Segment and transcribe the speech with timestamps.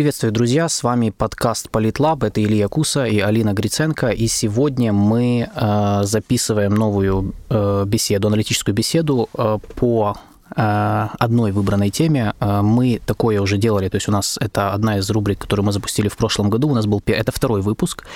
[0.00, 0.66] Приветствую, друзья!
[0.70, 2.22] С вами подкаст Политлаб.
[2.22, 4.08] Это Илья Куса и Алина Гриценко.
[4.08, 10.16] И сегодня мы э, записываем новую э, беседу, аналитическую беседу э, по
[10.56, 12.32] э, одной выбранной теме.
[12.40, 15.72] Э, мы такое уже делали, то есть у нас это одна из рубрик, которую мы
[15.72, 16.70] запустили в прошлом году.
[16.70, 18.06] У нас был это второй выпуск.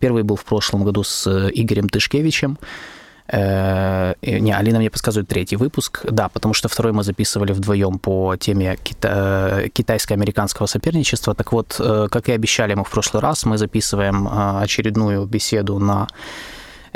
[0.00, 2.58] Первый был в прошлом году с Игорем Тышкевичем.
[3.30, 6.00] Э, не, Алина мне подсказывает третий выпуск.
[6.10, 11.34] Да, потому что второй мы записывали вдвоем по теме кита- китайско-американского соперничества.
[11.34, 15.78] Так вот, э, как и обещали мы в прошлый раз, мы записываем э, очередную беседу
[15.78, 16.08] на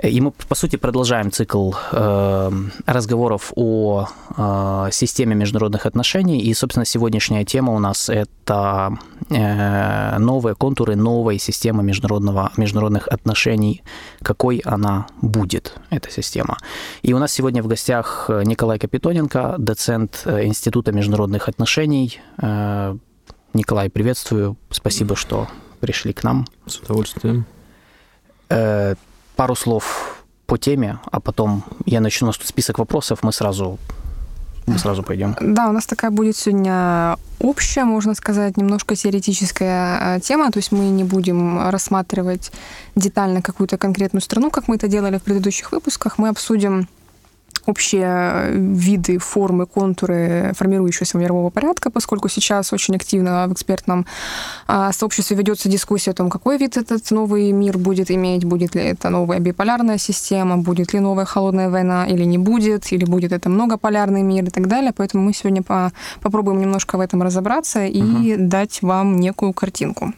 [0.02, 2.50] и мы, по сути, продолжаем цикл э,
[2.86, 4.06] разговоров о
[4.36, 6.40] э, системе международных отношений.
[6.40, 8.96] И, собственно, сегодняшняя тема у нас– это
[9.30, 13.82] э, новые контуры новой системы международного, международных отношений.
[14.22, 16.58] Какой она будет, эта система.
[17.02, 22.20] И у нас сегодня в гостях Николай Капитоненко, доцент Института международных отношений.
[22.38, 22.96] Э,
[23.54, 24.56] Николай, приветствую.
[24.70, 25.48] Спасибо, что
[25.80, 26.46] пришли к нам.
[26.66, 27.44] С удовольствием.
[29.36, 32.26] Пару слов по теме, а потом я начну.
[32.26, 33.78] У нас тут список вопросов, мы сразу
[34.66, 35.36] мы сразу пойдем.
[35.40, 40.50] Да, у нас такая будет сегодня общая, можно сказать, немножко теоретическая э, тема.
[40.50, 42.52] То есть мы не будем рассматривать
[42.94, 46.18] детально какую-то конкретную страну, как мы это делали в предыдущих выпусках.
[46.18, 46.88] Мы обсудим
[47.66, 54.06] общие виды, формы, контуры формирующегося мирового порядка, поскольку сейчас очень активно в экспертном
[54.66, 58.82] а, сообществе ведется дискуссия о том, какой вид этот новый мир будет иметь, будет ли
[58.82, 63.48] это новая биполярная система, будет ли новая холодная война или не будет, или будет это
[63.48, 64.92] многополярный мир и так далее.
[64.96, 68.34] Поэтому мы сегодня по попробуем немножко в этом разобраться и угу.
[68.38, 70.12] дать вам некую картинку.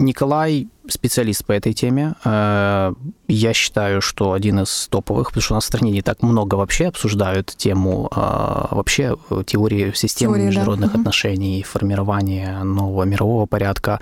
[0.00, 2.14] Э, Николай специалист по этой теме.
[2.24, 2.92] Э,
[3.28, 6.56] я считаю, что один из топовых, потому что у нас в стране не так много
[6.56, 10.98] вообще обсуждают тему э, вообще теории системы Теория, международных да.
[10.98, 14.00] отношений, формирования нового мирового порядка.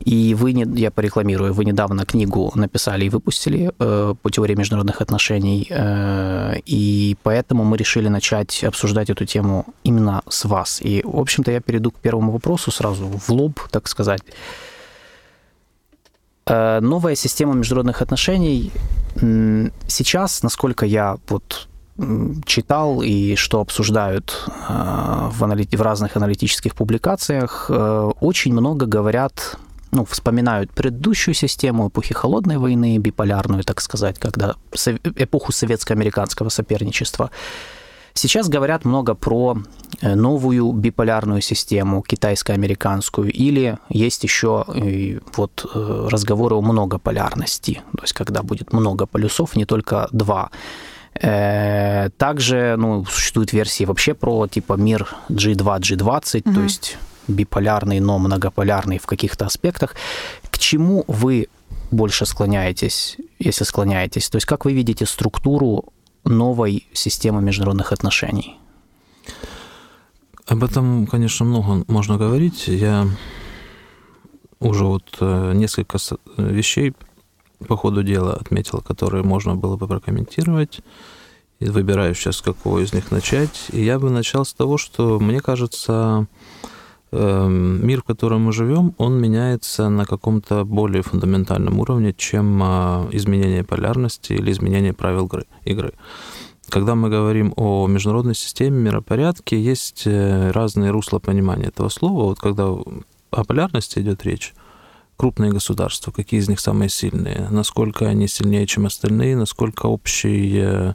[0.00, 5.66] И вы, я порекламирую, вы недавно книгу написали и выпустили э, по теории международных отношений,
[6.66, 10.80] и поэтому мы решили начать обсуждать эту тему именно с вас.
[10.82, 14.22] И, в общем-то, я перейду к первому вопросу сразу в лоб, так сказать.
[16.48, 18.70] Э, новая система международных отношений
[19.88, 21.68] сейчас, насколько я вот
[22.44, 25.74] читал и что обсуждают э, в, аналит...
[25.74, 29.56] в разных аналитических публикациях, э, очень много говорят,
[29.90, 34.56] ну, вспоминают предыдущую систему эпохи холодной войны, биполярную, так сказать, когда
[35.16, 37.30] эпоху советско-американского соперничества.
[38.16, 39.58] Сейчас говорят много про
[40.00, 44.64] э, новую биполярную систему, китайско-американскую, или есть еще
[45.36, 50.50] вот э, разговоры о многополярности, то есть когда будет много полюсов, не только два.
[51.20, 56.54] Э, также ну, существуют версии вообще про типа мир G2, G20, угу.
[56.54, 56.96] то есть
[57.28, 59.94] биполярный, но многополярный в каких-то аспектах.
[60.50, 61.48] К чему вы
[61.90, 64.30] больше склоняетесь, если склоняетесь?
[64.30, 65.92] То есть как вы видите структуру
[66.26, 68.58] новой системы международных отношений?
[70.46, 72.68] Об этом, конечно, много можно говорить.
[72.68, 73.08] Я
[74.60, 75.98] уже вот э, несколько
[76.36, 76.94] вещей
[77.66, 80.80] по ходу дела отметил, которые можно было бы прокомментировать.
[81.58, 83.68] И выбираю сейчас, какого из них начать.
[83.72, 86.26] И я бы начал с того, что, мне кажется,
[87.12, 93.62] мир, в котором мы живем, он меняется на каком-то более фундаментальном уровне, чем а, изменение
[93.62, 95.30] полярности или изменение правил
[95.64, 95.92] игры.
[96.68, 102.24] Когда мы говорим о международной системе, миропорядке, есть э, разные русла понимания этого слова.
[102.24, 104.52] Вот когда о полярности идет речь,
[105.16, 110.94] крупные государства, какие из них самые сильные, насколько они сильнее, чем остальные, насколько общий э,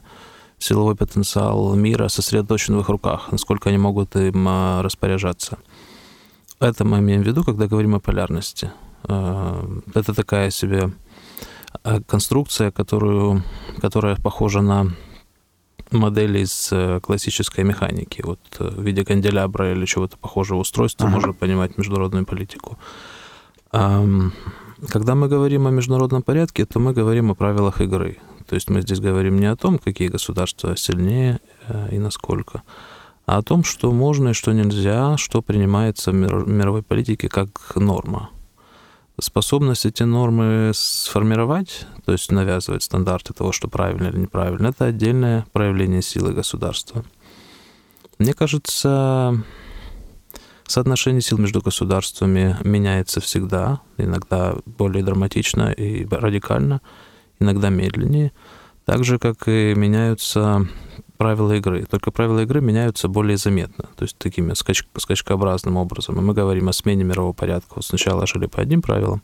[0.58, 5.56] силовой потенциал мира сосредоточен в их руках, насколько они могут им а, распоряжаться–
[6.62, 8.70] это мы имеем в виду, когда говорим о полярности.
[9.08, 9.64] Э,
[9.94, 10.92] это такая себе
[11.84, 13.42] э, конструкция, которую,
[13.80, 14.92] которая похожа на
[15.90, 18.22] модели из э, классической механики.
[18.24, 21.14] Вот в виде канделябра или чего-то похожего устройства ага.
[21.14, 22.78] можно понимать международную политику.
[23.70, 28.18] Когда мы говорим о международном порядке, то мы говорим о правилах игры.
[28.46, 31.40] То есть мы здесь говорим не о том, какие государства сильнее
[31.90, 32.62] и насколько,
[33.26, 38.30] а о том, что можно и что нельзя, что принимается в мировой политике как норма.
[39.20, 45.46] Способность эти нормы сформировать, то есть навязывать стандарты того, что правильно или неправильно, это отдельное
[45.52, 47.04] проявление силы государства.
[48.18, 49.44] Мне кажется,
[50.66, 56.80] соотношение сил между государствами меняется всегда, иногда более драматично и радикально,
[57.38, 58.32] иногда медленнее,
[58.84, 60.66] так же, как и меняются
[61.22, 61.86] правила игры.
[61.88, 66.18] Только правила игры меняются более заметно, то есть такими скач скачкообразным образом.
[66.18, 67.74] И мы говорим о смене мирового порядка.
[67.76, 69.22] Вот сначала жили по одним правилам,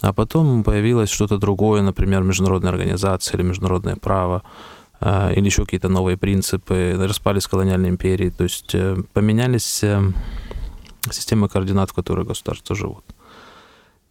[0.00, 4.42] а потом появилось что-то другое, например, международная организация или международное право,
[5.00, 10.00] а, или еще какие-то новые принципы, распались колониальные империи, то есть э, поменялись э,
[11.10, 13.04] системы координат, в которых государства живут.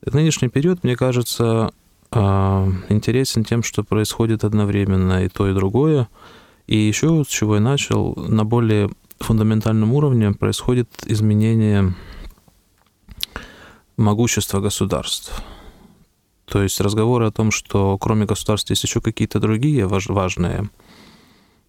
[0.06, 1.72] Нынешний период, мне кажется,
[2.14, 6.08] интересен тем, что происходит одновременно и то, и другое.
[6.68, 11.96] И еще, с чего я начал, на более фундаментальном уровне происходит изменение
[13.96, 15.44] могущества государств.
[16.46, 20.70] То есть разговоры о том, что кроме государств есть еще какие-то другие важные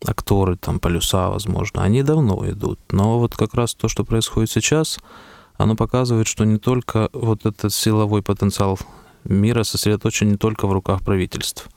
[0.05, 2.79] акторы, там, полюса, возможно, они давно идут.
[2.91, 4.99] Но вот как раз то, что происходит сейчас,
[5.57, 8.79] оно показывает, что не только вот этот силовой потенциал
[9.25, 11.69] мира сосредоточен не только в руках правительств,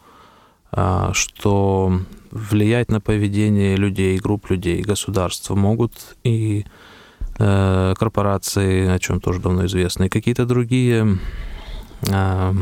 [0.74, 2.00] что
[2.32, 6.66] влиять на поведение людей, групп людей, государства могут и
[7.40, 11.18] э, корпорации, о чем тоже давно известно, и какие-то другие
[12.08, 12.54] э,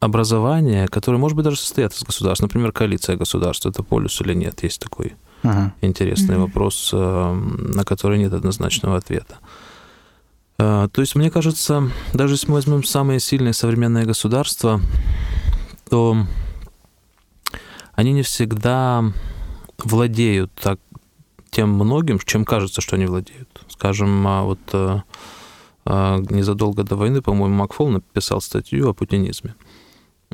[0.00, 2.42] образования, которые, может быть, даже состоят из государств.
[2.42, 5.70] Например, коалиция государств, это полюс или нет, есть такой uh-huh.
[5.80, 6.42] интересный uh-huh.
[6.42, 7.32] вопрос, э,
[7.74, 9.38] на который нет однозначного ответа.
[10.58, 14.80] Э, то есть, мне кажется, даже если мы возьмем самые сильные современные государства,
[15.88, 16.16] то
[17.94, 19.04] они не всегда
[19.78, 20.80] владеют так
[21.50, 23.48] тем многим, чем кажется, что они владеют.
[23.68, 25.00] Скажем, а вот э,
[25.84, 29.54] незадолго до войны, по-моему, Макфол написал статью о путинизме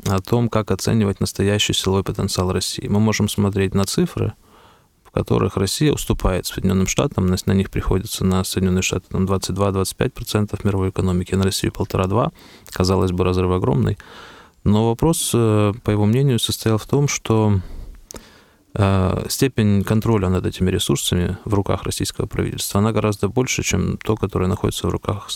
[0.05, 2.87] о том, как оценивать настоящий силовой потенциал России.
[2.87, 4.33] Мы можем смотреть на цифры,
[5.03, 10.89] в которых Россия уступает Соединенным Штатам, на, них приходится на Соединенные Штаты там 22-25% мировой
[10.89, 12.31] экономики, на Россию 1,5-2,
[12.71, 13.97] казалось бы, разрыв огромный.
[14.63, 17.59] Но вопрос, э, по его мнению, состоял в том, что
[18.73, 24.15] э, степень контроля над этими ресурсами в руках российского правительства, она гораздо больше, чем то,
[24.15, 25.29] которое находится в руках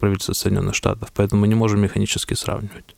[0.00, 1.12] правительства Соединенных Штатов.
[1.14, 2.96] Поэтому мы не можем механически сравнивать.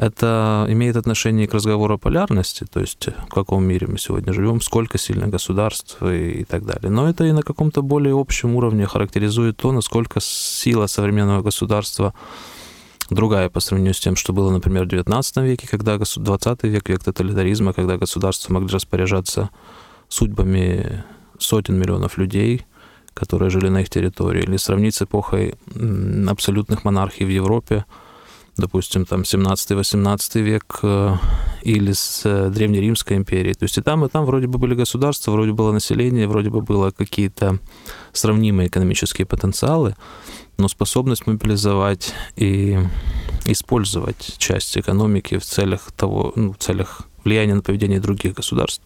[0.00, 4.62] Это имеет отношение к разговору о полярности, то есть в каком мире мы сегодня живем,
[4.62, 6.90] сколько сильных государств и, и так далее.
[6.90, 12.14] Но это и на каком-то более общем уровне характеризует то, насколько сила современного государства
[13.10, 17.04] другая по сравнению с тем, что было, например, в XIX веке, когда 20 век, век
[17.04, 19.50] тоталитаризма, когда государства могли распоряжаться
[20.08, 21.04] судьбами
[21.38, 22.66] сотен миллионов людей,
[23.14, 25.54] которые жили на их территории, или сравнить с эпохой
[26.28, 27.84] абсолютных монархий в Европе,
[28.56, 31.14] допустим, там 17-18 век э,
[31.62, 33.54] или с э, Древнеримской империей.
[33.54, 36.60] То есть и там, и там вроде бы были государства, вроде было население, вроде бы
[36.60, 37.58] было какие-то
[38.12, 39.94] сравнимые экономические потенциалы,
[40.58, 42.78] но способность мобилизовать и
[43.46, 48.82] использовать часть экономики в целях того, ну, в целях влияния на поведение других государств,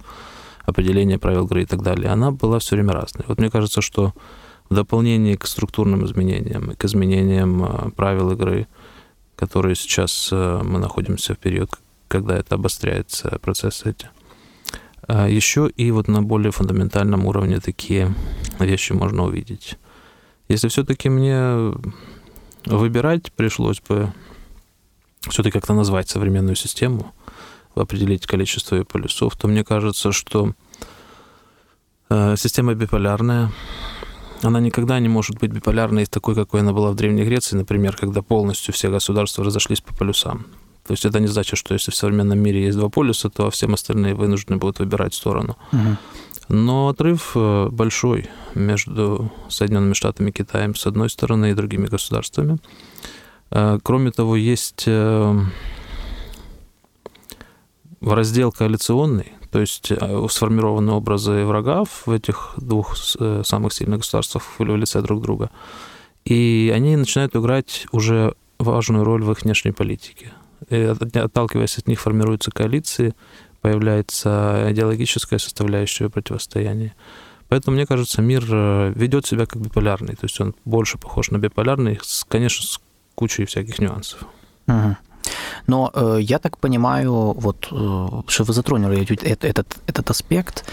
[0.64, 3.24] определения правил игры и так далее, она была все время разной.
[3.28, 4.14] Вот мне кажется, что
[4.70, 8.66] в дополнение к структурным изменениям, к изменениям э, правил игры,
[9.36, 11.70] которые сейчас э, мы находимся в период,
[12.08, 14.08] когда это обостряется, процессы эти.
[15.06, 18.14] А еще и вот на более фундаментальном уровне такие
[18.58, 19.76] вещи можно увидеть.
[20.48, 21.74] Если все-таки мне
[22.66, 24.12] выбирать пришлось бы
[25.28, 27.12] все-таки как-то назвать современную систему,
[27.74, 30.52] определить количество ее полюсов, то мне кажется, что
[32.08, 33.50] э, система биполярная,
[34.44, 38.22] она никогда не может быть биполярной такой, какой она была в Древней Греции, например, когда
[38.22, 40.46] полностью все государства разошлись по полюсам.
[40.86, 43.72] То есть это не значит, что если в современном мире есть два полюса, то всем
[43.72, 45.56] остальные вынуждены будут выбирать сторону.
[45.72, 45.96] Угу.
[46.48, 52.58] Но отрыв э, большой между Соединенными Штатами и Китаем с одной стороны и другими государствами.
[53.50, 55.40] Э, кроме того, есть э,
[58.02, 64.42] раздел коалиционный, то есть э, сформированы образы врагов в этих двух э, самых сильных государствах
[64.58, 65.48] в лице друг друга.
[66.24, 70.32] И они начинают играть уже важную роль в их внешней политике.
[70.70, 73.14] И, отталкиваясь от них, формируются коалиции,
[73.60, 76.92] появляется идеологическая составляющая противостояния.
[77.48, 80.16] Поэтому, мне кажется, мир э, ведет себя как биполярный.
[80.16, 82.80] То есть он больше похож на биполярный, конечно, с
[83.14, 84.24] кучей всяких нюансов.
[84.66, 84.96] Угу.
[85.66, 90.64] Но э, я так понимаю, вот, э, что вы затронули этот, этот, этот аспект,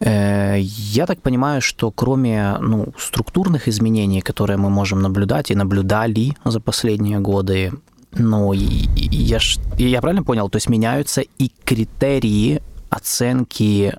[0.00, 6.36] э, я так понимаю, что кроме ну, структурных изменений, которые мы можем наблюдать и наблюдали
[6.44, 7.72] за последние годы,
[8.12, 9.38] ну, я,
[9.78, 13.94] я правильно понял, то есть меняются и критерии оценки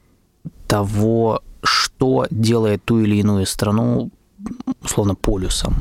[0.67, 4.09] того, что делает ту или иную страну,
[4.81, 5.75] условно, полюсом.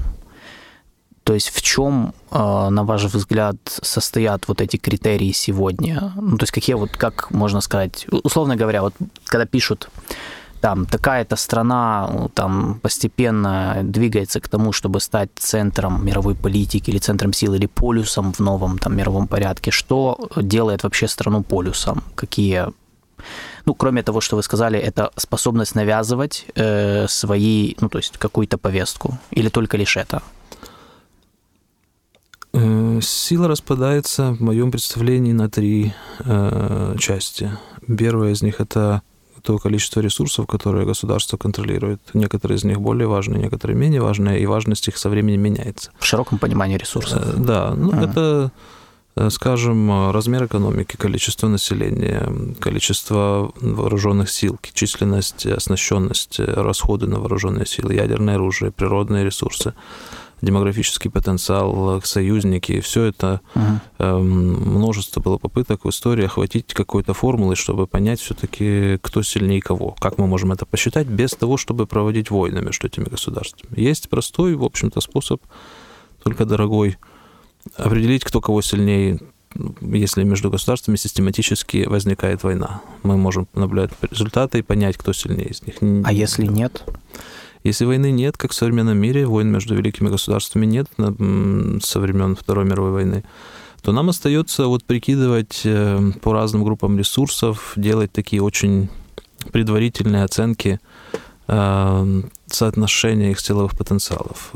[1.28, 6.11] То есть в чем, на ваш взгляд, состоят вот эти критерии сегодня?
[6.16, 8.94] Ну, то есть какие вот, как можно сказать, условно говоря, вот
[9.26, 9.90] когда пишут
[10.62, 16.99] там такая-то страна ну, там постепенно двигается к тому, чтобы стать центром мировой политики или
[16.99, 19.70] центром силы или полюсом в новом там мировом порядке.
[19.70, 22.02] Что делает вообще страну полюсом?
[22.14, 22.68] Какие
[23.66, 28.56] ну, кроме того, что вы сказали, это способность навязывать э, свои, ну, то есть какую-то
[28.56, 30.23] повестку, или только лишь это?
[32.61, 37.50] Э, сила распадается, в моем представлении, на три э, части.
[37.87, 39.03] Первая из них это
[39.43, 42.00] то количество ресурсов, которые государство контролирует.
[42.15, 45.91] Некоторые из них более важные, некоторые менее важные, и важность их со временем меняется.
[45.99, 47.23] В широком понимании ресурсов.
[47.25, 48.03] Э, да, ну а.
[48.03, 48.50] это,
[49.15, 57.95] э, скажем, размер экономики, количество населения, количество вооруженных сил, численность, оснащенность, расходы на вооруженные силы,
[57.95, 59.75] ядерное оружие, природные ресурсы
[60.40, 64.04] демографический потенциал, союзники, все это угу.
[64.18, 70.18] множество было попыток в истории охватить какой-то формулой, чтобы понять все-таки, кто сильнее кого, как
[70.18, 73.80] мы можем это посчитать без того, чтобы проводить войны между этими государствами.
[73.80, 75.42] Есть простой, в общем-то, способ,
[76.23, 76.99] только дорогой,
[77.76, 79.21] определить, кто кого сильнее,
[79.80, 82.83] если между государствами систематически возникает война.
[83.02, 85.76] Мы можем наблюдать результаты и понять, кто сильнее из них.
[86.04, 86.85] А если нет?
[87.69, 90.89] Если войны нет, как в современном мире, войн между великими государствами нет
[91.83, 93.25] со времен Второй мировой войны,
[93.83, 98.89] то нам остается вот прикидывать э, по разным группам ресурсов, делать такие очень
[99.53, 100.81] предварительные оценки
[101.47, 104.53] э, соотношения их силовых потенциалов.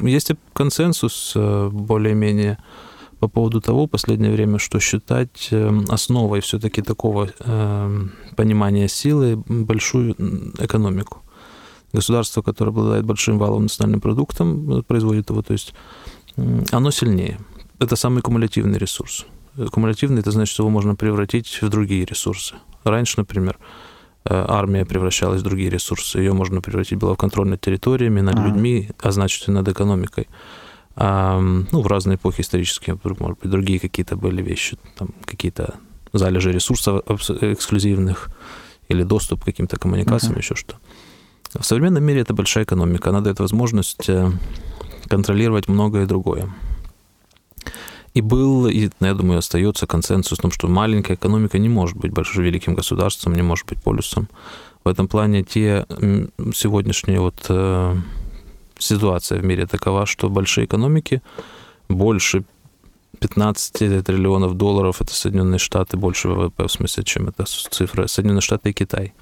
[0.00, 2.58] Есть консенсус э, более-менее
[3.18, 5.50] по поводу того в последнее время, что считать
[5.88, 7.28] основой все-таки такого
[8.36, 10.16] понимания силы большую
[10.58, 11.22] экономику
[11.92, 15.74] государство, которое обладает большим валовым национальным продуктом, э, производит его, то есть
[16.70, 17.38] оно сильнее.
[17.78, 19.26] Это самый кумулятивный ресурс.
[19.70, 22.54] Кумулятивный это значит, что его можно превратить в другие ресурсы.
[22.84, 23.58] Раньше, например,
[24.24, 26.18] э, армия превращалась в другие ресурсы.
[26.18, 28.46] Ее можно превратить было в контроль над территориями, над а.
[28.46, 30.28] людьми, а значит и над экономикой.
[30.94, 35.74] А, ну, в разные эпохи исторические, может быть, другие какие-то были вещи, там какие-то
[36.12, 38.28] залежи ресурсов эксклюзивных
[38.88, 40.38] или доступ к каким-то коммуникациям, uh-huh.
[40.38, 40.76] еще что.
[41.54, 43.10] В современном мире это большая экономика.
[43.10, 44.30] Она дает возможность э,
[45.08, 46.50] контролировать многое другое.
[48.14, 51.96] И был, и, ну, я думаю, остается консенсус в том, что маленькая экономика не может
[51.96, 54.28] быть большим великим государством, не может быть полюсом.
[54.84, 55.86] В этом плане те
[56.54, 57.96] сегодняшние вот э,
[58.78, 61.22] ситуация в мире такова, что большие экономики
[61.88, 62.44] больше
[63.20, 68.70] 15 триллионов долларов, это Соединенные Штаты, больше ВВП, в смысле, чем это цифра, Соединенные Штаты
[68.70, 69.12] и Китай–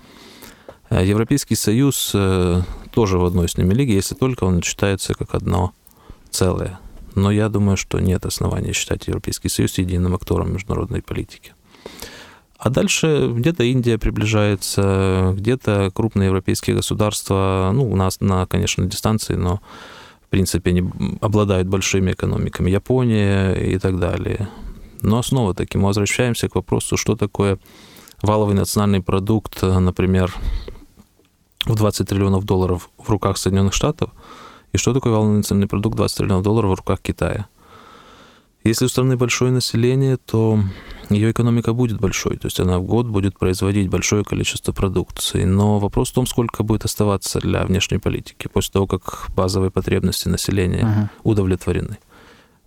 [0.90, 5.72] Европейский Союз э, тоже в одной с ними лиге, если только он считается как одно
[6.30, 6.80] целое.
[7.14, 11.54] Но я думаю, что нет основания считать Европейский Союз единым актором международной политики.
[12.58, 19.34] А дальше где-то Индия приближается, где-то крупные европейские государства, ну, у нас, на, конечно, дистанции,
[19.34, 19.60] но
[20.26, 20.84] в принципе они
[21.20, 24.48] обладают большими экономиками, Япония и так далее.
[25.00, 27.58] Но снова таки мы возвращаемся к вопросу, что такое
[28.20, 30.34] валовый национальный продукт, например,
[31.66, 34.10] в 20 триллионов долларов в руках Соединенных Штатов,
[34.72, 37.46] и что такое валовый национальный продукт 20 триллионов долларов в руках Китая.
[38.62, 40.60] Если у страны большое население, то
[41.08, 45.44] ее экономика будет большой, то есть она в год будет производить большое количество продукции.
[45.44, 50.28] Но вопрос в том, сколько будет оставаться для внешней политики после того, как базовые потребности
[50.28, 51.08] населения uh-huh.
[51.22, 51.98] удовлетворены.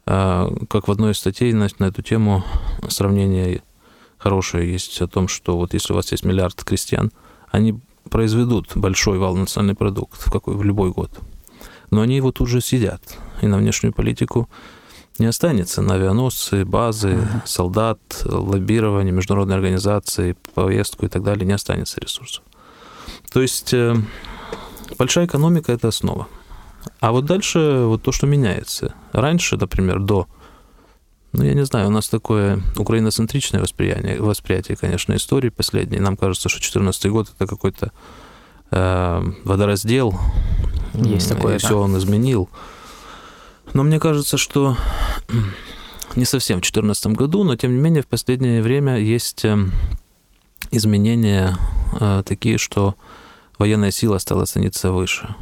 [0.06, 2.44] А, как в одной из статей на, на эту тему
[2.90, 3.62] сравнение
[4.18, 7.12] хорошее есть о том, что вот если у вас есть миллиард крестьян,
[7.52, 7.80] они
[8.10, 11.12] произведут большой вал национальный продукт в, какой, в любой год.
[11.92, 13.02] Но они его тут же сидят.
[13.42, 14.50] И на внешнюю политику
[15.20, 17.42] не останется на авианосцы, базы, uh-huh.
[17.46, 22.44] солдат, лоббирование, международные организации, повестку и так далее не останется ресурсов.
[23.32, 23.96] То есть э,
[24.98, 26.28] большая экономика– это основа.
[27.00, 28.94] А вот дальше вот то, что меняется.
[29.12, 30.28] Раньше, например, до
[31.34, 36.00] ну, я не знаю, у нас такое украиноцентричное восприятие, восприятие, конечно, истории последней.
[36.00, 37.92] Нам кажется, что 2014 год это какой-то
[38.70, 40.14] э, водораздел.
[40.94, 41.56] Есть такое.
[41.56, 41.68] И да.
[41.68, 42.50] все он изменил.
[43.74, 44.78] Но мне кажется, что
[46.16, 49.58] не совсем в 2014 году, но тем не менее в последнее время есть э,
[50.70, 51.58] изменения
[52.00, 52.94] э, такие, что
[53.58, 55.36] военная сила стала цениться выше.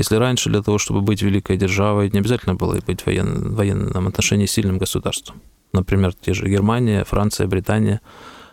[0.00, 3.54] Если раньше для того, чтобы быть великой державой, не обязательно было быть в воен...
[3.54, 5.42] военном отношении сильным государством.
[5.74, 8.00] Например, те же Германия, Франция, Британия,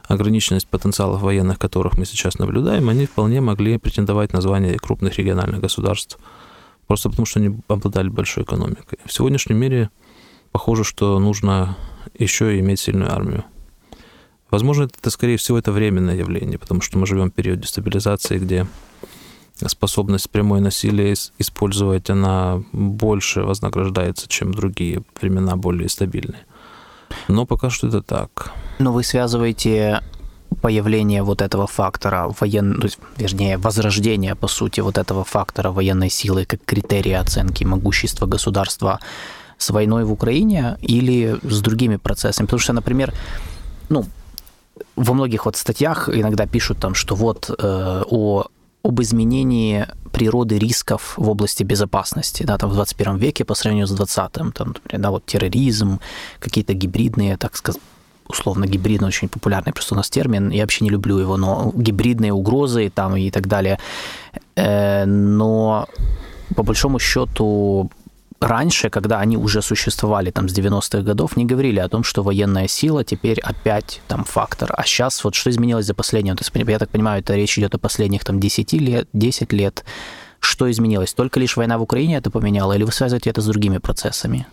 [0.10, 5.62] ограниченность потенциалов военных, которых мы сейчас наблюдаем, они вполне могли претендовать на звание крупных региональных
[5.62, 6.18] государств
[6.86, 9.00] Просто потому, что они обладали большой экономикой.
[9.06, 9.90] В сегодняшнем мире
[10.52, 11.78] похоже, что нужно
[12.20, 13.46] еще иметь сильную армию.
[14.52, 18.68] Возможно, это, скорее всего, это временное явление, потому что мы живем в период дестабилизации, где
[19.68, 26.46] способность прямое насилие использовать, она больше вознаграждается, чем другие времена более стабильные.
[27.28, 28.52] Но пока что это так.
[28.80, 30.02] Но вы связываете
[30.62, 32.82] появление вот этого фактора воен...
[33.18, 39.00] вернее, возрождение, по сути, вот этого фактора военной силы как критерия оценки могущества государства
[39.58, 42.46] с войной в Украине или с другими процессами?
[42.46, 43.14] Потому что, например,
[43.90, 44.06] ну,
[44.96, 48.48] во многих вот статьях иногда пишут там, что вот э, о
[48.88, 53.92] об изменении природы рисков в области безопасности, да, там в 21 веке по сравнению с
[53.92, 56.00] 20-м, там, например, да, вот терроризм,
[56.40, 57.82] какие-то гибридные, так сказать,
[58.28, 62.32] условно гибридный, очень популярный просто у нас термин, я вообще не люблю его, но гибридные
[62.32, 63.78] угрозы там и так далее.
[64.56, 65.88] Э, но
[66.56, 67.92] по большому счету
[68.40, 72.68] раньше, когда они уже существовали там с 90-х годов, не говорили о том, что военная
[72.68, 74.74] сила теперь опять там фактор.
[74.76, 77.78] А сейчас вот что изменилось за последние, есть, я так понимаю, это речь идет о
[77.78, 79.86] последних там 10 лет, 10 лет.
[80.40, 81.14] Что изменилось?
[81.14, 84.46] Только лишь война в Украине это поменяла, или вы связываете это с другими процессами?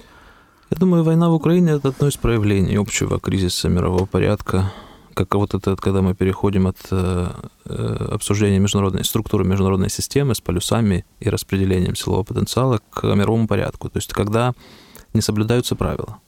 [0.71, 4.73] Я думаю, война в Украине– это одно из проявлений общего кризиса мирового порядка,
[5.15, 7.31] как вот это, когда мы переходим от э,
[7.65, 13.89] э, обсуждения международной структуры международной системы с полюсами и распределением силового потенциала к мировому порядку.
[13.89, 14.53] То есть когда
[15.15, 16.19] не соблюдаются правила.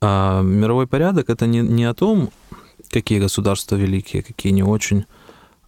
[0.00, 2.30] А мировой порядок это не, не о том,
[2.90, 5.04] какие государства великие, какие не очень,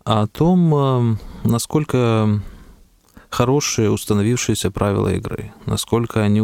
[0.04, 2.42] а о том, э, насколько
[3.32, 6.42] хорошие установившиеся правила игры, насколько они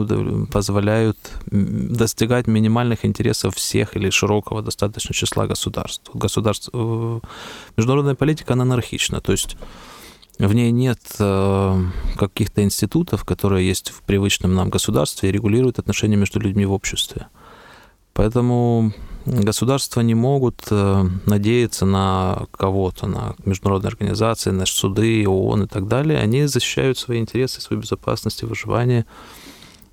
[0.50, 6.10] позволяют достигать минимальных интересов всех или широкого достаточно числа государств.
[6.14, 6.70] Государств...
[6.72, 7.20] Э,
[7.76, 9.58] международная политика, она анархична, то есть
[10.38, 11.84] в ней нет э,
[12.16, 17.26] каких-то институтов, которые есть в привычном нам государстве и регулируют отношения между людьми в обществе.
[18.14, 18.92] Поэтому
[19.28, 25.86] государства не могут э, надеяться на кого-то, на международные организации, на суды, ООН и так
[25.86, 26.18] далее.
[26.18, 29.04] Они защищают свои интересы, свою безопасность и выживание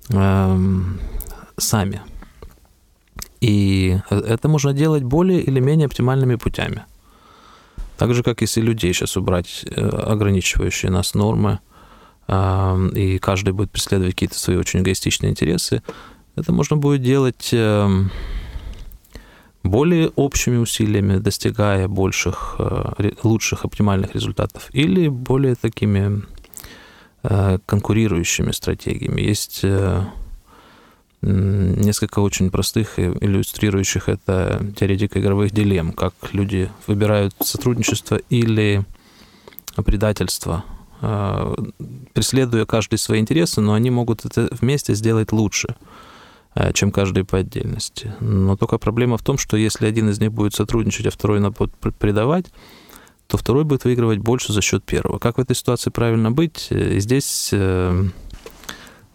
[0.08, 0.98] эм,
[1.56, 2.02] сами.
[3.40, 6.84] И это можно делать более или менее оптимальными путями.
[7.98, 11.60] Так же, как если людей сейчас убрать э, ограничивающие нас нормы,
[12.28, 15.82] эм, и каждый будет преследовать какие-то свои очень эгоистичные интересы,
[16.36, 18.10] это можно будет делать эм,
[19.66, 26.22] более общими усилиями, достигая больших, э, лучших, оптимальных результатов, или более такими
[27.22, 29.20] э, конкурирующими стратегиями.
[29.20, 30.04] Есть э,
[31.22, 38.84] несколько очень простых, иллюстрирующих это теоретика игровых дилемм, как люди выбирают сотрудничество или
[39.84, 40.64] предательство,
[42.12, 45.74] преследуя каждый свои интересы, но они могут это вместе сделать лучше–
[46.72, 48.14] чем каждый по отдельности.
[48.20, 51.74] Но только проблема в том, что если один из них будет сотрудничать, а второй будет
[51.98, 52.46] предавать,
[53.26, 55.18] то второй будет выигрывать больше за счет первого.
[55.18, 56.68] Как в этой ситуации правильно быть?
[56.70, 58.04] Э, здесь э,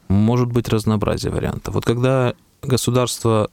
[0.07, 1.73] может быть разнообразие вариантов.
[1.73, 3.49] Вот когда государство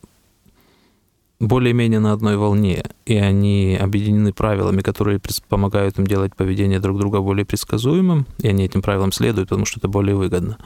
[1.40, 7.20] более-менее на одной волне, и они объединены правилами, которые помогают им делать поведение друг друга
[7.20, 10.58] более предсказуемым, и они этим правилам следуют, потому что это более выгодно,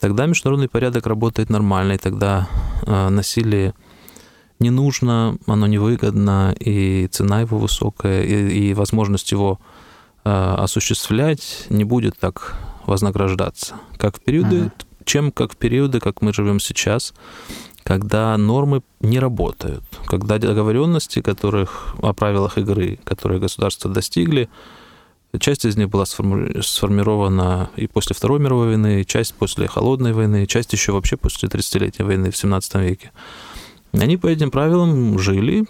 [0.00, 2.48] тогда международный порядок работает нормально, и тогда
[2.86, 3.74] э, насилие
[4.58, 9.60] не нужно, оно невыгодно, и цена его высокая, и, и возможность его
[10.24, 14.72] э, осуществлять не будет так вознаграждаться, как в периоды, uh-huh.
[15.04, 17.14] чем как в периоды, как мы живем сейчас,
[17.82, 24.48] когда нормы не работают, когда договоренности, которых о правилах игры, которые государства достигли,
[25.38, 30.72] Часть из них была сформирована и после Второй мировой войны, часть после Холодной войны, часть
[30.72, 33.12] еще вообще после 30-летней войны в 17 веке.
[33.92, 35.66] Они по этим правилам жили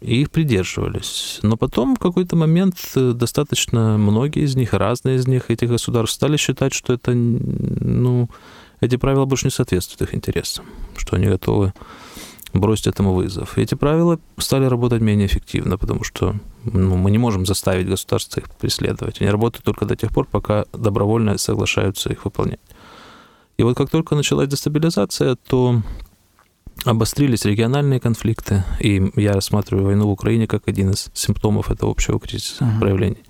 [0.00, 1.40] и их придерживались.
[1.42, 6.16] Но потом в какой-то момент э, достаточно многие из них, разные из них, этих государств
[6.16, 8.28] стали считать, что это, ну,
[8.80, 10.64] эти правила больше не соответствуют их интересам,
[10.96, 11.72] что они готовы
[12.52, 13.58] бросить этому вызов.
[13.58, 16.34] И эти правила стали работать менее эффективно, потому что
[16.64, 19.20] ну, мы не можем заставить государство их преследовать.
[19.20, 22.60] Они работают только до тех пор, пока добровольно соглашаются их выполнять.
[23.56, 25.82] И вот как только началась дестабилизация, то
[26.84, 32.18] обострились региональные конфликты, и я рассматриваю войну в Украине как один из симптомов этого общего
[32.18, 32.80] кризиса угу.
[32.80, 33.22] проявлений.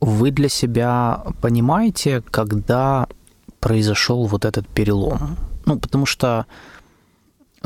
[0.00, 3.08] Вы для себя понимаете, когда
[3.60, 5.36] произошел вот этот перелом?
[5.64, 6.46] Ну, потому что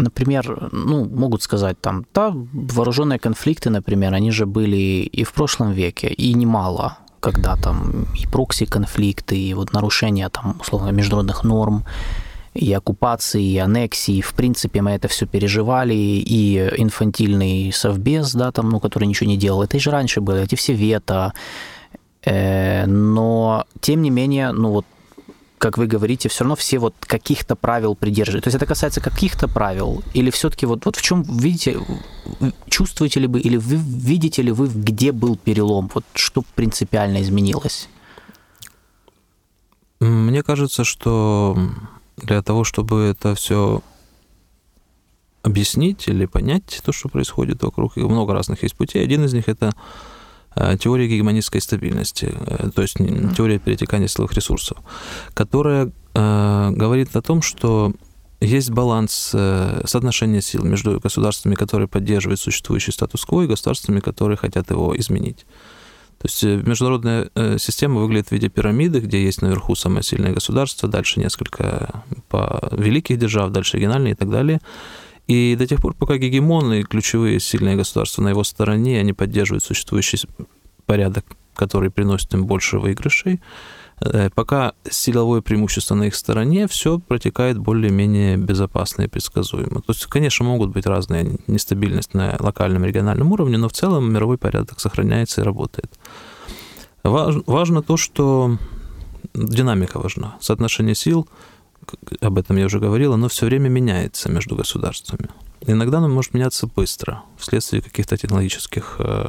[0.02, 5.72] например, ну, могут сказать там, да, вооруженные конфликты, например, они же были и в прошлом
[5.72, 6.98] веке, и немало.
[7.20, 11.84] когда там и прокси-конфликты, и вот нарушения там, условно, международных норм,
[12.54, 14.20] и оккупации, и аннексии.
[14.20, 19.36] В принципе, мы это все переживали, и инфантильный совбез, да, там, ну, который ничего не
[19.36, 21.32] делал, это же раньше было, эти все вето,
[22.24, 24.86] э, но, тем не менее, ну, вот
[25.60, 28.44] как вы говорите, все равно все вот каких-то правил придерживают.
[28.44, 30.02] То есть это касается каких-то правил?
[30.14, 31.78] Или все-таки вот, вот в чем, видите,
[32.70, 35.90] чувствуете ли вы, или вы, видите ли вы, где был перелом?
[35.92, 37.90] Вот что принципиально изменилось?
[40.00, 41.58] Мне кажется, что
[42.16, 43.82] для того, чтобы это все
[45.42, 49.04] объяснить или понять то, что происходит вокруг, много разных есть путей.
[49.04, 49.72] Один из них это
[50.78, 52.96] теория гегемонистской стабильности, э, то есть
[53.36, 54.78] теория перетекания силовых ресурсов,
[55.34, 57.92] которая э, говорит о том, что
[58.40, 59.12] есть баланс
[59.84, 65.44] соотношения сил между государствами, которые поддерживают существующий статус-кво, и государствами, которые хотят его изменить.
[66.20, 70.34] То есть э, международная э, система выглядит в виде пирамиды, где есть наверху самое сильное
[70.34, 74.60] государство, дальше несколько по великих держав, дальше региональные и так далее.
[75.30, 80.18] И до тех пор, пока гегемоны, ключевые сильные государства на его стороне, они поддерживают существующий
[80.86, 83.40] порядок, который приносит им больше выигрышей,
[84.00, 89.80] Э, пока силовое преимущество на их стороне, все протекает более-менее безопасно и предсказуемо.
[89.82, 94.38] То есть, конечно, могут быть разные нестабильность на локальном, региональном уровне, но в целом мировой
[94.38, 95.90] порядок сохраняется и работает.
[97.02, 98.56] Важно то, что
[99.34, 100.36] динамика важна.
[100.40, 101.28] Соотношение сил,
[102.20, 105.28] об этом я уже говорил, оно все время меняется между государствами.
[105.66, 109.28] Иногда оно может меняться быстро, вследствие каких-то технологических э,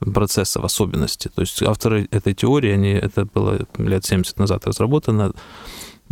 [0.00, 1.28] процесса в особенности.
[1.34, 5.32] То есть авторы этой теории, они, это было лет 70 назад разработано,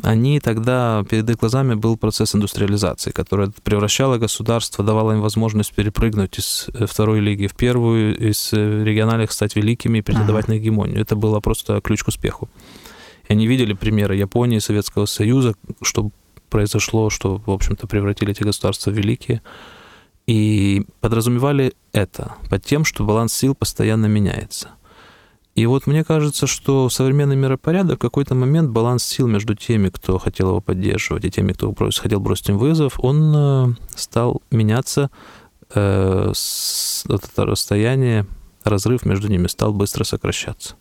[0.03, 6.38] они тогда, перед их глазами был процесс индустриализации, который превращало государство, давало им возможность перепрыгнуть
[6.38, 10.55] из э, второй лиги в первую, из э, региональных стать великими и претендовать ага.
[10.55, 11.01] на гегемонию.
[11.01, 12.49] Это было просто ключ к успеху.
[13.30, 16.10] И они видели примеры Японии, Советского Союза, что
[16.48, 19.40] произошло, что, в общем-то, превратили эти государства в великие.
[20.26, 24.70] И подразумевали это под тем, что баланс сил постоянно меняется.
[25.54, 30.18] И вот мне кажется, что современный миропорядок в какой-то момент баланс сил между теми, кто
[30.18, 35.08] хотел его поддерживать, и теми, кто хотел бросить им вызов, он э, стал меняться,
[35.72, 36.32] э,
[37.08, 38.26] это расстояние,
[38.64, 40.74] разрыв между ними стал быстро сокращаться.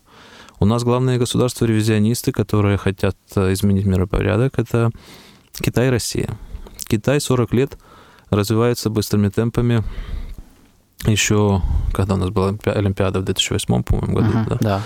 [0.60, 4.90] У нас главные государства-ревизионисты, которые хотят э, изменить миропорядок, это
[5.54, 6.30] Китай и Россия.
[6.86, 7.78] Китай 40 лет–
[8.30, 9.82] развивается быстрыми темпами.
[11.06, 14.58] Еще, когда у нас была Олимпиада в 2008, по-моему, году, uh-huh, да?
[14.60, 14.82] да.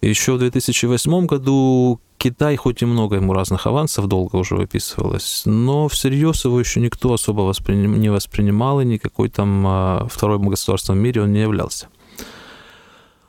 [0.00, 5.88] Еще в 2008 году Китай, хоть и много ему разных авансов долго уже выписывалось, но
[5.88, 11.00] всерьез его еще никто особо восприним, не воспринимал, и никакой там а, второй государством в
[11.00, 11.88] мире он не являлся.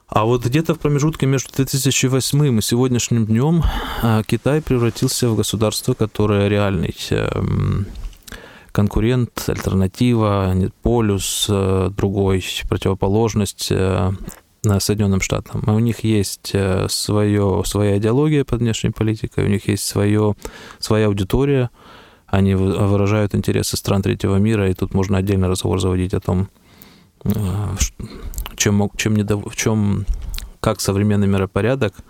[0.10, 3.64] А вот где-то в промежутке между 2008 и сегодняшним днем
[4.02, 7.86] а, Китай превратился в государство, которое реальный эм,
[8.72, 14.12] конкурент, альтернатива, полюс, э, другой, противоположность э,
[14.80, 15.64] Соединенным Штатам.
[15.68, 20.36] У них есть э, свое, своя идеология под внешней политикой, у них есть свое,
[20.80, 21.70] своя аудитория,
[22.26, 26.50] они выражают интересы стран третьего мира, и тут можно отдельно разговор заводить о том,
[28.56, 29.52] чем, чем, недов...
[29.52, 30.06] в чем
[30.60, 31.94] как современный миропорядок–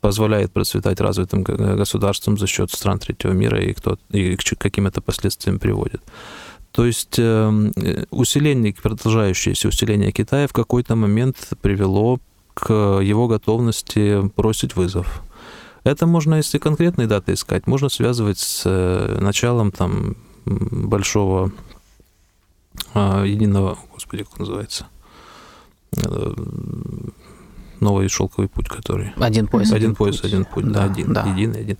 [0.00, 5.00] позволяет процветать развитым государствам за счет стран третьего мира и, кто, и к каким это
[5.00, 6.02] последствиям приводит.
[6.72, 7.72] То есть эм,
[8.10, 12.20] усиление, продолжающееся усиление Китая в какой-то момент привело
[12.54, 15.22] к его готовности бросить вызов.
[15.84, 21.50] Это можно, если конкретные даты искать, можно связывать с э, началом там большого а,
[22.94, 24.86] единого, господи, как называется,
[25.96, 26.32] э,
[27.80, 29.12] новый шелковый путь, который...
[29.16, 29.68] Один пояс.
[29.68, 30.24] Один, один пояс, путь.
[30.24, 31.22] один путь, да, да один, да.
[31.24, 31.78] единый, один.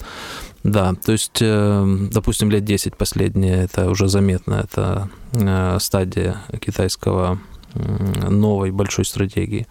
[0.62, 7.38] Да, то есть, э, допустим, лет 10 последние, это уже заметно, это э, стадия китайского
[7.74, 9.66] новой большой стратегии.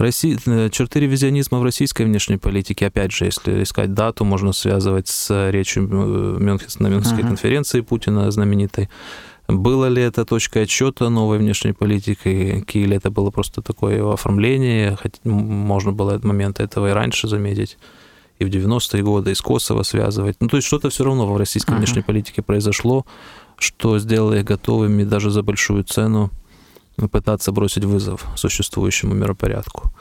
[0.00, 5.08] Россия, э, черты ревизионизма в российской внешней политике, опять же, если искать дату, можно связывать
[5.08, 7.28] с речью Мюнхен, на Мюнхенской uh-huh.
[7.28, 8.88] конференции Путина знаменитой,
[9.52, 15.18] было ли это точкой отсчета новой внешней политики, или это было просто такое оформление, хотя
[15.24, 17.78] можно было этот момент этого и раньше заметить,
[18.38, 20.36] и в 90-е годы, и с Косово связывать.
[20.40, 21.78] Ну, то есть что-то все равно в российской uh-huh.
[21.78, 23.04] внешней политике произошло,
[23.58, 26.30] что сделало их готовыми даже за большую цену
[27.10, 29.92] пытаться бросить вызов существующему миропорядку.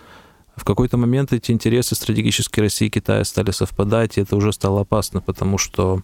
[0.56, 4.82] В какой-то момент эти интересы стратегические России и Китая стали совпадать, и это уже стало
[4.82, 6.02] опасно, потому что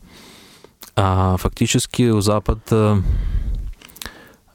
[0.95, 3.01] а фактически Запад, э,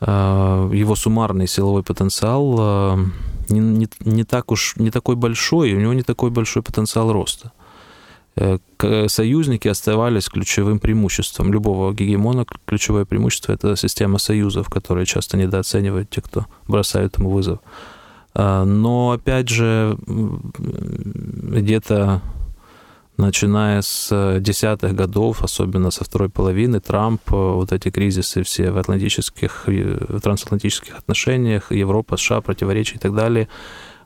[0.00, 3.04] э, его суммарный силовой потенциал э,
[3.50, 7.52] не, не, не так уж не такой большой, у него не такой большой потенциал роста.
[9.08, 12.46] Союзники оставались ключевым преимуществом любого гегемона.
[12.64, 17.58] Ключевое преимущество– это система союзов, которые часто недооценивают те, кто бросают ему вызов.
[18.34, 22.22] Но, опять же, где-то
[23.20, 28.78] начиная с десятых годов, особенно со второй половины, Трамп, э, вот эти кризисы все в
[28.78, 33.48] атлантических, в трансатлантических отношениях, Европа, США, противоречия и так далее–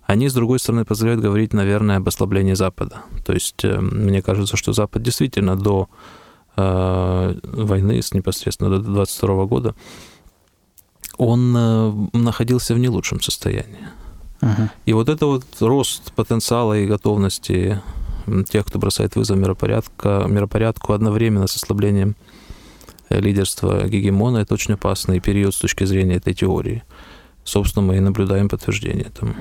[0.06, 3.02] они, с другой стороны, позволяют говорить, наверное, об ослаблении Запада.
[3.24, 5.88] То есть э, мне кажется, что Запад действительно до
[6.56, 9.74] э, войны, с непосредственно до 22 года,
[11.16, 13.88] он э, находился в не лучшем состоянии.
[14.42, 17.80] uh И вот это вот рост потенциала и готовности
[18.48, 22.16] тех, кто бросает вызов миропорядка, миропорядку одновременно с ослаблением
[23.10, 26.82] лидерства гегемона, это очень опасный период с точки зрения этой теории.
[27.44, 29.34] Собственно, мы и наблюдаем подтверждение этому.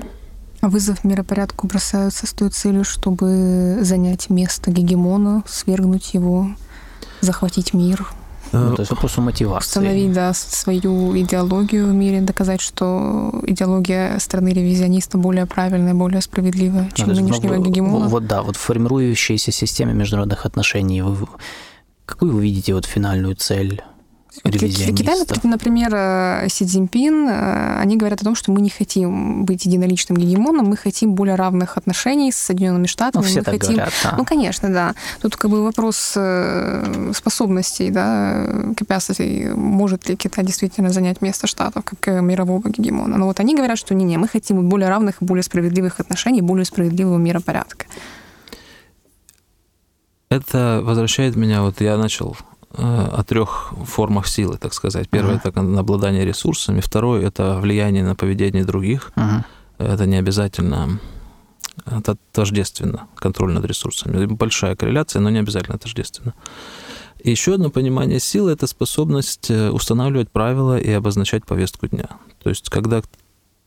[0.60, 6.48] Вызов миропорядку бросаются с той целью, чтобы занять место гегемона, свергнуть его,
[7.20, 8.06] захватить мир.
[8.54, 9.66] Ну, то есть вопрос мотивации.
[9.66, 16.90] Установить, да, свою идеологию в мире, доказать, что идеология страны ревизиониста более правильная, более справедливая,
[16.94, 18.08] чем ну, нынешнего ну, гегемона.
[18.08, 21.26] Вот да, вот в формирующейся системе международных отношений вы,
[22.06, 23.82] какую вы видите вот финальную цель
[24.42, 29.64] Китай, например, э, Си Цзиньпин, э, они говорят о том, что мы не хотим быть
[29.64, 33.22] единоличным гегемоном, мы хотим более равных отношений с Соединенными Штатами.
[33.22, 33.74] Ну, все мы так хотим...
[33.74, 34.14] говорят, да.
[34.18, 34.94] Ну, конечно, да.
[35.20, 38.44] Тут как бы вопрос э, способностей, да,
[38.74, 43.16] capacity, может ли Китай действительно занять место Штатов как мирового гегемона.
[43.16, 47.18] Но вот они говорят, что не-не, мы хотим более равных, более справедливых отношений, более справедливого
[47.18, 47.86] миропорядка.
[50.30, 52.36] Это возвращает меня, вот я начал
[52.76, 55.08] о трех формах силы, так сказать.
[55.08, 55.48] Первое uh-huh.
[55.48, 59.12] это обладание ресурсами, второе это влияние на поведение других.
[59.16, 59.44] Uh-huh.
[59.78, 61.00] Это не обязательно
[61.86, 64.26] это тождественно, контроль над ресурсами.
[64.26, 66.34] Большая корреляция, но не обязательно тождественно.
[67.18, 72.08] И еще одно понимание силы– это способность э, устанавливать правила и обозначать повестку дня.
[72.42, 73.02] То есть, когда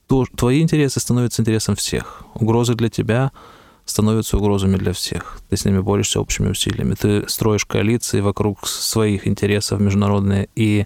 [0.08, 2.24] то, твои интересы становятся интересом всех.
[2.36, 3.32] Угрозы для тебя–
[3.90, 5.40] становятся угрозами для всех.
[5.50, 6.94] Ты с ними борешься общими усилиями.
[6.94, 10.86] Ты строишь коалиции вокруг своих интересов международные, и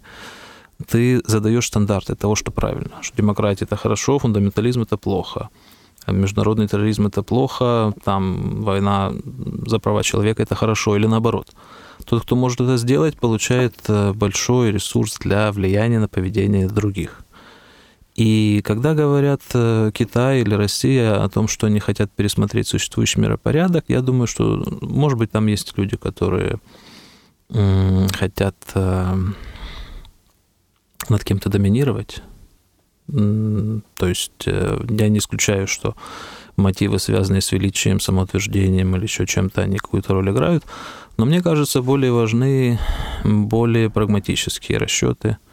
[0.87, 2.91] ты задаешь стандарты того, что правильно.
[3.01, 5.49] Что демократия это хорошо, фундаментализм это плохо.
[6.07, 9.11] Международный терроризм это плохо, там война
[9.67, 11.53] за права человека это хорошо, или наоборот.
[12.05, 17.20] Тот, кто может это сделать, получает э, большой ресурс для влияния на поведение других.
[18.15, 23.85] И когда говорят э, Китай или Россия о том, что они хотят пересмотреть существующий миропорядок,
[23.87, 26.59] я думаю, что, может быть, там есть люди, которые
[28.13, 29.15] хотят э,
[31.09, 32.21] над кем-то доминировать.
[33.07, 35.95] То есть э, я не исключаю, что
[36.55, 40.63] мотивы, связанные с величием, самоутверждением или еще чем-то, они какую-то роль играют.
[41.17, 42.79] Но мне кажется, более важны
[43.23, 45.37] более прагматические расчеты–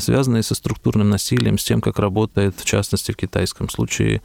[0.00, 4.22] связанные со структурным насилием, с тем, как работает, в частности, в китайском случае,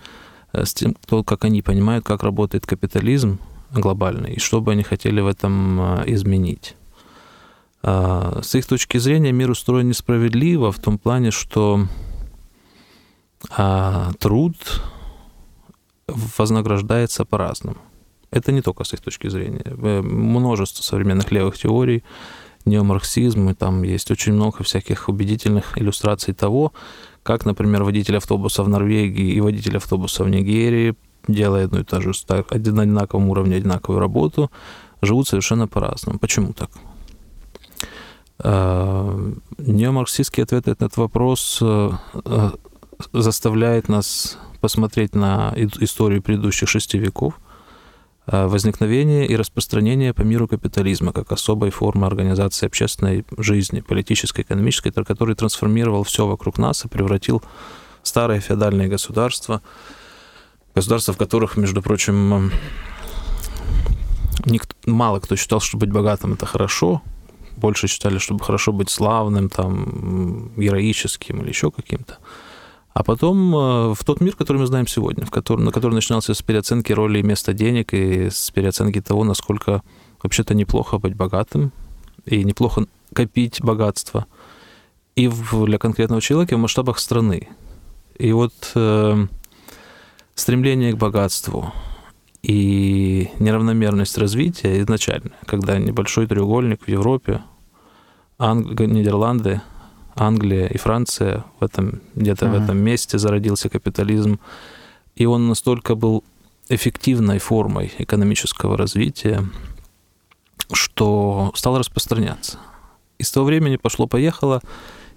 [0.51, 3.39] э, с тем, то, как они понимают, как работает капитализм
[3.71, 6.75] глобальный, и что бы они хотели в этом э, изменить.
[7.81, 11.85] С их точки зрения мир устроен несправедливо в том плане, что
[14.19, 14.55] труд
[16.07, 17.77] вознаграждается по-разному.
[18.31, 19.65] Это не только с их точки зрения.
[20.01, 22.05] Множество современных левых теорий
[22.65, 26.73] неомарксизм, и там есть очень много всяких убедительных иллюстраций того,
[27.23, 30.95] как, например, водитель автобуса в Норвегии и водитель автобуса в Нигерии,
[31.27, 34.51] делая одну и ту же на одинаковом уровне одинаковую работу,
[35.01, 36.19] живут совершенно по-разному.
[36.19, 36.69] Почему так?
[38.39, 41.91] А, неомарксистский ответ на этот вопрос э,
[42.25, 42.49] э,
[43.13, 47.39] заставляет нас посмотреть на историю предыдущих шести веков–
[48.25, 55.35] возникновение и распространение по миру капитализма как особой формы организации общественной жизни, политической, экономической, который
[55.35, 57.43] трансформировал все вокруг нас и превратил
[58.01, 59.61] старые феодальные государства,
[60.75, 62.51] государства, в которых, между прочим,
[64.45, 67.01] никто, мало кто считал, что быть богатым это хорошо,
[67.57, 72.17] больше считали, чтобы хорошо быть славным, там, героическим или еще каким-то.
[72.93, 76.33] А потом э, в тот мир, который мы знаем сегодня, в который, на который начинался
[76.33, 79.81] с переоценки роли и места денег, и с переоценки того, насколько
[80.21, 81.71] вообще-то неплохо быть богатым,
[82.25, 84.27] и неплохо копить богатство,
[85.15, 87.49] и в, для конкретного человека в масштабах страны.
[88.17, 89.27] И вот э,
[90.35, 91.73] стремление к богатству
[92.43, 97.41] и неравномерность развития изначально, когда небольшой треугольник в Европе,
[98.37, 98.79] Анг...
[98.79, 99.61] Нидерланды,
[100.15, 102.59] Англия и Франция в этом где-то mm-hmm.
[102.59, 104.39] в этом месте зародился капитализм.
[105.15, 106.23] и он настолько был
[106.69, 109.45] эффективной формой экономического развития,
[110.71, 112.57] что стал распространяться.
[113.19, 114.61] И с того времени пошло-поехало,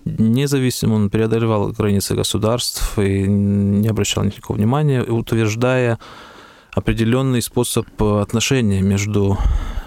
[0.04, 5.98] независимо он преодолевал границы государств и не обращал никакого внимания, утверждая
[6.72, 9.38] определенный способ отношения между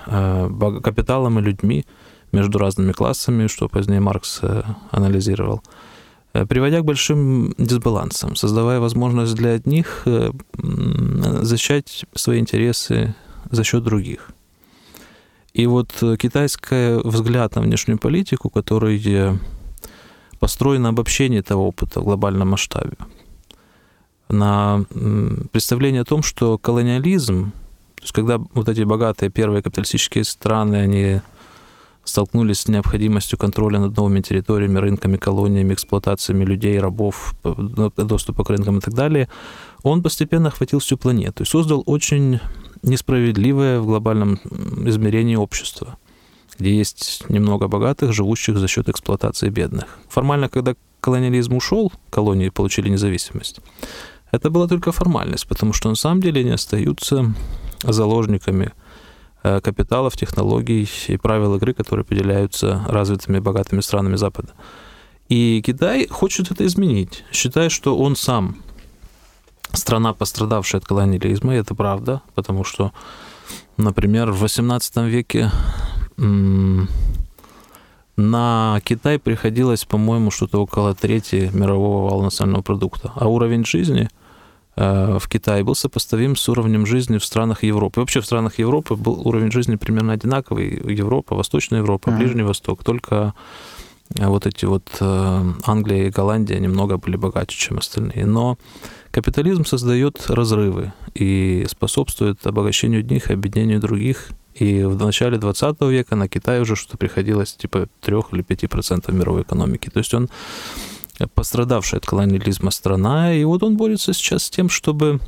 [0.07, 1.85] э, капиталом и людьми,
[2.31, 5.61] между разными классами, что позднее Маркс э, анализировал,
[6.33, 10.05] э, приводя к большим дисбалансам, создавая возможность для одних
[11.41, 13.15] защищать свои интересы
[13.49, 14.31] за счет других.
[15.53, 19.39] И вот китайский взгляд на внешнюю политику, который
[20.39, 22.97] построен на обобщении этого опыта в глобальном масштабе,
[24.29, 24.85] на
[25.51, 27.51] представление о том, что колониализм,
[27.95, 31.21] то есть когда вот эти богатые первые капиталистические страны, они
[32.09, 37.35] столкнулись с необходимостью контроля над новыми территориями, рынками, колониями, эксплуатациями людей, рабов,
[37.97, 39.29] доступа к рынкам и так далее,
[39.83, 42.39] он постепенно охватил всю планету и создал очень
[42.83, 44.39] несправедливое в глобальном
[44.87, 45.97] измерении общество,
[46.57, 49.99] где есть немного богатых, живущих за счет эксплуатации бедных.
[50.09, 53.59] Формально, когда колониализм ушел, колонии получили независимость,
[54.31, 57.33] это была только формальность, потому что на самом деле они остаются
[57.83, 58.71] заложниками
[59.41, 64.49] капиталов, технологий и правил игры, которые определяются развитыми богатыми странами Запада.
[65.29, 68.57] И Китай хочет это изменить, считая, что он сам
[69.73, 72.91] страна, пострадавшая от колониализма, и это правда, потому что,
[73.77, 75.51] например, в XVIII веке
[78.17, 84.18] на Китай приходилось, по-моему, что-то около трети мирового вала национального продукта, а уровень жизни э,
[84.79, 87.99] в Китае был сопоставим с уровнем жизни в странах Европы.
[87.99, 90.69] Вообще в странах Европы был уровень жизни примерно одинаковый.
[90.95, 92.85] Европа, Восточная Европа, Ближний Восток.
[92.85, 93.33] Только
[94.15, 98.25] э, вот эти вот э, Англия и Голландия немного были богаче, чем остальные.
[98.25, 98.57] Но
[99.11, 104.29] капитализм создает разрывы и способствует обогащению одних и объединению других.
[104.55, 109.41] И в начале 20 века на Китай уже что-то приходилось типа 3 или 5% мировой
[109.41, 109.89] экономики.
[109.89, 110.29] То есть он
[111.27, 115.19] пострадавшая от колониализма страна, и вот он борется сейчас с тем, чтобы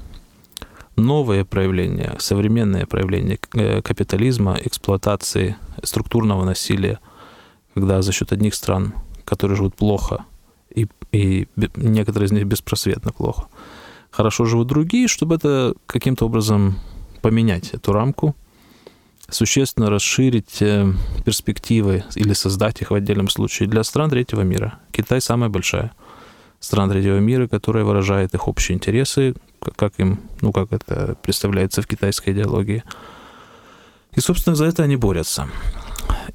[0.96, 7.00] новые проявления, современные проявления э, капитализма, эксплуатации, структурного насилия,
[7.74, 8.94] когда за счет одних стран,
[9.26, 10.26] которые живут плохо,
[10.74, 13.48] и, и некоторые из них беспросветно плохо,
[14.10, 16.76] хорошо живут другие, чтобы это каким-то образом
[17.22, 18.36] поменять эту рамку,
[19.32, 20.94] существенно расширить э,
[21.26, 24.80] перспективы или создать их в отдельном случае для стран третьего мира.
[24.92, 25.92] Китай самая большая
[26.62, 29.34] страна третьего мира, которая выражает их общие интересы,
[29.76, 32.84] как им, ну, как это представляется в китайской идеологии.
[34.14, 35.50] И, собственно, за это они борются.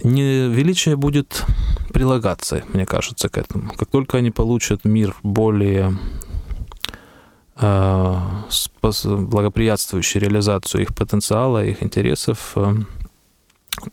[0.02, 1.44] Не величие будет
[1.92, 3.70] прилагаться, мне кажется, к этому.
[3.76, 5.96] Как только они получат мир более
[7.56, 12.74] благоприятствующие реализацию их потенциала, их интересов, э,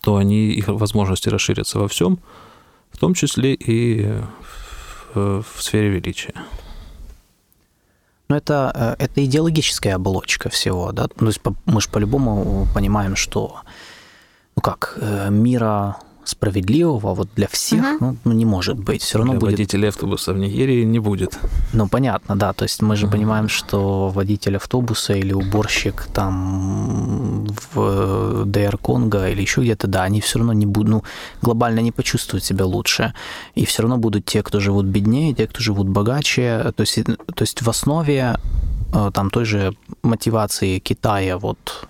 [0.02, 2.19] то они, их возможности расширятся во всем,
[2.91, 4.19] в том числе и
[5.13, 6.34] в, сфере величия.
[8.28, 11.08] Но это, э, это идеологическая оболочка всего, да?
[11.08, 13.62] То есть мы же по-любому понимаем, что,
[14.56, 14.97] ну как,
[15.30, 18.18] мира справедливого вот для всех угу.
[18.24, 19.02] ну, не может быть.
[19.02, 19.52] Все равно для будет...
[19.52, 21.38] водителей автобуса в Нигерии не будет.
[21.74, 22.54] Ну, понятно, да.
[22.54, 23.14] То есть мы же угу.
[23.14, 30.22] понимаем, что водитель автобуса или уборщик там в ДР Конго или еще где-то, да, они
[30.22, 31.04] все равно не будут, ну,
[31.42, 33.14] глобально не почувствуют себя лучше.
[33.56, 36.74] И все равно будут те, кто живут беднее, те, кто живут богаче.
[36.76, 38.38] То есть, то есть в основе
[38.94, 41.88] э, там той же мотивации Китая вот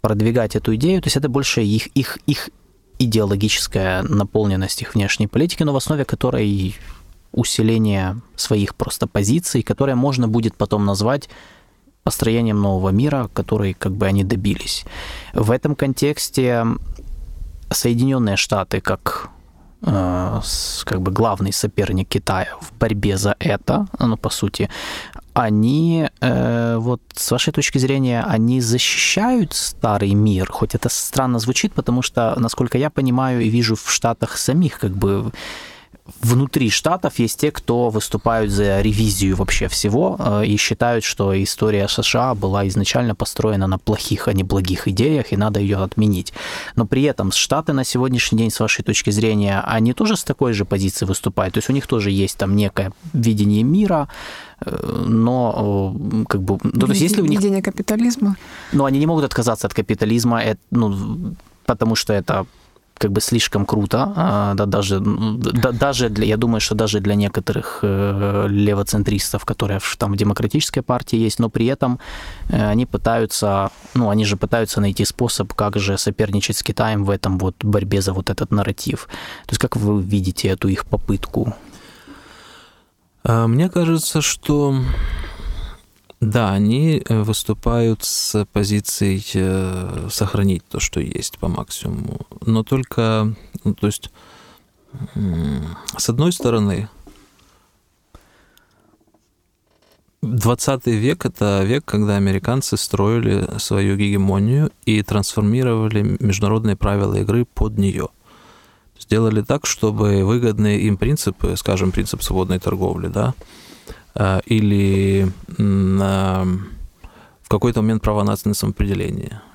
[0.00, 2.50] продвигать эту идею, то есть это больше их, их, их
[2.98, 6.76] идеологическая наполненность их внешней политики, но в основе которой
[7.32, 11.28] усиление своих просто позиций, которое можно будет потом назвать
[12.02, 14.84] построением нового мира, который как бы они добились.
[15.34, 16.64] В этом контексте
[17.70, 19.30] Соединенные Штаты как
[19.80, 24.68] как бы главный соперник Китая в борьбе за это, ну, по сути,
[25.34, 31.72] они, э, вот с вашей точки зрения, они защищают старый мир, хоть это странно звучит,
[31.72, 35.30] потому что, насколько я понимаю и вижу в Штатах самих, как бы
[36.20, 41.88] внутри штатов есть те, кто выступают за ревизию вообще всего э, и считают, что история
[41.88, 46.32] США была изначально построена на плохих, а не благих идеях, и надо ее отменить.
[46.76, 50.52] Но при этом Штаты на сегодняшний день, с вашей точки зрения, они тоже с такой
[50.52, 51.54] же позиции выступают.
[51.54, 54.08] То есть у них тоже есть там некое видение мира,
[54.60, 56.58] э, но э, как бы...
[56.62, 57.40] Ну, то есть если у них...
[57.40, 58.36] Видение капитализма.
[58.72, 61.34] Но они не могут отказаться от капитализма, ну,
[61.64, 62.46] потому что это
[62.98, 67.14] как бы слишком круто, а, да, даже, да, даже для, я думаю, что даже для
[67.14, 71.98] некоторых э, левоцентристов, которые там в демократической партии есть, но при этом
[72.48, 77.10] э, они пытаются, ну, они же пытаются найти способ, как же соперничать с Китаем в
[77.10, 79.08] этом вот борьбе за вот этот нарратив.
[79.46, 81.54] То есть как вы видите эту их попытку?
[83.24, 84.74] А, мне кажется, что
[86.20, 92.26] да, они э, выступают с позицией э, сохранить то, что есть по максимуму.
[92.44, 94.10] Но только, ну, то есть,
[95.96, 96.88] с одной стороны,
[100.22, 107.78] 20 век– это век, когда американцы строили свою гегемонию и трансформировали международные правила игры под
[107.78, 108.08] нее.
[108.98, 113.34] Сделали так, чтобы выгодные им принципы, скажем, принцип свободной торговли, да,
[114.46, 115.30] или
[117.48, 118.54] в какой-то момент право нации на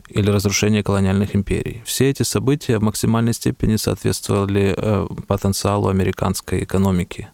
[0.09, 1.81] или разрушение колониальных империй.
[1.85, 7.29] Все эти события в максимальной степени соответствовали э, потенциалу американской экономики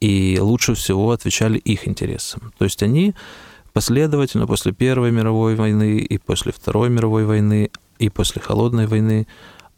[0.00, 2.52] и лучше всего отвечали их интересам.
[2.58, 3.14] То есть они
[3.72, 9.26] последовательно после Первой мировой войны и после Второй мировой войны и после Холодной войны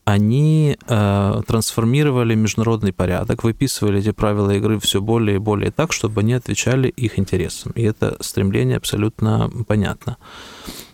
[0.07, 6.21] они э, трансформировали международный порядок, выписывали эти правила игры все более и более так, чтобы
[6.21, 7.73] они отвечали их интересам.
[7.75, 10.17] И это стремление абсолютно понятно.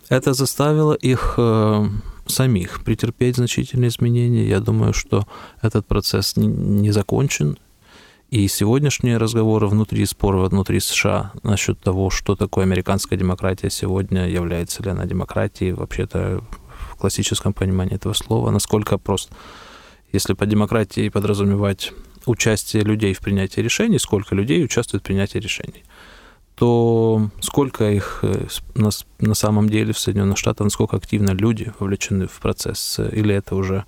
[0.09, 1.87] Это заставило их э,
[2.25, 4.47] самих претерпеть значительные изменения.
[4.47, 5.27] Я думаю, что
[5.61, 7.59] этот процесс не, не закончен.
[8.31, 14.81] И сегодняшние разговоры внутри споры внутри США насчет того, что такое американская демократия сегодня, является
[14.81, 16.41] ли она демократией, вообще-то
[17.03, 19.33] классическом понимании этого слова, насколько просто.
[20.13, 21.91] Если по демократии подразумевать
[22.25, 25.83] участие людей в принятии решений, сколько людей участвует в принятии решений,
[26.55, 28.89] то сколько их э, на,
[29.19, 33.83] на самом деле в Соединенных Штатах, насколько активно люди вовлечены в процесс, или это уже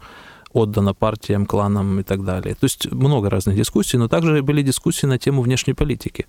[0.51, 2.55] отдано партиям, кланам и так далее.
[2.55, 6.26] То есть много разных дискуссий, но также были дискуссии на тему внешней политики,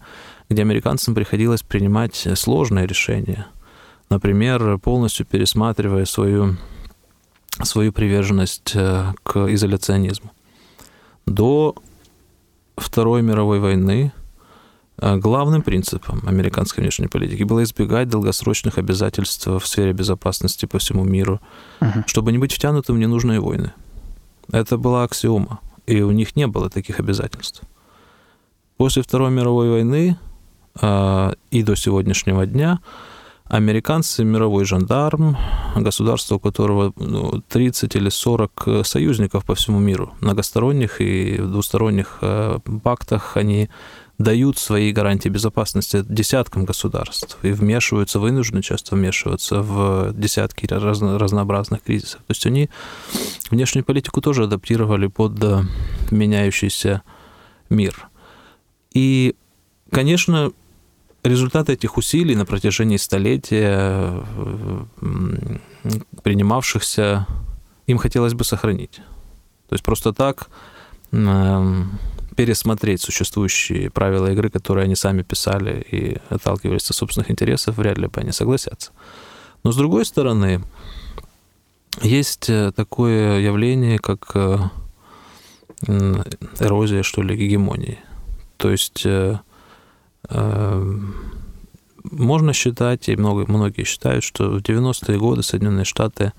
[0.49, 3.47] где американцам приходилось принимать сложные решения.
[4.09, 6.57] Например, полностью пересматривая свою
[7.63, 10.33] свою приверженность э, к изоляционизму.
[11.27, 11.75] До
[12.77, 14.13] Второй мировой войны
[14.99, 21.05] э, главным принципом американской внешней политики было избегать долгосрочных обязательств в сфере безопасности по всему
[21.05, 21.41] миру,
[21.81, 22.05] uh-huh.
[22.07, 23.73] чтобы не быть втянутым в ненужные войны.
[24.53, 27.63] Это была аксиома, и у них не было таких обязательств.
[28.77, 30.19] После Второй мировой войны
[30.81, 32.81] э, и до сегодняшнего дня
[33.49, 35.37] Американцы, мировой жандарм,
[35.77, 36.93] государство, у которого
[37.49, 43.71] 30 ну, или 40 союзников по всему миру, многосторонних и двусторонних э, пактах, они
[44.19, 51.83] дают свои гарантии безопасности десяткам государств и вмешиваются, вынуждены часто вмешиваться в десятки разно, разнообразных
[51.83, 52.21] кризисов.
[52.21, 52.71] То есть они
[53.51, 55.63] внешнюю политику тоже адаптировали под э,
[56.11, 57.03] меняющийся
[57.69, 58.09] мир.
[58.93, 59.37] И,
[59.91, 60.53] конечно,
[61.29, 64.25] результаты этих усилий на протяжении столетия,
[66.23, 67.27] принимавшихся,
[67.87, 69.01] им хотелось бы сохранить.
[69.69, 70.49] То есть просто так
[72.37, 78.09] пересмотреть существующие правила игры, которые они сами писали и отталкивались от собственных интересов, вряд ли
[78.09, 78.93] бы они согласятся.
[79.63, 80.63] Но с другой стороны,
[82.03, 84.59] есть э, такое явление, как э,
[86.61, 87.99] эрозия, что ли, гегемонии.
[88.59, 89.56] То есть э, Эм,
[92.11, 96.33] можно считать, и много, многие считают, что в 90-е годы Соединенные Штаты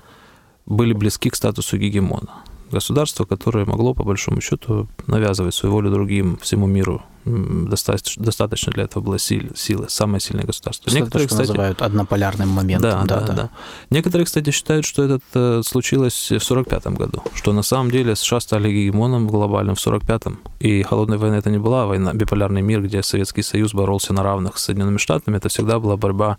[0.66, 6.38] были близки к статусу гегемона государство, которое могло, по большому счету, навязывать свою волю другим,
[6.38, 7.04] всему миру.
[7.26, 10.90] Достаточно, достаточно для этого было силы, силы самое сильное государство.
[10.90, 13.06] Что Некоторые, кстати, называют однополярным моментом.
[13.06, 13.50] Да, да, да, да.
[13.90, 18.40] Некоторые, кстати, считают, что это э, случилось в 1945 году, что на самом деле США
[18.40, 20.40] стали гегемоном глобальным в 1945-м.
[20.62, 24.58] И холодная война это не была война, биполярный мир, где Советский Союз боролся на равных
[24.58, 26.38] с Соединенными Штатами, это всегда была борьба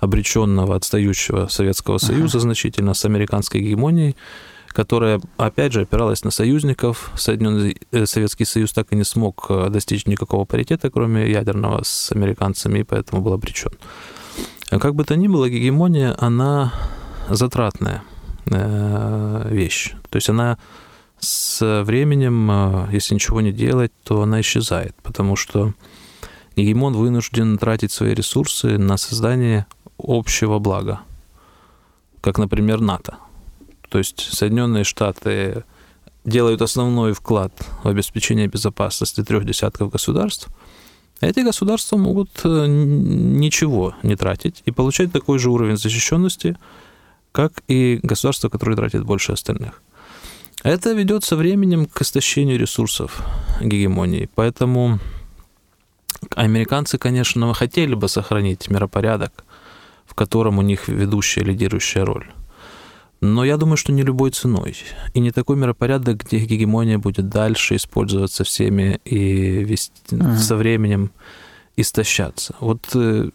[0.00, 2.42] обреченного, отстающего Советского Союза uh-huh.
[2.42, 4.16] значительно с американской гегемонией
[4.72, 7.10] которая, опять же, опиралась на союзников.
[7.16, 12.12] Соединенный э, Советский Союз так и не смог э, достичь никакого паритета, кроме ядерного, с
[12.12, 13.72] американцами, и поэтому был обречен.
[14.68, 16.72] Как бы то ни было, гегемония, она
[17.28, 18.02] затратная
[18.46, 19.94] э, вещь.
[20.08, 20.58] То есть она
[21.18, 25.74] с временем, если ничего не делать, то она исчезает, потому что
[26.56, 29.66] гегемон вынужден тратить свои ресурсы на создание
[29.98, 31.00] общего блага,
[32.22, 33.18] как, например, НАТО.
[33.90, 35.64] То есть Соединенные Штаты
[36.24, 40.48] делают основной вклад в обеспечение безопасности трех десятков государств,
[41.20, 46.56] эти государства могут э, ничего не тратить и получать такой же уровень защищенности,
[47.32, 49.82] как и государства, которые тратят больше остальных.
[50.62, 53.22] Это ведет со временем к истощению ресурсов
[53.60, 54.30] гегемонии.
[54.34, 54.98] Поэтому
[56.34, 59.44] американцы, конечно, хотели бы сохранить миропорядок,
[60.06, 62.26] в котором у них ведущая, лидирующая роль.
[63.20, 64.76] Но я думаю, что не любой ценой.
[65.12, 70.38] И не такой миропорядок, где гегемония будет дальше использоваться всеми и вести, ага.
[70.38, 71.10] со временем
[71.76, 72.54] истощаться.
[72.60, 73.28] Вот э,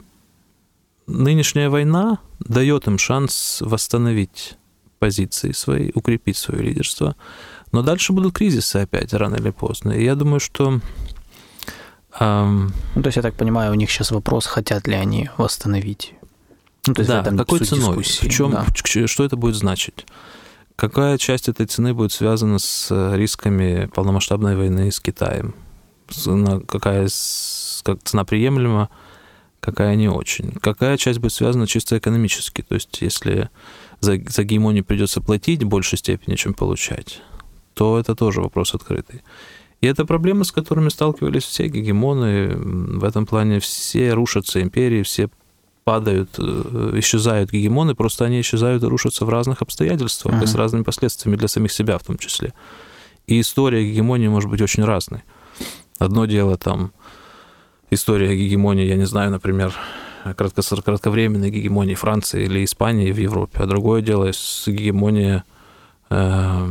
[1.05, 4.57] нынешняя война дает им шанс восстановить
[4.97, 7.15] позиции свои, укрепить свое лидерство.
[7.71, 9.91] Но дальше будут кризисы опять, рано или поздно.
[9.91, 10.79] И я думаю, что...
[12.19, 12.73] Эм...
[12.95, 16.13] Ну, то есть, я так понимаю, у них сейчас вопрос, хотят ли они восстановить.
[16.87, 18.03] Ну, то есть да, какой ценой?
[18.03, 18.65] В чем, да.
[19.07, 20.05] Что это будет значить?
[20.75, 25.55] Какая часть этой цены будет связана с рисками полномасштабной войны с Китаем?
[26.67, 28.89] Какая цена приемлема,
[29.59, 30.51] какая не очень?
[30.61, 32.61] Какая часть будет связана чисто экономически?
[32.61, 33.49] То есть, если
[34.01, 37.21] за, за гегемонию придется платить в большей степени, чем получать,
[37.73, 39.23] то это тоже вопрос открытый.
[39.81, 42.55] И это проблемы, с которыми сталкивались все гегемоны.
[42.55, 45.29] В этом плане все рушатся империи, все
[45.85, 50.43] падают, э, исчезают гегемоны, просто они исчезают и рушатся в разных обстоятельствах uh-huh.
[50.43, 52.53] и с разными последствиями для самих себя в том числе.
[53.27, 55.23] И история гегемонии может быть очень разной.
[55.99, 56.91] Одно дело там
[57.91, 59.73] история гегемонии, я не знаю, например,
[60.35, 65.43] кратко, кратковременной гегемонии Франции или Испании в Европе, а другое дело с гегемонией
[66.09, 66.67] э,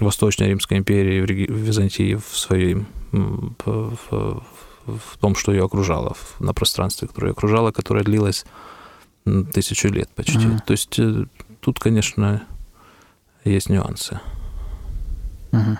[0.00, 4.42] Восточной Римской империи в Византии в своей в, в,
[4.86, 8.44] в том, что ее окружало, на пространстве, которое ее окружало, которое длилось
[9.52, 10.38] тысячу лет почти.
[10.38, 10.60] Mm-hmm.
[10.66, 11.26] То есть э,
[11.60, 12.42] тут, конечно,
[13.44, 14.20] есть нюансы.
[15.52, 15.78] Mm-hmm.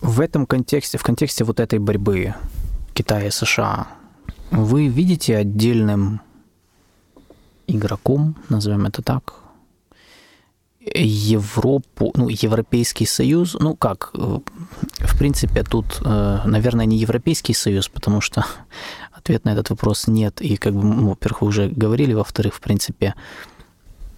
[0.00, 2.34] В этом контексте, в контексте вот этой борьбы
[2.94, 3.88] Китая и США,
[4.50, 6.20] вы видите отдельным
[7.66, 9.34] игроком, назовем это так,
[10.94, 14.38] Европу, ну, Европейский Союз, ну как, э,
[15.00, 18.44] в принципе, тут, э, наверное, не Европейский Союз, потому что
[19.12, 22.60] ответ на этот вопрос нет, и как бы, ну, во-первых, вы уже говорили, во-вторых, в
[22.60, 23.14] принципе,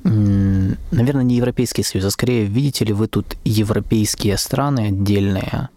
[0.02, 5.68] наверное, не Европейский Союз, а скорее, видите ли вы тут европейские страны отдельные,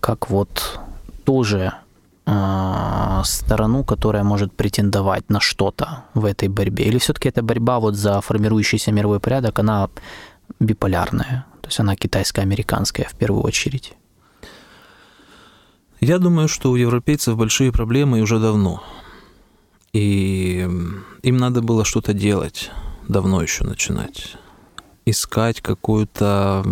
[0.00, 0.80] как вот
[1.24, 1.74] тоже
[3.24, 6.84] сторону, которая может претендовать на что-то в этой борьбе?
[6.84, 9.88] Или все-таки эта борьба вот за формирующийся мировой порядок, она
[10.60, 11.46] биполярная?
[11.60, 13.94] То есть она китайско-американская в первую очередь?
[16.00, 18.82] Я думаю, что у европейцев большие проблемы уже давно.
[19.92, 20.68] И
[21.22, 22.70] им надо было что-то делать,
[23.08, 24.36] давно еще начинать
[25.04, 26.62] искать какое-то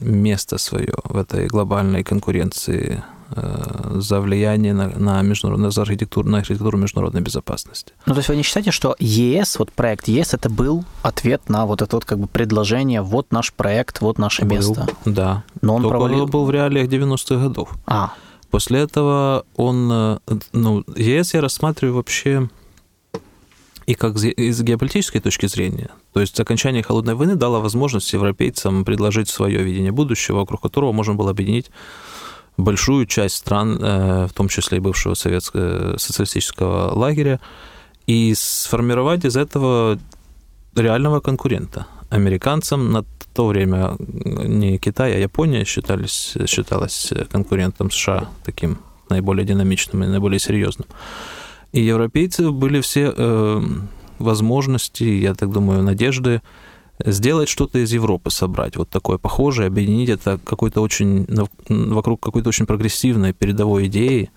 [0.00, 3.02] место свое в этой глобальной конкуренции
[3.34, 7.92] за влияние на, на, международную, за архитектуру, на архитектуру международной безопасности.
[8.06, 11.66] Ну, то есть вы не считаете, что ЕС, вот проект ЕС, это был ответ на
[11.66, 14.86] вот это вот как бы предложение, вот наш проект, вот наше был, место?
[15.04, 15.44] Да.
[15.62, 16.24] Но он Только провалил...
[16.24, 17.70] он был в реалиях 90-х годов.
[17.86, 18.12] А.
[18.50, 20.18] После этого он, э,
[20.52, 22.48] ну, ЕС я рассматриваю вообще
[23.86, 25.90] и как из геополитической точки зрения.
[26.12, 31.14] То есть окончание холодной войны дало возможность европейцам предложить свое видение будущего, вокруг которого можно
[31.14, 31.70] было объединить
[32.56, 37.40] большую часть стран, э, в том числе и бывшего советского социалистического лагеря,
[38.06, 39.98] и сформировать из этого
[40.76, 41.86] реального конкурента.
[42.10, 48.78] Американцам на то время не Китай, а Япония считались, считалась конкурентом США таким
[49.08, 50.86] наиболее динамичным и наиболее серьезным.
[51.72, 53.62] И европейцы были все э,
[54.18, 56.40] возможности, я так думаю, надежды
[57.04, 61.26] сделать что-то из Европы, собрать вот такое похожее, объединить это какой-то очень,
[61.68, 64.30] вокруг какой-то очень прогрессивной передовой идеи,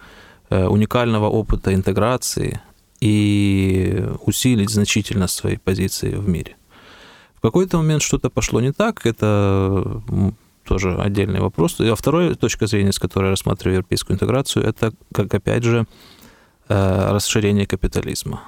[0.50, 2.62] э, уникального опыта интеграции
[3.00, 6.56] и усилить значительно свои позиции в мире.
[7.36, 10.02] В какой-то момент что-то пошло не так, это
[10.64, 11.80] тоже отдельный вопрос.
[11.80, 15.86] А вторая точка зрения, с которой я рассматриваю европейскую интеграцию, это, как опять же,
[16.68, 18.42] э, расширение капитализма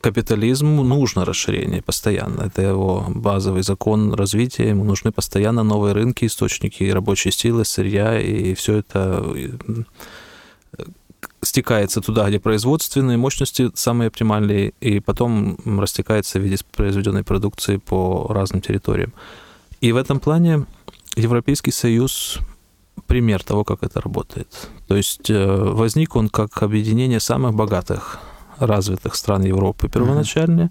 [0.00, 2.42] капитализму нужно расширение постоянно.
[2.42, 4.68] Это его базовый закон развития.
[4.68, 10.84] Ему нужны постоянно новые рынки, источники рабочей силы, сырья, и все это э,
[11.42, 18.26] стекается туда, где производственные мощности самые оптимальные, и потом растекается в виде произведенной продукции по
[18.28, 19.12] разным территориям.
[19.80, 20.66] И в этом плане
[21.16, 22.38] Европейский Союз
[23.06, 24.70] пример того, как это работает.
[24.88, 28.20] То есть э, возник он как объединение самых богатых
[28.60, 30.70] развитых стран Европы первоначально.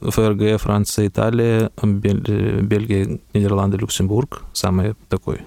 [0.00, 4.42] ФРГ, Франция, Италия, Бельгия, Нидерланды, Люксембург.
[4.52, 5.40] Самый такой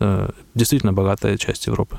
[0.00, 1.98] э, действительно богатая часть Европы.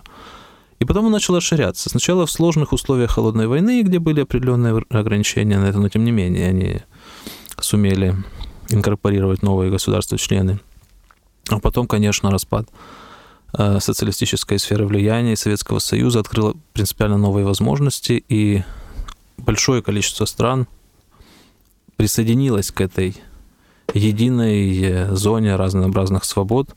[0.80, 1.90] И потом он начал расширяться.
[1.90, 6.12] Сначала в сложных условиях холодной войны, где были определенные ограничения на это, но тем не
[6.12, 6.82] менее они
[7.60, 8.16] сумели
[8.70, 10.60] инкорпорировать новые государства-члены.
[11.50, 12.68] А потом, конечно, распад
[13.58, 18.64] э, социалистической сферы влияния Советского Союза открыл принципиально новые возможности, и
[19.46, 20.68] большое количество стран
[21.96, 23.16] присоединилось к этой
[23.94, 26.76] единой э, зоне разнообразных свобод,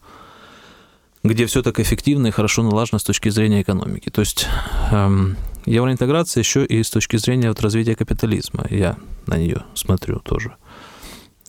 [1.22, 4.10] где все так эффективно и хорошо налажено с точки зрения экономики.
[4.10, 4.46] То есть
[4.92, 8.66] эм, евроинтеграция еще и с точки зрения вот развития капитализма.
[8.70, 8.96] Я
[9.26, 10.56] на нее смотрю тоже.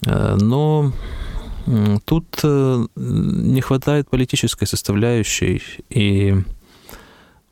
[0.05, 0.93] Э, но
[2.05, 6.35] тут э, не хватает политической составляющей, и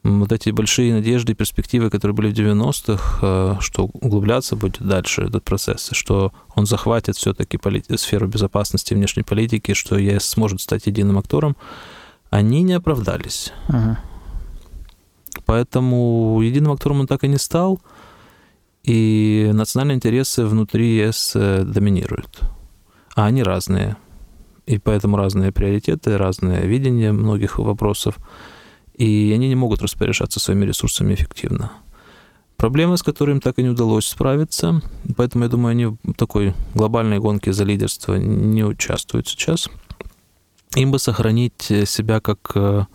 [0.05, 5.23] вот эти большие надежды и перспективы, которые были в 90-х, э, что углубляться будет дальше
[5.23, 7.85] этот процесс, что он захватит все-таки полит...
[7.99, 11.55] сферу безопасности и внешней политики, что ЕС сможет стать единым актором,
[12.29, 13.51] они не оправдались.
[13.67, 13.95] Uh-huh.
[15.45, 17.81] Поэтому единым актором он так и не стал,
[18.83, 22.41] и национальные интересы внутри ЕС э, доминируют.
[23.15, 23.97] А они разные.
[24.67, 28.17] И поэтому разные приоритеты, разное видение многих вопросов–
[28.97, 31.71] и они не могут распоряжаться своими ресурсами эффективно.
[32.57, 34.81] Проблема, с которой им так и не удалось справиться,
[35.17, 39.69] поэтому, я думаю, они в такой глобальной гонке за лидерство не участвуют сейчас.
[40.75, 42.85] Им бы сохранить себя как э,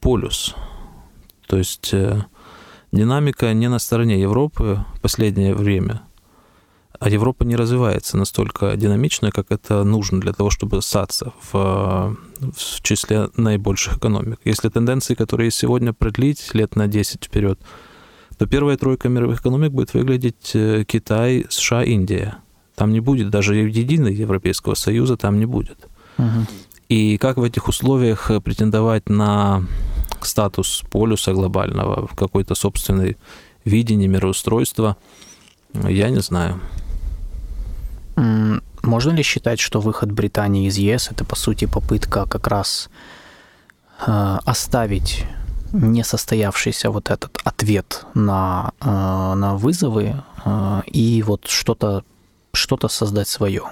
[0.00, 0.54] полюс.
[1.46, 2.24] То есть э,
[2.90, 6.02] динамика не на стороне Европы в последнее время–
[7.00, 12.82] а Европа не развивается настолько динамично, как это нужно для того, чтобы ссаться в, в
[12.82, 14.40] числе наибольших экономик.
[14.44, 17.60] Если тенденции, которые сегодня, продлить лет на 10 вперед,
[18.36, 22.38] то первая тройка мировых экономик будет выглядеть э, Китай, США, Индия.
[22.74, 25.78] Там не будет даже единого Европейского Союза, там не будет.
[26.18, 26.46] Угу.
[26.88, 29.64] И как в этих условиях претендовать на
[30.20, 33.16] статус полюса глобального, какой-то собственный
[33.64, 34.96] видение мироустройства,
[35.74, 36.60] я не знаю.
[38.82, 42.90] Можно ли считать, что выход Британии из ЕС это по сути попытка как раз
[44.06, 45.24] э, оставить
[45.72, 52.04] несостоявшийся вот этот ответ на, э, на вызовы э, и вот что-то
[52.52, 53.62] что создать свое?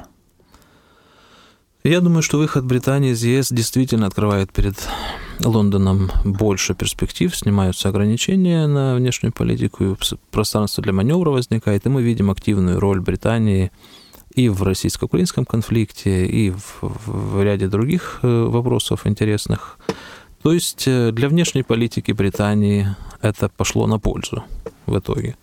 [1.83, 4.77] Я думаю, что выход Британии из ЕС действительно открывает перед
[5.45, 9.97] Лондоном больше перспектив, снимаются ограничения на внешнюю политику,
[10.31, 13.73] пространство для маневра возникает, и мы видим активную роль Британии–
[14.37, 19.79] и в российско-украинском конфликте, и в, в ряде других э, вопросов интересных.
[20.43, 24.45] То есть э, для внешней политики Британии это пошло на пользу
[24.85, 25.37] в итоге.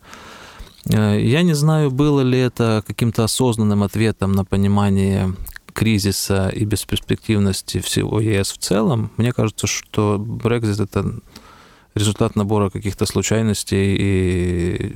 [0.86, 5.34] Э, я не знаю, было ли это каким-то осознанным ответом на понимание
[5.74, 9.10] кризиса и бесперспективности всего ЕС в целом.
[9.18, 11.16] Мне кажется, что Брекзит это
[11.96, 14.96] результат набора каких-то случайностей и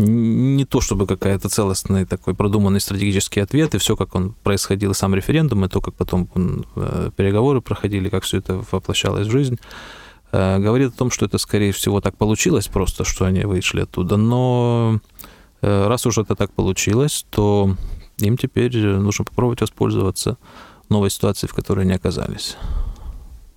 [0.00, 5.14] не то чтобы какая-то целостный такой продуманный стратегический ответ, и все, как он происходил, сам
[5.14, 6.28] референдум, и то, как потом
[6.76, 9.58] э, переговоры проходили, как все это воплощалось в жизнь,
[10.32, 14.16] э, говорит о том, что это, скорее всего, так получилось просто, что они вышли оттуда.
[14.16, 15.00] Но
[15.62, 17.76] э, раз уже это так получилось, то
[18.18, 20.36] им теперь нужно попробовать воспользоваться
[20.88, 22.56] новой ситуацией, в которой они оказались.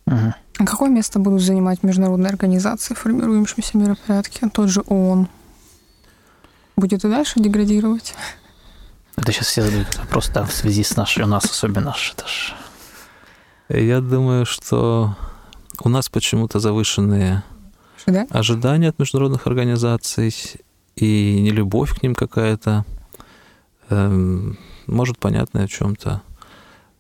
[0.06, 0.34] Угу.
[0.60, 4.50] А какое место будут занимать международные организации в формирующемся миропорядке?
[4.54, 5.28] Тот же ООН,
[6.76, 8.14] будет и дальше деградировать.
[9.16, 12.54] Это сейчас все задают вопрос, да, в связи с нашей, у нас особенно это ж...
[13.70, 15.16] Я думаю, что
[15.82, 17.44] у нас почему-то завышенные
[18.06, 18.28] да?
[18.30, 20.36] ожидания от международных организаций
[20.96, 22.86] и не любовь к ним какая-то,
[23.90, 26.22] эм, может, понятная в чем-то.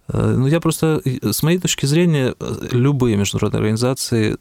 [0.07, 2.35] Э, ну, я просто, с моей точки зрения,
[2.71, 4.37] любые международные организации,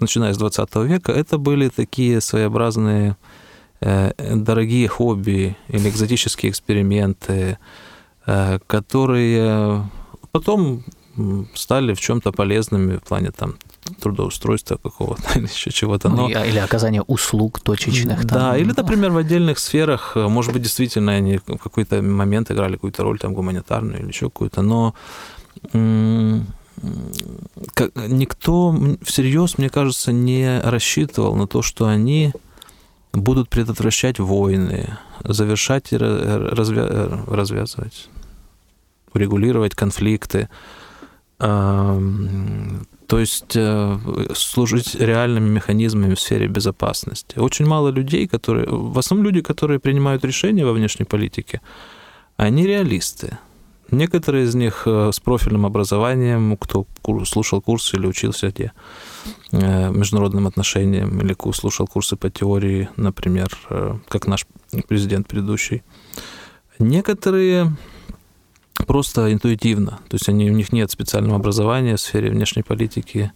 [0.00, 3.45] начиная с 20 века, это были такие своеобразные Э,
[3.80, 7.58] дорогие хобби или экзотические эксперименты,
[8.26, 9.82] э, которые
[10.32, 10.84] потом
[11.54, 13.56] стали в чем-то полезными в плане там
[14.00, 16.08] трудоустройства какого-то или еще чего-то.
[16.08, 16.28] Но...
[16.28, 18.24] Ну, или оказания услуг точечных.
[18.24, 18.56] Да, там.
[18.56, 23.02] или, например, в отдельных сферах, э, может быть, действительно они в какой-то момент играли какую-то
[23.02, 24.94] роль там гуманитарную или еще какую-то, но
[28.08, 32.32] никто всерьез, мне кажется, не рассчитывал на то, что они
[33.16, 37.24] будут предотвращать войны, завершать и развя...
[37.26, 38.08] развязывать,
[39.12, 40.48] урегулировать конфликты,
[41.38, 43.98] то есть э,
[44.34, 47.38] служить реальными механизмами в сфере безопасности.
[47.38, 51.60] Очень мало людей, которые, в основном люди, которые принимают решения во внешней политике,
[52.36, 53.38] они реалисты.
[53.90, 56.86] Некоторые из них э, с профильным образованием, кто
[57.24, 58.72] слушал курсы или учился где
[59.52, 64.46] э, международным отношениям, или слушал курсы по теории, например, э, как наш
[64.88, 65.82] президент предыдущий.
[66.80, 67.76] Некоторые
[68.86, 70.00] просто интуитивно.
[70.08, 73.32] То есть они, у них нет специального образования в сфере внешней политики,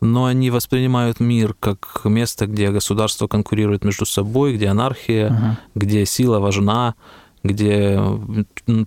[0.00, 5.56] но они воспринимают мир как место, где государство конкурирует между собой, где анархия, uh-huh.
[5.74, 6.94] где сила важна,
[7.46, 8.00] где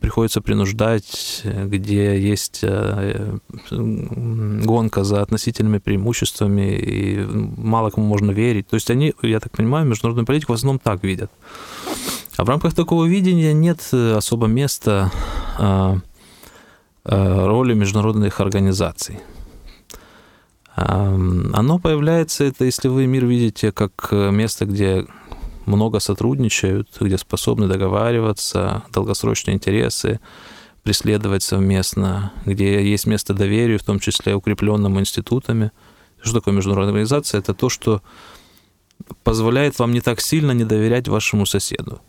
[0.01, 3.37] приходится принуждать, где есть э,
[3.71, 7.25] гонка за относительными преимуществами, и
[7.57, 8.67] мало кому можно верить.
[8.67, 11.31] То есть они, я так понимаю, международную политику в основном так видят.
[12.37, 15.11] А в рамках такого видения нет особо места
[15.57, 15.97] а,
[17.03, 19.19] а, роли международных организаций.
[20.75, 25.05] Оно появляется, это если вы мир видите как место, где
[25.69, 30.19] много сотрудничают, где способны договариваться, долгосрочные интересы
[30.83, 35.71] преследовать совместно, где есть место доверию, в том числе укрепленному институтами.
[36.21, 37.39] Что такое международная организация?
[37.39, 38.01] Это то, что
[39.23, 42.01] позволяет вам не так сильно не доверять вашему соседу.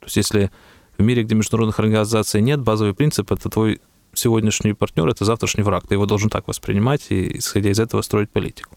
[0.00, 0.50] То есть если
[0.98, 3.80] в мире, где международных организаций нет, базовый принцип— это твой
[4.14, 5.86] сегодняшний партнер, это завтрашний враг.
[5.86, 8.76] Ты его должен так воспринимать и, исходя из этого, строить политику.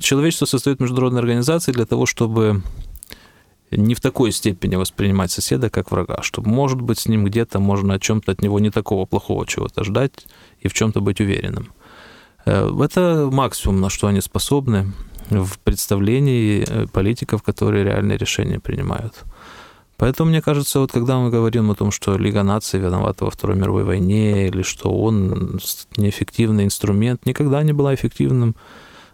[0.00, 2.62] Человечество состоит международной организации для того, чтобы
[3.76, 7.94] не в такой степени воспринимать соседа как врага, чтобы, может быть, с ним где-то можно
[7.94, 10.26] о чем-то от него не такого плохого чего-то ждать
[10.60, 11.72] и в чем-то быть уверенным.
[12.46, 14.92] Э, это максимум, на что они способны
[15.30, 19.24] в представлении э, политиков, которые реальные решения принимают.
[19.96, 23.56] Поэтому, мне кажется, вот когда мы говорим о том, что Лига наций виновата во Второй
[23.56, 25.60] мировой войне, или что он
[25.96, 28.56] неэффективный инструмент, никогда не была эффективным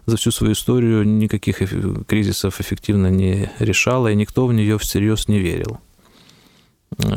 [0.05, 1.59] за всю свою историю никаких
[2.05, 5.79] кризисов эффективно не решала, и никто в нее всерьез не верил.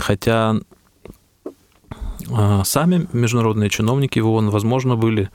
[0.01, 0.57] Хотя
[2.31, 5.31] а, сами международные чиновники в ООН, возможно, были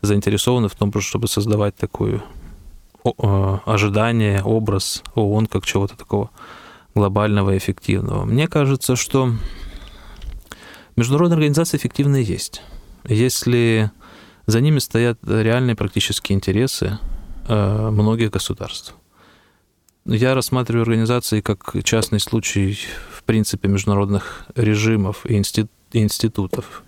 [0.00, 2.22] заинтересованы в том, чтобы создавать такое
[3.04, 6.30] а, ожидание, образ ООН как чего-то такого
[6.94, 8.24] глобального и эффективного.
[8.24, 9.32] Мне кажется, что
[10.96, 12.62] международные организации эффективные есть.
[13.06, 13.90] Если
[14.46, 16.98] за ними стоят реальные практические интересы
[17.48, 18.94] э, многих государств.
[20.06, 22.78] Я рассматриваю организации как частный случай,
[23.10, 25.36] в принципе, международных режимов и
[25.92, 26.82] институтов.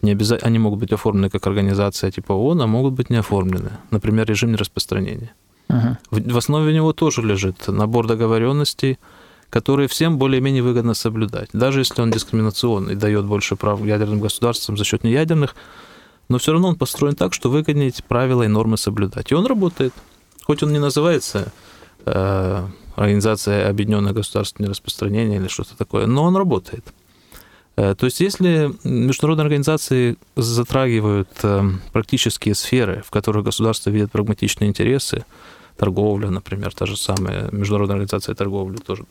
[0.00, 3.72] Не обязательно, они могут быть оформлены как организация типа ООН, а могут быть не оформлены.
[3.90, 5.34] Например, режим нераспространения.
[5.68, 5.96] Uh-huh.
[6.10, 8.98] В, в основе него тоже лежит набор договоренностей,
[9.50, 11.50] которые всем более-менее выгодно соблюдать.
[11.52, 15.54] Даже если он дискриминационный, дает больше прав ядерным государствам за счет неядерных,
[16.28, 19.32] но все равно он построен так, что выгоднее эти правила и нормы соблюдать.
[19.32, 19.92] И он работает.
[20.44, 21.52] Хоть он не называется
[22.06, 22.66] э,
[22.96, 26.84] Организация Объединенных Государств Нераспространения или что-то такое, но он работает.
[27.76, 31.62] Э, то есть если международные организации затрагивают э,
[31.92, 35.24] практические сферы, в которых государство видит прагматичные интересы,
[35.76, 39.04] торговля, например, та же самая Международная организация торговли, тоже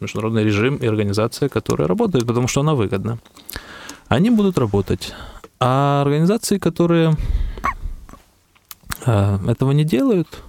[0.00, 3.18] международный режим и организация, которая работает, потому что она выгодна.
[4.08, 5.14] Они будут работать.
[5.62, 7.14] А организации, которые
[9.04, 10.42] э, этого не делают,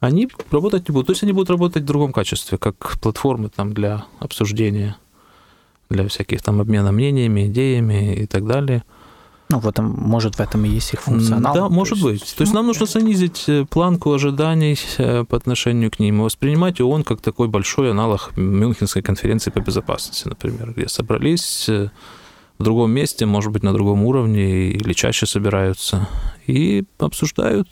[0.00, 1.08] они работать не будут.
[1.08, 4.96] То есть они будут работать в другом качестве, как платформы там для обсуждения,
[5.90, 8.82] для всяких там обмена мнениями, идеями и так далее.
[9.50, 11.54] Ну, в этом, может, в этом и есть их функционал.
[11.54, 12.04] Да, может есть...
[12.04, 12.34] быть.
[12.34, 17.04] То есть нам нужно снизить э, планку ожиданий э, по отношению к ним воспринимать ООН
[17.04, 21.68] как такой большой аналог Мюнхенской конференции по безопасности, например, где собрались
[22.58, 26.08] в другом месте, может быть, на другом уровне или чаще собираются
[26.46, 27.68] и обсуждают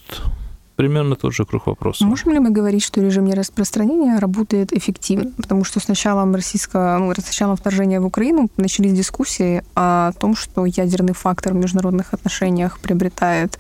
[0.77, 2.07] примерно тот же круг вопросов.
[2.09, 5.31] Можем ли мы говорить, что режим нераспространения работает эффективно?
[5.37, 10.35] Потому что с началом российского, ну, с началом вторжения в Украину начались дискуссии о том,
[10.35, 13.59] что ядерный фактор в международных отношениях приобретает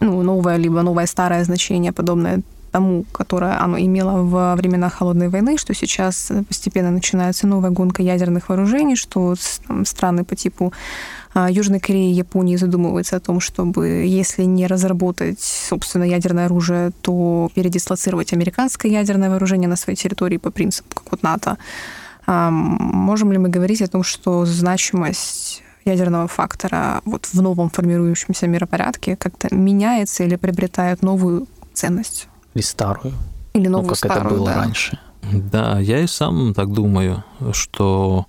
[0.00, 5.58] ну, новое либо новое старое значение, подобное тому, которое оно имело во времена Холодной войны,
[5.58, 9.34] что сейчас постепенно начинается новая гонка ядерных вооружений, что
[9.66, 10.72] там, страны по типу
[11.34, 16.90] а, Южной Кореи и Японии задумываются о том, чтобы, если не разработать, собственно, ядерное оружие,
[17.02, 21.56] то передислоцировать американское ядерное вооружение на своей территории по принципу, как вот НАТО.
[22.26, 29.16] Можем ли мы говорить о том, что значимость ядерного фактора вот в новом формирующемся миропорядке
[29.16, 32.29] как-то меняется или приобретает новую ценность?
[32.54, 33.14] Или старую.
[33.52, 34.54] Или новую ну, как старую, это было да.
[34.54, 34.98] раньше.
[35.32, 38.26] Да, я и сам так думаю, что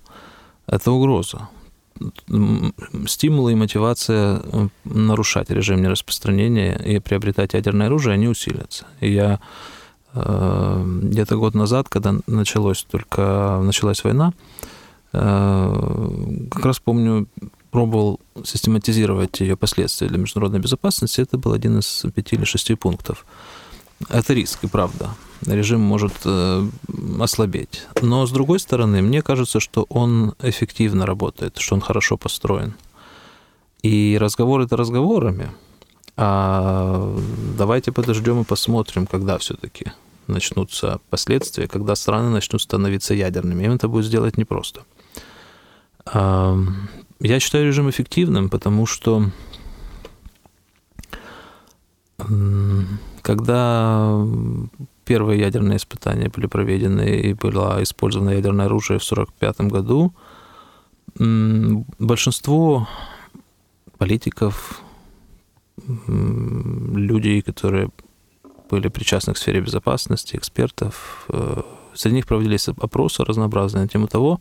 [0.66, 1.48] это угроза.
[3.06, 4.42] Стимулы и мотивация
[4.84, 8.86] нарушать режим нераспространения и приобретать ядерное оружие, они усилятся.
[9.00, 9.40] И я
[10.14, 14.32] э, где-то год назад, когда началось только началась война,
[15.12, 17.28] э, как раз помню,
[17.70, 21.20] пробовал систематизировать ее последствия для международной безопасности.
[21.20, 23.24] Это был один из пяти или шести пунктов.
[24.08, 25.10] Это риск, и правда.
[25.46, 26.68] режим может э,
[27.20, 27.86] ослабеть.
[28.00, 32.74] Но, с другой стороны, мне кажется, что он эффективно работает, что он хорошо построен.
[33.82, 35.50] И разговоры это разговорами,
[36.16, 37.16] а
[37.56, 39.92] давайте подождем и посмотрим, когда все-таки
[40.26, 43.64] начнутся последствия, когда страны начнут становиться ядерными.
[43.64, 44.82] Им это будет сделать непросто.
[46.14, 49.30] Я считаю режим эффективным, потому что
[53.22, 54.26] когда
[55.04, 60.12] первые ядерные испытания были проведены и было использовано ядерное оружие в 1945 году,
[61.98, 62.88] большинство
[63.98, 64.82] политиков,
[66.06, 67.90] людей, которые
[68.70, 71.62] были причастны к сфере безопасности, экспертов, э,
[71.94, 74.40] среди них проводились опросы разнообразные на тему того,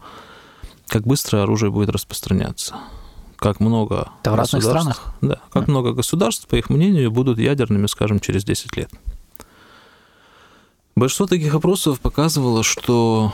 [0.87, 2.75] как быстро оружие будет распространяться
[3.41, 5.15] как много Это в разных странах?
[5.21, 5.71] Да, как mm.
[5.71, 8.91] много государств, по их мнению, будут ядерными, скажем, через 10 лет.
[10.95, 13.33] Большинство таких опросов показывало, что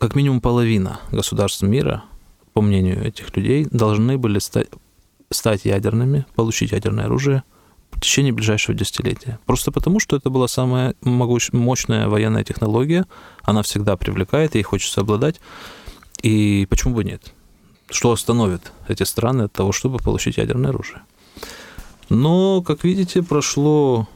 [0.00, 2.02] как минимум половина государств мира,
[2.52, 4.66] по мнению этих людей, должны были стать,
[5.30, 7.44] стать ядерными, получить ядерное оружие
[7.92, 9.38] в течение ближайшего десятилетия.
[9.46, 11.52] Просто потому, что это была самая могуч...
[11.52, 13.06] мощная военная технология,
[13.44, 15.40] она всегда привлекает, ей хочется обладать,
[16.22, 17.32] и почему бы нет?
[17.90, 21.02] Что остановит эти страны от того, чтобы получить ядерное оружие.
[22.08, 24.08] Но, как видите, прошло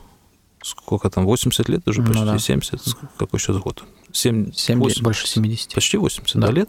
[0.62, 2.38] сколько там, 80 лет уже, почти ну, да.
[2.38, 2.80] 70,
[3.16, 3.84] какой сейчас год?
[4.12, 5.74] 7, 7 80, больше 70.
[5.74, 6.50] Почти 80 да.
[6.50, 6.68] лет.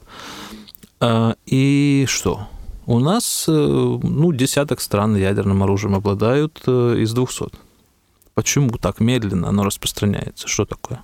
[0.99, 2.47] А, и что?
[2.85, 7.49] У нас, э, ну, десяток стран ядерным оружием обладают э, из 200.
[8.33, 10.47] Почему так медленно оно распространяется?
[10.47, 11.03] Что такое?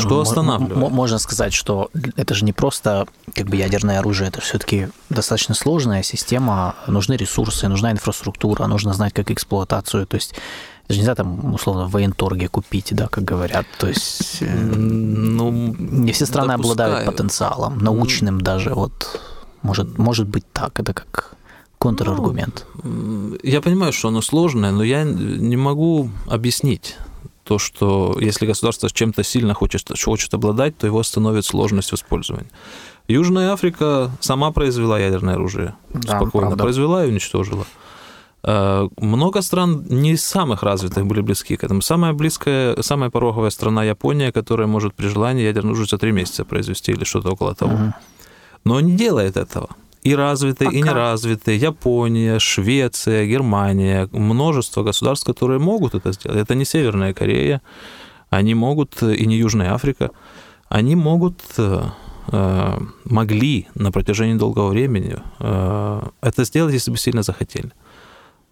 [0.00, 0.92] Что ну, останавливает?
[0.92, 6.02] Можно сказать, что это же не просто как бы ядерное оружие, это все-таки достаточно сложная
[6.02, 10.34] система, нужны ресурсы, нужна инфраструктура, нужно знать, как эксплуатацию, то есть
[10.84, 13.66] это же нельзя там, условно, в военторге купить, да, как говорят.
[13.78, 16.72] То есть э, ну, не все страны допускаю.
[16.72, 18.72] обладают потенциалом, научным даже.
[18.72, 19.20] Вот
[19.62, 21.36] может, может быть так, это как
[21.78, 22.66] контраргумент.
[22.82, 26.96] Ну, я понимаю, что оно сложное, но я не могу объяснить
[27.48, 32.50] то, что если государство чем-то сильно хочет, хочет обладать, то его остановит сложность в использовании.
[33.08, 35.74] Южная Африка сама произвела ядерное оружие.
[35.94, 36.62] Да, спокойно правда.
[36.62, 37.64] произвела и уничтожила.
[38.44, 41.80] Э, много стран не из самых развитых были близки к этому.
[41.80, 46.44] Самая близкая, самая пороговая страна Япония, которая может при желании ядерное оружие за три месяца
[46.44, 47.94] произвести или что-то около того.
[48.64, 49.70] Но не делает этого
[50.02, 50.78] и развитые, Пока.
[50.78, 56.38] и неразвитые, Япония, Швеция, Германия, множество государств, которые могут это сделать.
[56.38, 57.60] Это не Северная Корея,
[58.30, 60.10] они могут, и не Южная Африка,
[60.68, 67.72] они могут, э, могли на протяжении долгого времени э, это сделать, если бы сильно захотели.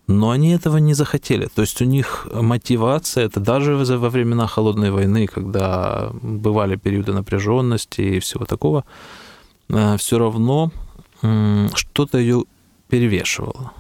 [0.09, 1.49] Но они этого не захотели.
[1.55, 8.01] То есть у них мотивация, это даже во времена холодной войны, когда бывали периоды напряженности
[8.01, 8.85] и всего такого,
[9.69, 10.71] э, все равно
[11.21, 12.45] что-то ее
[12.89, 13.73] перевешивало.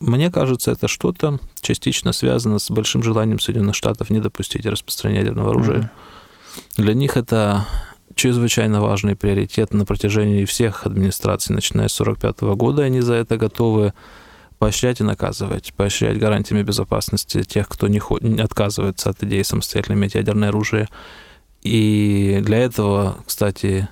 [0.00, 5.50] Мне кажется, это что-то частично связано с большим желанием Соединенных Штатов не допустить распространения ядерного
[5.50, 5.78] оружия.
[5.78, 6.82] Mm-hmm.
[6.82, 7.66] Для них это
[8.14, 12.82] чрезвычайно важный приоритет на протяжении всех администраций, начиная с 1945 года.
[12.82, 13.92] Они за это готовы
[14.58, 20.14] поощрять и наказывать, поощрять гарантиями безопасности тех, кто не, не отказывается от идеи самостоятельно иметь
[20.14, 20.88] ядерное оружие.
[21.62, 23.88] И для этого, кстати,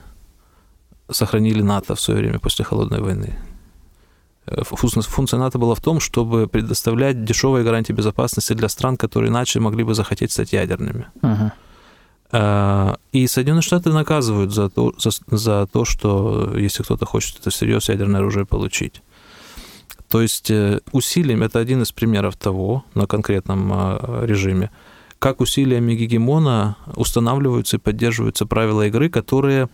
[1.11, 3.39] сохранили НАТО в свое время после Холодной войны.
[4.47, 9.61] Э, функция НАТО была в том, чтобы предоставлять дешевые гарантии безопасности для стран, которые иначе
[9.61, 11.07] могли бы захотеть стать ядерными.
[11.23, 11.53] Uh-huh.
[13.13, 17.89] И Соединенные Штаты наказывают за то, за, за то, что если кто-то хочет это всерьез
[17.89, 19.01] ядерное оружие получить.
[20.09, 23.73] То есть э, усилием, это один из примеров того на конкретном
[24.25, 24.71] режиме,
[25.19, 29.69] как усилиями гегемона устанавливаются и поддерживаются правила игры, которые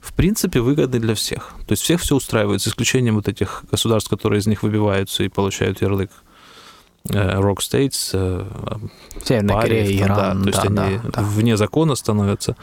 [0.00, 1.54] в принципе, выгодны для всех.
[1.66, 5.28] То есть всех все устраивает, за исключением вот этих государств, которые из них выбиваются и
[5.28, 6.10] получают ярлык
[7.08, 8.44] э, Rock States, э,
[9.24, 11.22] Северная Корея, Иран, да, то есть да, они да, да.
[11.22, 12.56] вне закона становятся.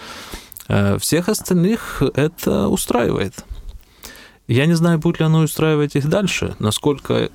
[0.67, 3.34] Э, всех остальных это устраивает.
[4.47, 7.29] Я не знаю, будет ли оно устраивать их дальше, насколько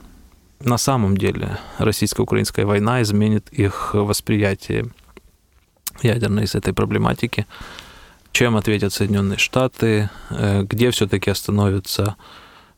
[0.60, 4.86] на самом деле российско-украинская война изменит их восприятие
[6.02, 7.46] ядерной из этой проблематики
[8.32, 12.16] чем ответят Соединенные Штаты, э, где все-таки остановится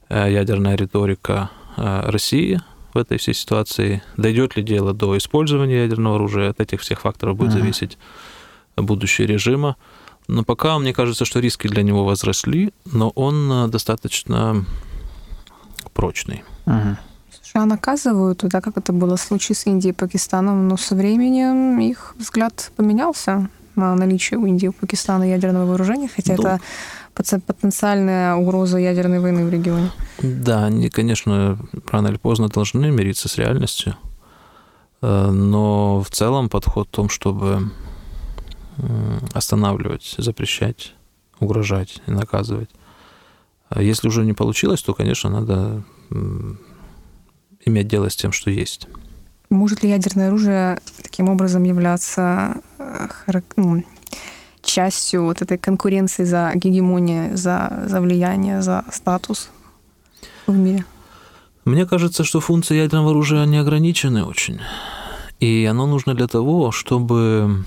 [0.09, 2.61] э, ядерная риторика э, России
[2.95, 7.37] в этой всей ситуации, дойдет ли дело до использования ядерного оружия, от этих всех факторов
[7.37, 7.61] будет uh-huh.
[7.61, 7.99] зависеть
[8.77, 9.77] будущее режима.
[10.29, 14.65] Но пока мне кажется, что риски для него возросли, но он достаточно
[15.93, 16.45] прочный.
[16.67, 16.97] Uh-huh.
[17.43, 21.81] США наказывают, да, как это было в случае с Индией и Пакистаном, но со временем
[21.81, 23.49] их взгляд поменялся
[23.81, 26.61] на наличие у Индии и Пакистана ядерного вооружения, хотя ну, это
[27.47, 29.91] потенциальная угроза ядерной войны в регионе.
[30.23, 31.59] Да, они, конечно,
[31.91, 33.97] рано или поздно должны мириться с реальностью,
[35.03, 37.71] э, но в целом подход в том, чтобы
[39.35, 40.95] останавливать, запрещать,
[41.39, 42.71] угрожать и наказывать.
[43.69, 45.85] А если уже не получилось, то, конечно, надо
[47.65, 48.89] иметь дело с тем, что есть.
[49.51, 53.85] Может ли ядерное оружие таким образом являться э, ну,
[54.63, 59.51] частью вот этой конкуренции за гегемонию, за, за влияние, за статус
[60.47, 60.85] в мире?
[61.65, 64.61] Мне кажется, что функции ядерного оружия не ограничены очень.
[65.41, 67.65] И оно нужно для того, чтобы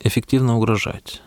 [0.00, 1.20] эффективно угрожать.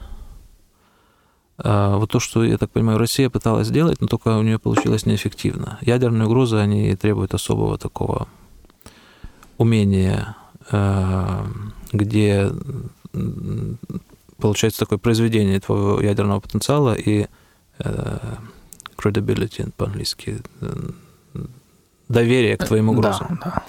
[1.57, 5.05] А вот то, что, я так понимаю, Россия пыталась сделать, но только у нее получилось
[5.05, 5.77] неэффективно.
[5.81, 8.29] Ядерные угрозы, они требуют особого такого
[9.59, 10.35] умения,
[10.71, 11.45] э,
[11.93, 12.49] где
[14.41, 17.27] получается такое произведение твоего ядерного потенциала и
[17.77, 18.17] э,
[18.97, 20.75] credibility по-английски, э,
[22.07, 23.39] доверие к твоим угрозам.
[23.43, 23.63] Да,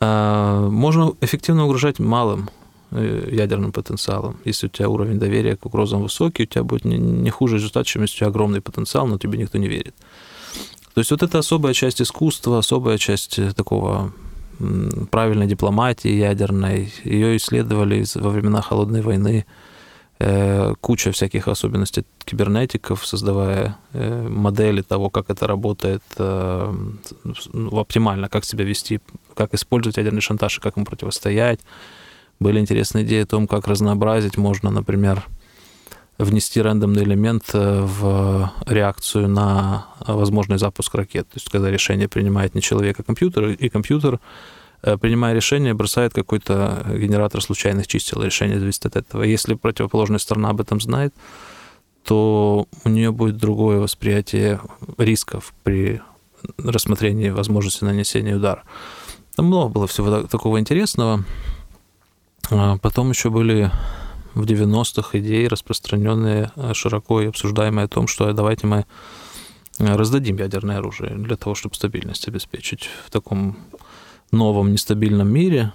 [0.00, 0.68] да.
[0.70, 2.50] Можно эффективно угрожать малым
[2.90, 4.38] Э, ядерным потенциалом.
[4.46, 8.00] Если у тебя уровень доверия к угрозам высокий, у тебя будет не хуже результат, чем
[8.00, 9.94] если у тебя огромный потенциал, но тебе никто не верит.
[10.94, 14.14] То есть вот это особая часть искусства, особая часть э, такого
[15.10, 16.92] правильной дипломатии ядерной.
[17.04, 19.46] Ее исследовали во времена Холодной войны.
[20.20, 28.64] Э, куча всяких особенностей кибернетиков, создавая модели того, как это работает ну, оптимально, как себя
[28.64, 29.00] вести,
[29.34, 31.60] как использовать ядерный шантаж и как ему противостоять
[32.40, 35.24] были интересные идеи о том, как разнообразить можно, например,
[36.18, 41.28] внести рандомный элемент э, в реакцию на возможный запуск ракет.
[41.28, 44.18] То есть, когда решение принимает не человек, а компьютер, и компьютер,
[44.82, 48.22] э, принимая решение, бросает какой-то генератор случайных чисел.
[48.22, 49.22] Решение зависит от этого.
[49.22, 51.14] Если противоположная сторона об этом знает,
[52.02, 54.60] то у нее будет другое восприятие
[54.96, 56.00] рисков при
[56.56, 58.64] рассмотрении возможности нанесения удара.
[59.36, 61.24] Там много было всего такого интересного.
[62.50, 63.70] А потом еще были
[64.42, 68.86] в 90-х идеи, распространенные э, широко и обсуждаемые о том, что давайте мы
[69.78, 73.56] э, раздадим ядерное оружие для того, чтобы стабильность обеспечить в таком
[74.30, 75.72] новом нестабильном мире.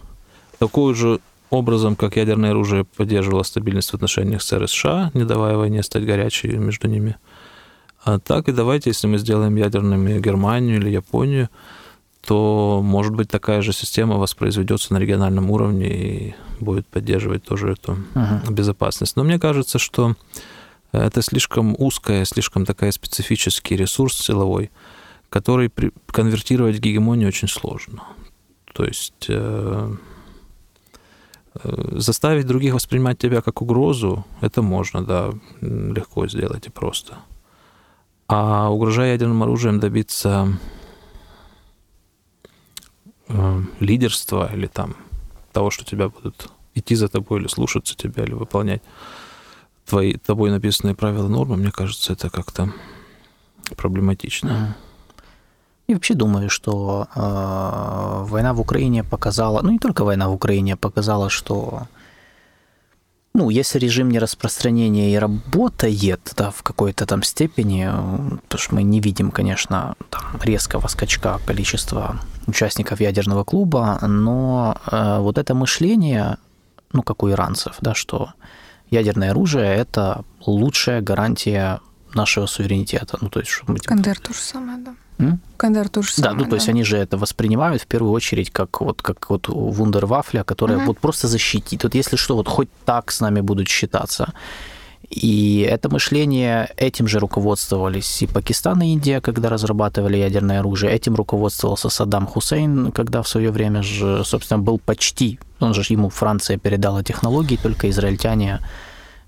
[0.59, 5.83] Такой же образом, как ядерное оружие поддерживало стабильность в отношениях с РСШ, не давая войне
[5.83, 7.17] стать горячей между ними.
[8.03, 11.49] А так и давайте, если мы сделаем ядерными Германию или Японию,
[12.25, 17.97] то, может быть, такая же система воспроизведется на региональном уровне и будет поддерживать тоже эту
[18.13, 18.51] uh-huh.
[18.51, 19.15] безопасность.
[19.15, 20.15] Но мне кажется, что
[20.93, 24.71] это слишком узкая, слишком такая специфический ресурс силовой,
[25.29, 25.91] который при...
[26.05, 28.03] конвертировать в гегемонию очень сложно.
[28.73, 29.95] То есть э,
[31.55, 37.17] э, заставить других воспринимать тебя как угрозу, это можно, да, легко сделать и просто.
[38.27, 40.59] А угрожая ядерным оружием добиться
[43.27, 44.95] э, лидерства или там
[45.53, 48.81] того, что тебя будут идти за тобой или слушаться тебя, или выполнять
[49.85, 52.73] твои, тобой написанные правила нормы, мне кажется, это как-то
[53.77, 54.75] проблематично.
[55.87, 60.77] И вообще думаю, что э, война в Украине показала, ну не только война в Украине
[60.77, 61.87] показала, что
[63.35, 67.89] ну, если режим нераспространения и работает да, в какой-то там степени,
[68.43, 75.19] потому что мы не видим, конечно, там, резкого скачка количества участников ядерного клуба, но э,
[75.19, 76.37] вот это мышление,
[76.91, 78.33] ну, как у иранцев, да, что
[78.89, 81.79] ядерное оружие– это лучшая гарантия
[82.13, 83.17] нашего суверенитета.
[83.21, 83.77] Ну, то есть, чтобы...
[83.79, 84.95] КНДР то же самое, да.
[85.19, 85.39] М?
[85.57, 86.35] КНДР то же самое.
[86.35, 89.47] Да, ну, то есть они же это воспринимают в первую очередь как вот, как вот
[89.47, 90.85] вундервафля, которая угу.
[90.87, 91.83] вот просто защитит.
[91.83, 94.33] Вот если что, вот хоть так с нами будут считаться.
[95.13, 100.91] И это мышление, этим же руководствовались и Пакистан, и Индия, когда разрабатывали ядерное оружие.
[100.91, 106.09] Этим руководствовался Саддам Хусейн, когда в свое время же, собственно, был почти, он же ему
[106.09, 108.59] Франция передала технологии, только израильтяне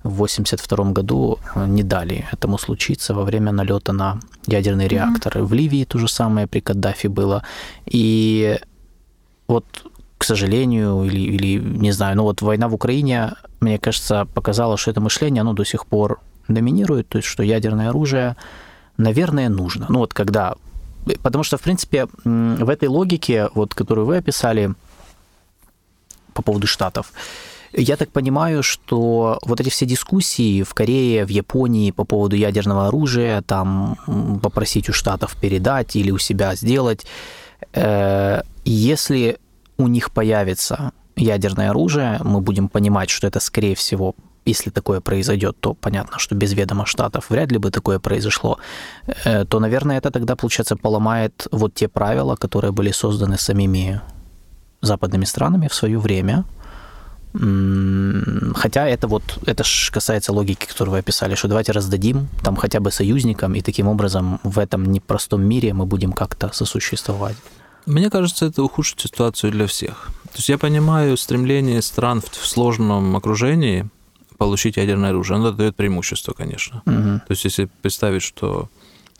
[0.03, 5.41] в 1982 году не дали этому случиться во время налета на ядерные реакторы.
[5.41, 5.45] Mm-hmm.
[5.45, 7.43] В Ливии то же самое при Каддафи было.
[7.85, 8.59] И
[9.47, 9.65] вот,
[10.17, 13.33] к сожалению, или, или не знаю, ну вот война в Украине
[13.65, 17.89] мне кажется, показало, что это мышление, оно до сих пор доминирует, то есть что ядерное
[17.89, 18.35] оружие,
[18.97, 19.87] наверное, нужно.
[19.89, 20.55] Ну вот когда...
[21.23, 24.73] Потому что, в принципе, в этой логике, вот, которую вы описали
[26.33, 27.11] по поводу Штатов,
[27.73, 32.87] я так понимаю, что вот эти все дискуссии в Корее, в Японии по поводу ядерного
[32.87, 33.97] оружия, там
[34.41, 37.05] попросить у Штатов передать или у себя сделать,
[37.73, 39.37] э, если
[39.77, 44.15] у них появится ядерное оружие, мы будем понимать, что это, скорее всего,
[44.45, 48.59] если такое произойдет, то понятно, что без ведома Штатов вряд ли бы такое произошло,
[49.25, 54.01] э, то, наверное, это тогда, получается, поломает вот те правила, которые были созданы самими
[54.81, 56.45] западными странами в свое время.
[58.53, 62.79] Хотя это вот, это ж касается логики, которую вы описали, что давайте раздадим там хотя
[62.79, 67.35] бы союзникам, и таким образом в этом непростом мире мы будем как-то сосуществовать.
[67.85, 70.09] Мне кажется, это ухудшит ситуацию для всех.
[70.25, 73.87] То есть я понимаю стремление стран в сложном окружении
[74.37, 75.37] получить ядерное оружие.
[75.37, 76.81] Оно дает преимущество, конечно.
[76.85, 76.93] Угу.
[76.93, 78.69] То есть если представить, что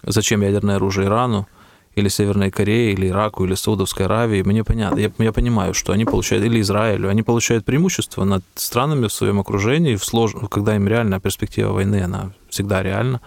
[0.04, 1.48] зачем ядерное оружие Ирану,
[1.96, 6.04] или Северной Корее, или Ираку, или Саудовской Аравии, мне понятно, я, я понимаю, что они
[6.04, 10.34] получают, или Израилю, они получают преимущество над странами в своем окружении, в слож...
[10.52, 13.22] когда им реальная перспектива войны, она всегда реальна.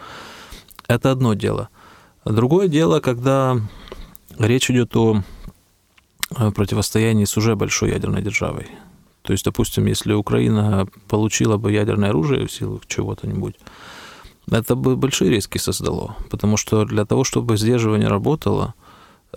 [0.87, 1.71] Это одно дело.
[2.27, 3.59] Другое дело, когда
[4.39, 5.23] речь идет о
[6.55, 8.67] противостоянии с уже большой ядерной державой.
[9.23, 13.57] То есть, допустим, если Украина получила бы ядерное оружие в силу чего-то-нибудь,
[14.51, 18.75] это бы большие риски создало, потому что для того, чтобы сдерживание работало,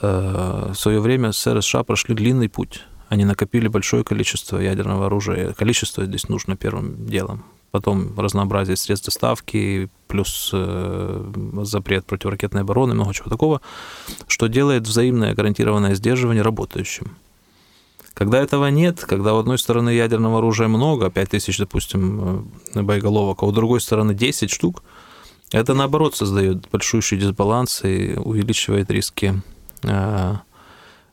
[0.01, 2.83] э, в свое время СССР и США прошли длинный путь.
[3.09, 5.51] Они накопили большое количество ядерного оружия.
[5.51, 7.43] Количество здесь нужно первым делом.
[7.71, 11.31] Потом разнообразие средств доставки, плюс э,
[11.63, 13.61] запрет противоракетной обороны, много чего такого,
[14.27, 17.15] что делает взаимное гарантированное сдерживание работающим.
[18.13, 22.45] Когда этого нет, когда у одной стороны ядерного оружия много, 5000, допустим,
[22.75, 24.83] э, боеголовок, а у другой стороны 10 штук,
[25.51, 29.41] это наоборот создает большущий дисбаланс и увеличивает риски,
[29.83, 30.35] э,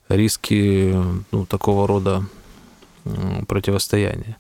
[0.09, 0.93] риски
[1.31, 2.25] ну, такого рода
[3.47, 4.37] противостояния.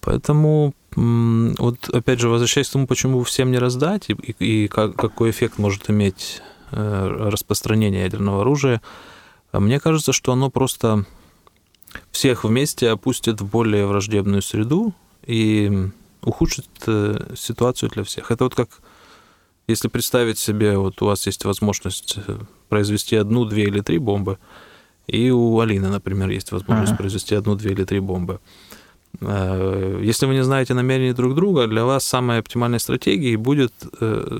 [0.00, 5.30] Поэтому, вот опять же, возвращаясь к тому, почему всем не раздать, и, и, как, какой
[5.30, 6.40] эффект может иметь
[6.72, 8.80] э, распространение ядерного оружия,
[9.52, 11.04] мне кажется, что оно просто
[12.10, 14.94] всех вместе опустит в более враждебную среду
[15.24, 15.90] и
[16.22, 18.30] ухудшит э, ситуацию для всех.
[18.30, 18.68] Это вот как
[19.68, 22.38] если представить себе, вот у вас есть возможность э,
[22.68, 24.38] произвести одну, две или три бомбы,
[25.06, 26.98] и у Алины, например, есть возможность ага.
[26.98, 28.40] произвести одну, две или три бомбы.
[29.20, 33.72] Э, если вы не знаете намерений друг друга, для вас самой оптимальной стратегией будет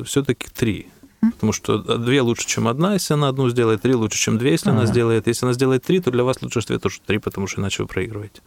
[0.04, 0.88] все-таки три.
[1.32, 4.70] Потому что две лучше, чем одна, если она одну сделает, три лучше, чем две, если
[4.70, 4.78] ага.
[4.78, 5.26] она сделает.
[5.26, 7.88] Если она сделает три, то для вас лучше ответ тоже три, потому что иначе вы
[7.88, 8.42] проигрываете.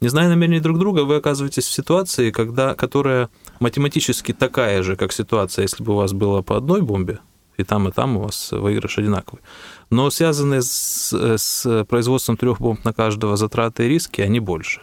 [0.00, 5.12] Не зная намерений друг друга, вы оказываетесь в ситуации, когда, которая математически такая же, как
[5.12, 7.20] ситуация, если бы у вас было по одной бомбе,
[7.56, 9.42] и там, и там у вас выигрыш одинаковый.
[9.90, 14.82] Но связанные с, с производством трех бомб на каждого затраты и риски, они больше.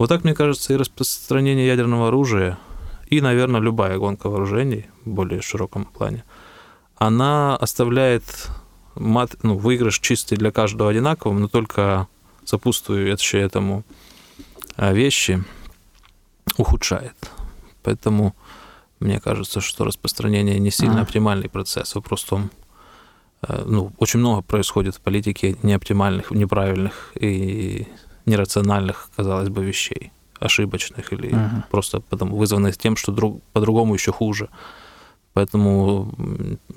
[0.00, 2.58] Вот так, мне кажется, и распространение ядерного оружия,
[3.06, 6.24] и, наверное, любая гонка вооружений в более широком плане–
[7.00, 8.50] она оставляет
[8.94, 12.08] мат, ну, выигрыш чистый для каждого одинаковым, но только
[12.44, 13.84] сопутствующие этому
[14.76, 15.42] а, вещи
[16.58, 17.16] ухудшает.
[17.82, 18.36] Поэтому
[19.00, 21.02] мне кажется, что распространение не сильно а.
[21.02, 21.94] оптимальный процесс.
[21.94, 22.50] Вопрос в том,
[23.48, 27.88] э, ну, очень много происходит в политике неоптимальных, неправильных и
[28.30, 34.12] нерациональных, казалось бы, вещей, ошибочных или uh просто потом вызванных тем, что друг, по-другому еще
[34.12, 34.48] хуже.
[35.34, 36.12] Поэтому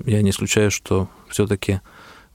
[0.04, 1.80] я не исключаю, что все-таки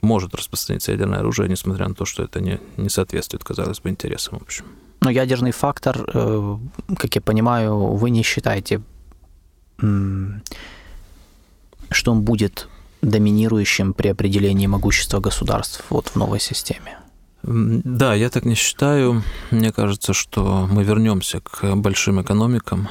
[0.01, 4.39] может распространиться ядерное оружие, несмотря на то, что это не, не соответствует, казалось бы, интересам
[4.39, 4.65] в общем.
[5.01, 6.57] Но ядерный фактор, э,
[6.97, 8.81] как я понимаю, вы не считаете,
[11.91, 12.67] что он будет
[13.01, 16.97] доминирующим при определении могущества государств вот в новой системе?
[17.43, 19.23] Да, я так не считаю.
[19.51, 22.87] Мне кажется, что мы вернемся к большим экономикам,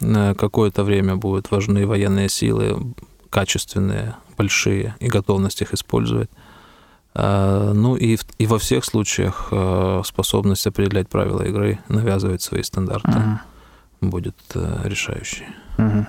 [0.00, 2.94] какое-то время будут важны военные силы,
[3.28, 6.30] качественные, большие, и готовность их использовать.
[7.14, 13.10] А, ну и, и во всех случаях а, способность определять правила игры, навязывать свои стандарты
[13.10, 14.10] угу.
[14.10, 15.46] будет э, решающей.
[15.78, 16.06] Угу.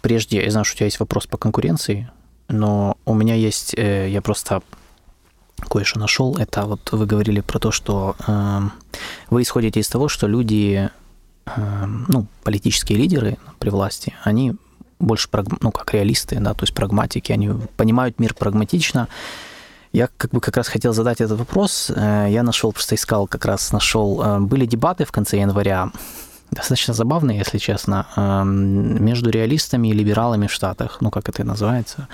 [0.00, 2.08] Прежде, я знаю, что у тебя есть вопрос по конкуренции,
[2.48, 4.62] но у меня есть, э, я просто
[5.68, 6.36] кое-что нашел.
[6.36, 8.72] Это вот вы говорили про то, что эм,
[9.30, 10.90] вы исходите из того, что люди
[11.56, 14.54] Эм, ну, политические лидеры при власти, они
[14.98, 15.28] больше,
[15.60, 19.08] ну, как реалисты, да, то есть прагматики, они понимают мир прагматично.
[19.92, 21.90] Я как бы как раз хотел задать этот вопрос.
[21.94, 25.90] Э, я нашел, просто искал, как раз нашел, э, были дебаты в конце января,
[26.50, 32.08] достаточно забавные, если честно, эм, между реалистами и либералами в Штатах, ну, как это называется.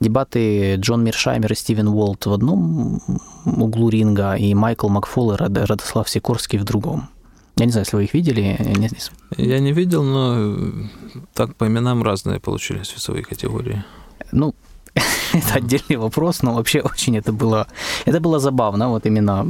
[0.00, 3.00] Дебаты Джон Миршаймер и Стивен Уолт в одном
[3.44, 7.08] углу ринга, и Майкл Макфол и Радослав Сикорский в другом.
[7.56, 8.56] Я не знаю, если вы их видели.
[8.76, 8.90] Не...
[9.36, 10.88] Я не видел, но
[11.34, 13.84] так по именам разные получились весовые категории.
[14.30, 14.54] Ну,
[15.32, 17.66] это отдельный вопрос, но вообще очень это было,
[18.06, 19.46] это было забавно, вот именно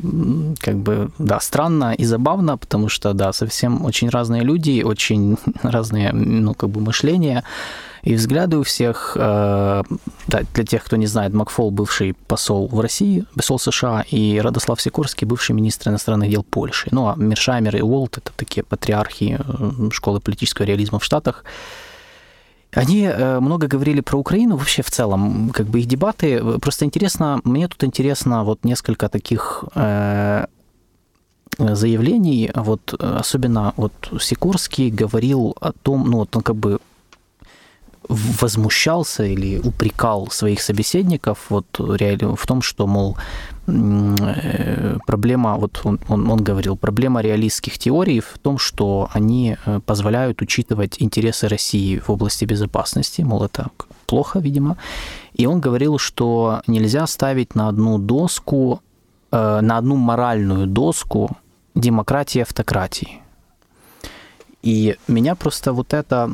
[0.61, 6.13] как бы, да, странно и забавно, потому что, да, совсем очень разные люди, очень разные,
[6.13, 7.45] ну, как бы мышления
[8.03, 9.17] и взгляды у всех.
[9.17, 9.83] Э,
[10.27, 14.81] да, для тех, кто не знает, Макфол бывший посол в России, посол США, и Радослав
[14.81, 16.89] Сикорский, бывший министр иностранных дел Польши.
[16.91, 21.45] Ну, а Миршаймер и Уолт– это такие патриархи э, школы политического реализма в Штатах.
[22.73, 26.59] Они э, много говорили про Украину вообще в целом, как бы их дебаты.
[26.61, 30.47] Просто интересно, мне тут интересно вот несколько таких э,
[31.59, 32.51] заявлений.
[32.55, 36.79] Вот особенно вот Сикорский говорил о том, ну вот он как бы
[38.09, 43.17] возмущался или упрекал своих собеседников вот реально в том, что, мол,
[45.07, 50.43] проблема, вот он, он, он говорил, проблема реалистских теорий в том, что они э, позволяют
[50.43, 53.71] учитывать интересы России в области безопасности, мол, это
[54.07, 54.77] плохо, видимо.
[55.35, 58.81] И он говорил, что нельзя ставить на одну доску,
[59.31, 61.37] э, на одну моральную доску
[61.75, 63.21] демократии и автократии.
[64.63, 66.31] И меня просто вот это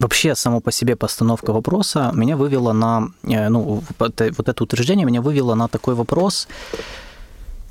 [0.00, 5.20] Вообще, само по себе постановка вопроса меня вывела на, э, ну, вот это утверждение меня
[5.20, 6.46] вывело на такой вопрос.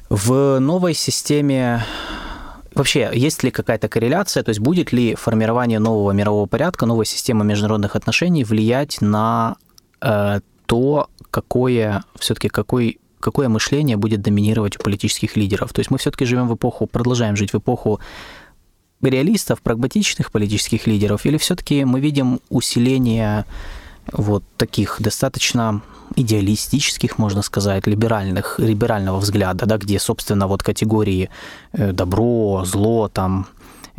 [0.09, 1.85] В новой системе
[2.75, 7.43] Вообще, есть ли какая-то корреляция, то есть будет ли формирование нового мирового порядка, новой системы
[7.43, 9.55] международных отношений влиять на
[10.01, 15.73] э, то, какое все-таки какой какое мышление будет доминировать у политических лидеров.
[15.73, 17.99] То есть мы все-таки живем в эпоху, продолжаем жить в эпоху
[19.01, 23.45] реалистов, прагматичных политических лидеров, или все-таки мы видим усиление
[24.11, 25.81] вот таких достаточно
[26.15, 31.29] идеалистических, можно сказать, либеральных, либерального взгляда, да, где, собственно, вот категории
[31.73, 33.47] э, добро, зло, там,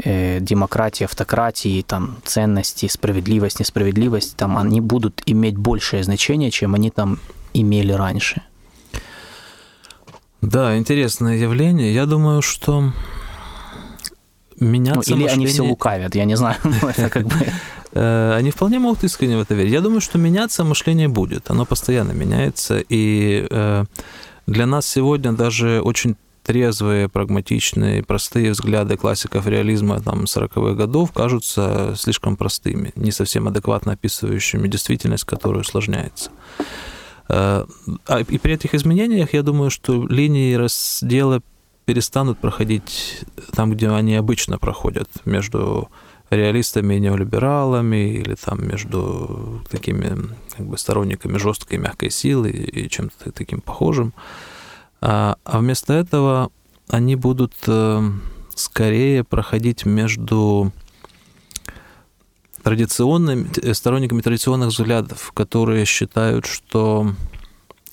[0.03, 6.91] э, демократия, автократии, там, ценности, справедливость, несправедливость, там, они будут иметь большее значение, чем они
[6.91, 7.19] там
[7.55, 8.43] имели раньше.
[10.41, 11.93] Да, интересное явление.
[11.93, 12.93] Я думаю, что
[14.61, 15.35] меняться ну, Или мышление...
[15.35, 16.57] они все лукавят, я не знаю.
[16.83, 17.35] Это как бы...
[17.93, 19.73] Э, они вполне могут искренне в это верить.
[19.73, 21.51] Я думаю, что меняться мышление будет.
[21.51, 22.85] Оно постоянно меняется.
[22.87, 23.85] И э,
[24.47, 26.15] для нас сегодня даже очень
[26.45, 33.93] трезвые, прагматичные, простые взгляды классиков реализма там, 40-х годов кажутся слишком простыми, не совсем адекватно
[33.93, 36.31] описывающими действительность, которая усложняется.
[37.29, 37.65] Э,
[38.07, 41.43] а, и при этих изменениях, я думаю, что линии раздела
[41.89, 45.89] перестанут проходить там, где они обычно проходят, между
[46.29, 52.91] реалистами и неолибералами, или там между такими как бы, сторонниками жесткой и мягкой силы и
[52.91, 54.13] чем-то таким похожим.
[55.01, 56.51] А, а вместо этого
[56.91, 58.03] они будут э,
[58.55, 60.73] скорее проходить между
[62.63, 67.15] традиционными, э, сторонниками традиционных взглядов, которые считают, что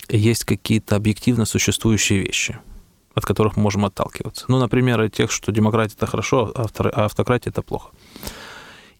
[0.09, 2.59] есть какие-то объективно существующие вещи–
[3.15, 4.45] от которых мы можем отталкиваться.
[4.49, 7.89] Ну, например, тех, что демократия это хорошо, а, а автократия это плохо.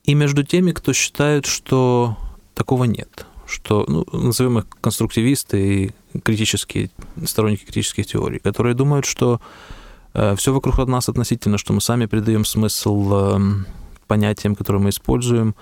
[0.06, 2.18] И между теми, кто считает, что
[2.54, 6.90] такого нет, что, ну, назовем их конструктивисты и критические,
[7.26, 9.42] сторонники критических теорий, которые думают, что
[10.14, 13.40] э, все вокруг нас относительно, что мы сами придаем смысл э,
[14.08, 15.56] понятиям, которые мы используем,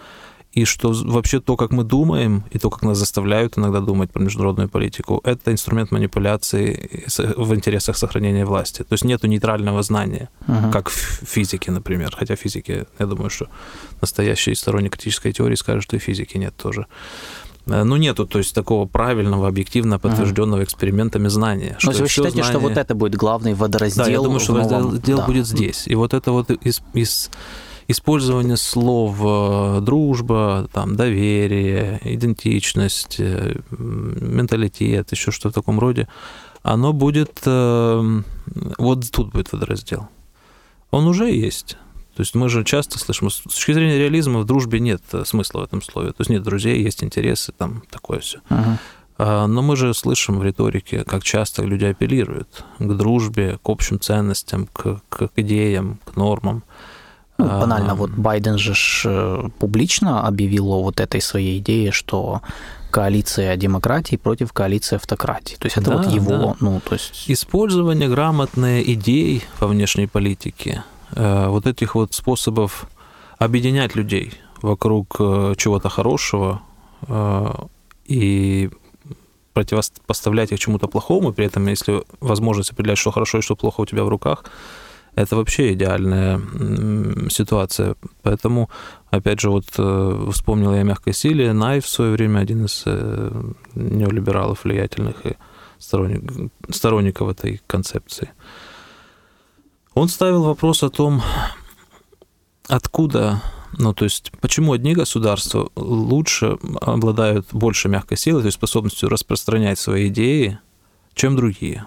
[0.54, 4.22] и что вообще то, как мы думаем, и то, как нас заставляют иногда думать про
[4.22, 7.04] международную политику, это инструмент манипуляции
[7.36, 8.84] в интересах сохранения власти.
[8.84, 10.72] То есть нету нейтрального знания, uh-huh.
[10.72, 12.16] как в физике, например.
[12.16, 13.48] Хотя физики, я думаю, что
[14.00, 16.86] настоящий сторонник критической теории скажет, что и физики нет тоже.
[17.66, 20.66] Э, ну, нету, то есть, такого правильного, объективно подтвержденного uh-huh.
[20.66, 21.78] экспериментами знания.
[21.84, 22.44] Но вы считаете, знание...
[22.44, 24.06] что вот это будет главный водораздел?
[24.06, 25.26] Да, я думаю, что водораздел да.
[25.26, 25.88] будет здесь.
[25.88, 27.32] И вот это вот из, из
[27.88, 36.08] использование слов э, дружба, там, доверие, идентичность, э, менталитет, еще что в таком роде,
[36.62, 38.22] оно будет, э,
[38.78, 40.08] вот тут будет водораздел.
[40.92, 41.78] Он уже есть.
[42.16, 45.64] То есть мы же часто слышим, с точки зрения реализма в дружбе нет смысла в
[45.64, 46.10] этом слове.
[46.10, 48.40] То есть нет друзей, есть интересы, там такое все.
[48.50, 49.48] Uh-huh.
[49.48, 54.68] Но мы же слышим в риторике, как часто люди апеллируют к дружбе, к общим ценностям,
[54.68, 56.64] к, к идеям, к нормам.
[57.44, 58.74] Ну, банально, вот Байден же
[59.06, 62.42] э, публично объявил о вот этой своей идее, что
[62.92, 65.56] коалиция демократии против коалиции автократии.
[65.56, 66.56] То есть это да, вот его, да.
[66.60, 67.26] ну, то есть...
[67.28, 70.84] Использование грамотных идей во внешней политике,
[71.16, 72.86] э, вот этих вот способов
[73.40, 76.62] объединять людей вокруг э, чего-то хорошего
[78.06, 78.70] и
[79.54, 83.86] противопоставлять их чему-то плохому, при этом, если возможность определять, что хорошо и что плохо у
[83.86, 84.46] тебя в руках,
[85.16, 86.42] это вообще идеальная
[87.30, 87.96] ситуация.
[88.24, 88.70] Поэтому,
[89.12, 91.54] опять же, вот э, вспомнил я о мягкой силе.
[91.54, 95.36] Найв в свое время один из э, неолибералов влиятельных и
[95.78, 98.32] сторонник, сторонников этой концепции.
[99.94, 101.22] Он ставил вопрос о том,
[102.68, 103.42] откуда,
[103.78, 109.78] ну, то есть, почему одни государства лучше обладают больше мягкой силой, то есть способностью распространять
[109.78, 110.60] свои идеи,
[111.14, 111.86] чем другие.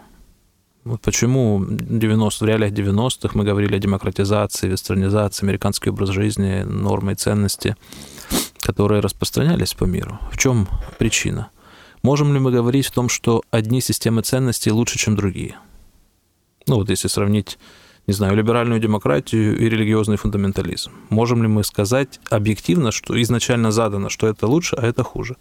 [0.87, 7.13] Вот почему 90, в реалиях 90-х мы говорили о демократизации, вестернизации, американский образ жизни, нормы
[7.13, 7.75] и ценности,
[8.61, 10.21] которые распространялись по миру.
[10.31, 11.51] В чем причина?
[12.05, 15.57] Можем ли мы говорить о том, что одни системы ценностей лучше, чем другие?
[16.69, 17.59] Ну вот если сравнить,
[18.07, 20.93] не знаю, либеральную демократию и религиозный фундаментализм.
[21.09, 25.35] Можем ли мы сказать объективно, что изначально задано, что это лучше, а это хуже?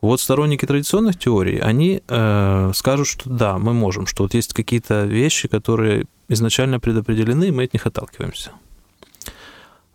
[0.00, 5.04] Вот сторонники традиционных теорий, они э, скажут, что да, мы можем, что вот есть какие-то
[5.04, 8.50] вещи, которые изначально предопределены, и мы от них отталкиваемся.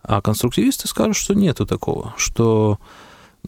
[0.03, 2.79] А конструктивисты скажут, что нету такого, что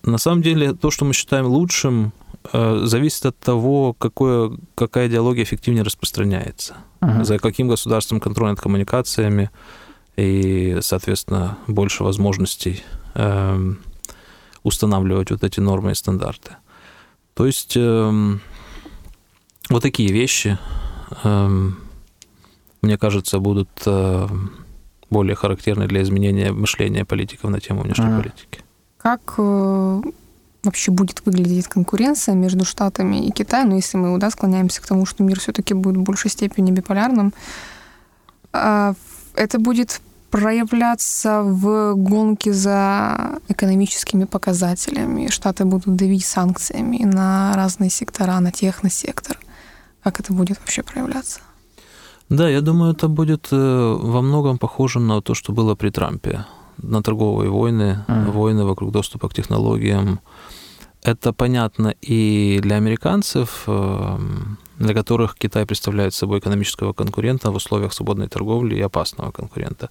[0.04, 2.14] на самом деле то, что мы считаем лучшим,
[2.52, 7.24] э, зависит от того, какое, какая идеология эффективнее распространяется, uh-huh.
[7.24, 9.50] за каким государством контроль над коммуникациями
[10.16, 12.84] и, соответственно, больше возможностей
[13.16, 13.74] э,
[14.64, 16.56] устанавливать вот эти нормы и стандарты.
[17.34, 18.38] То есть э,
[19.70, 20.58] вот такие вещи,
[21.24, 21.70] э,
[22.82, 24.28] мне кажется, будут э,
[25.10, 28.22] более характерны для изменения мышления политиков на тему внешней mm.
[28.22, 28.60] политики.
[28.98, 30.02] Как э,
[30.64, 35.06] вообще будет выглядеть конкуренция между Штатами и Китаем, ну, если мы да, склоняемся к тому,
[35.06, 37.34] что мир все-таки будет в большей степени биполярным,
[38.54, 38.94] а,
[39.36, 40.02] это будет
[40.34, 45.30] проявляться в гонке за экономическими показателями.
[45.30, 49.38] Штаты будут давить санкциями на разные сектора, на техносектор.
[50.04, 51.40] Как это будет вообще проявляться?
[52.30, 56.46] Да, я думаю, это будет э, во многом похоже на то, что было при Трампе.
[56.78, 58.32] На торговые войны, mm.
[58.32, 60.20] войны вокруг доступа к технологиям.
[61.04, 67.94] Это понятно и для американцев, эм, для которых Китай представляет собой экономического конкурента в условиях
[67.94, 69.90] свободной торговли и опасного конкурента.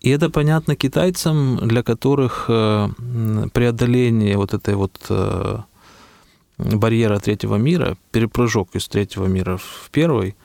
[0.00, 2.88] И это понятно китайцам, для которых э,
[3.52, 5.58] преодоление вот этой вот э,
[6.56, 10.36] барьера третьего мира, перепрыжок из третьего мира в первый,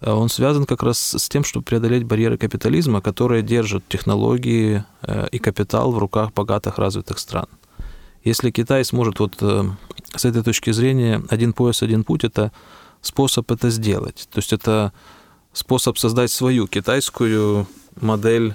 [0.00, 4.84] э, он связан как раз с тем, чтобы преодолеть барьеры капитализма, которые держат технологии
[5.32, 7.46] и капитал в руках богатых развитых стран.
[8.24, 9.42] Если Китай сможет вот
[10.14, 12.52] с этой точки зрения один пояс, один путь, это
[13.00, 14.28] способ это сделать.
[14.30, 14.92] То есть это
[15.52, 17.66] способ создать свою китайскую
[18.00, 18.54] модель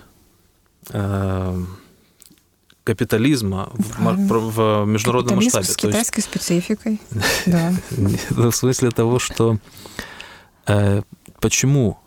[0.89, 1.63] э,
[2.83, 5.65] капитализма в, в международном Капитализм масштабе.
[5.65, 7.01] с китайской есть, спецификой.
[7.45, 7.73] Да.
[8.31, 9.57] Ну, в смысле того, что
[10.67, 11.01] э,
[11.39, 11.97] почему,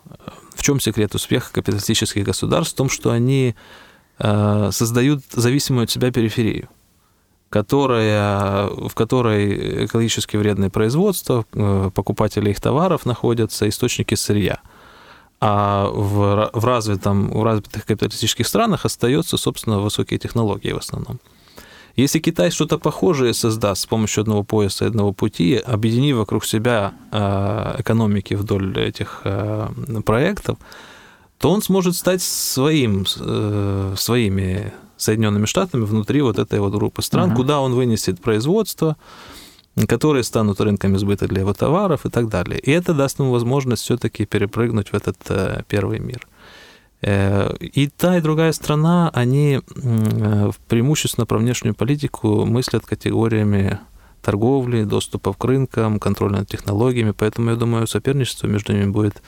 [0.55, 2.75] в чем секрет успеха капиталистических государств?
[2.75, 3.57] В том, что они
[4.19, 6.69] э, создают зависимую от себя периферию
[7.51, 14.61] которая, в которой экологически вредное производство, э, покупатели их товаров находятся, источники сырья.
[15.41, 21.21] А в, в, развитом, в развитых капиталистических странах остаются, собственно, высокие технологии в основном.
[21.97, 26.93] Если Китай что-то похожее создаст с помощью одного пояса и одного пути, объединив вокруг себя
[27.13, 29.69] э, экономики вдоль этих э,
[30.05, 30.59] проектов,
[31.39, 37.37] то он сможет стать своим, своими Соединенными Штатами внутри вот этой вот группы стран, uh-huh.
[37.37, 38.97] куда он вынесет производство,
[39.87, 42.59] которые станут рынками сбыта для его товаров и так далее.
[42.59, 46.27] И это даст ему возможность все-таки перепрыгнуть в этот э, первый мир.
[47.01, 53.79] Э, и та, и другая страна, они э, преимущественно про внешнюю политику мыслят категориями
[54.23, 59.23] торговли, доступа к рынкам, контроля над технологиями, поэтому, я думаю, соперничество между ними будет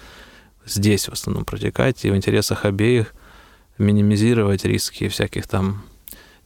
[0.66, 3.14] здесь в основном протекать, и в интересах обеих
[3.80, 5.82] минимизировать риски всяких там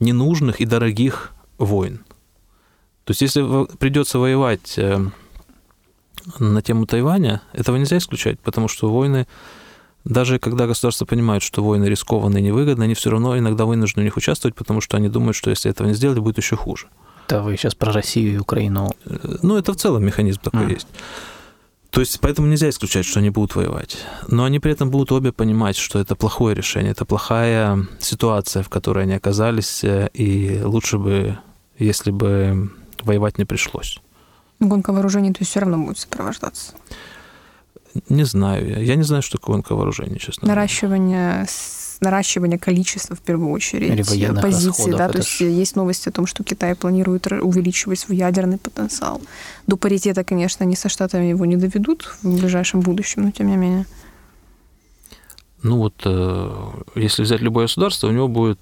[0.01, 2.05] ненужных и дорогих войн.
[3.05, 4.99] То есть если придется воевать э,
[6.39, 9.27] на тему Тайваня, этого нельзя исключать, потому что войны,
[10.05, 14.05] даже когда государства понимают, что войны рискованные и невыгодны, они все равно иногда вынуждены в
[14.07, 16.87] них участвовать, потому что они думают, что если этого не сделали, будет еще хуже.
[17.29, 18.95] Да, вы сейчас про Россию и Украину.
[19.05, 20.73] Э, ну, это в целом механизм такой mm.
[20.73, 20.89] есть.
[21.95, 23.99] То есть поэтому нельзя исключать, что они будут воевать.
[24.27, 28.69] Но они при этом будут обе понимать, что это плохое решение, это плохая ситуация, в
[28.69, 31.39] которой они оказались, и лучше бы,
[31.79, 32.73] если бы
[33.03, 34.01] воевать не пришлось.
[34.59, 36.73] Гонка вооружений, то есть все равно будет сопровождаться?
[38.09, 38.85] Не знаю.
[38.85, 40.49] Я не знаю, что такое гонка вооружений, честно.
[40.49, 41.47] Наращивание,
[42.01, 44.07] наращивание количества, в первую очередь,
[44.41, 44.93] позиций.
[44.93, 45.09] Да?
[45.09, 49.21] То есть есть новости о том, что Китай планирует увеличивать свой ядерный потенциал.
[49.67, 53.57] До паритета, конечно, они со Штатами его не доведут в ближайшем будущем, но тем не
[53.57, 53.87] менее.
[55.63, 55.95] ну вот,
[56.95, 58.61] если взять любое государство, у него будет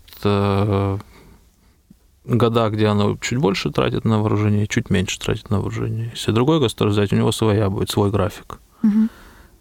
[2.25, 6.11] года, где оно чуть больше тратит на вооружение, чуть меньше тратит на вооружение.
[6.15, 8.61] Если другое государство взять, у него своя будет, свой график.
[8.85, 9.09] Угу.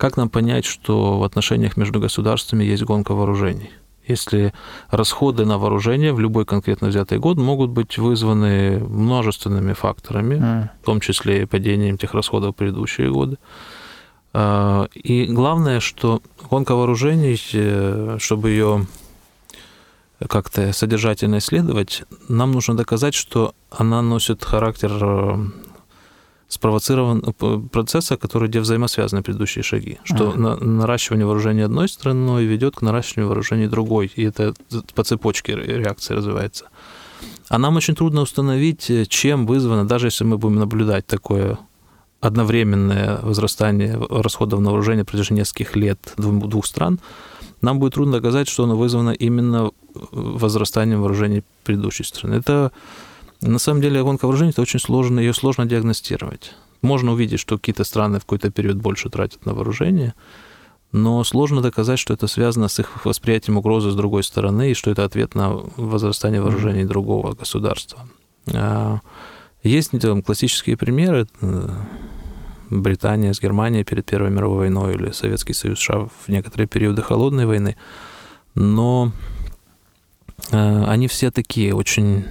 [0.02, 3.70] Как нам понять, что в отношениях между государствами есть гонка вооружений?
[4.08, 4.52] Если
[4.90, 10.70] расходы на вооружение в любой конкретно взятый год могут быть вызваны множественными факторами, mm.
[10.82, 13.38] в том числе и падением тех расходов в предыдущие годы.
[14.34, 18.88] А, и главное, что гонка вооружений, э, чтобы ее
[20.28, 25.38] как-то содержательно исследовать, нам нужно доказать, что она носит характер э,
[26.52, 30.58] спровоцирован э, процесса, который где взаимосвязаны предыдущие шаги, что ага.
[30.64, 34.54] наращивание вооружения одной страной ведет к наращиванию вооружений другой, и это
[34.94, 36.66] по цепочке реакции развивается.
[37.48, 41.58] А нам очень трудно установить, э, чем вызвано, даже если мы будем наблюдать такое
[42.20, 47.00] одновременное возрастание расходов на вооружение в протяжении нескольких лет двух стран,
[47.62, 49.72] нам будет трудно доказать, что оно вызвано именно
[50.12, 52.36] возрастанием вооружений предыдущей страны.
[52.36, 52.74] Это
[53.42, 56.54] на самом деле гонка вооружений это очень сложно, ее сложно диагностировать.
[56.82, 60.14] Можно увидеть, что какие-то страны в какой-то период больше тратят на вооружение,
[60.92, 64.92] но сложно доказать, что это связано с их восприятием угрозы с другой стороны и что
[64.92, 68.08] это ответ на возрастание вооружений другого государства.
[68.54, 69.00] А,
[69.64, 71.28] есть там, классические примеры.
[72.70, 77.46] Британия с Германией перед Первой мировой войной или Советский Союз США в некоторые периоды холодной
[77.46, 77.76] войны.
[78.56, 79.12] Но
[80.52, 82.26] а, они все такие очень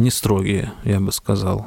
[0.00, 1.66] не строгие, я бы сказал.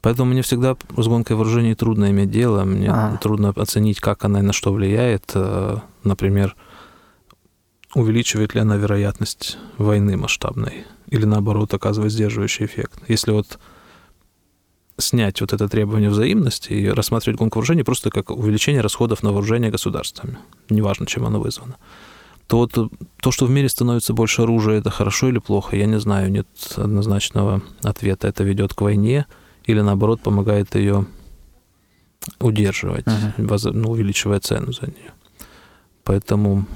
[0.00, 3.16] Поэтому мне всегда с гонкой вооружений трудно иметь дело, мне а.
[3.18, 5.30] трудно оценить, как она и на что влияет.
[5.34, 6.56] Э, например,
[7.94, 13.00] увеличивает ли она вероятность войны масштабной или наоборот оказывает сдерживающий эффект.
[13.06, 13.60] Если вот
[14.98, 19.70] снять вот это требование взаимности и рассматривать гонку вооружений просто как увеличение расходов на вооружение
[19.70, 21.76] государствами, неважно, чем оно вызвано
[22.52, 25.98] то вот то, что в мире становится больше оружия, это хорошо или плохо, я не
[25.98, 26.46] знаю, нет
[26.76, 28.28] однозначного ответа.
[28.28, 29.24] Это ведет к войне
[29.64, 31.06] или наоборот помогает ее
[32.40, 33.72] удерживать, uh-huh.
[33.72, 35.12] ну, увеличивая цену за нее.
[36.04, 36.66] Поэтому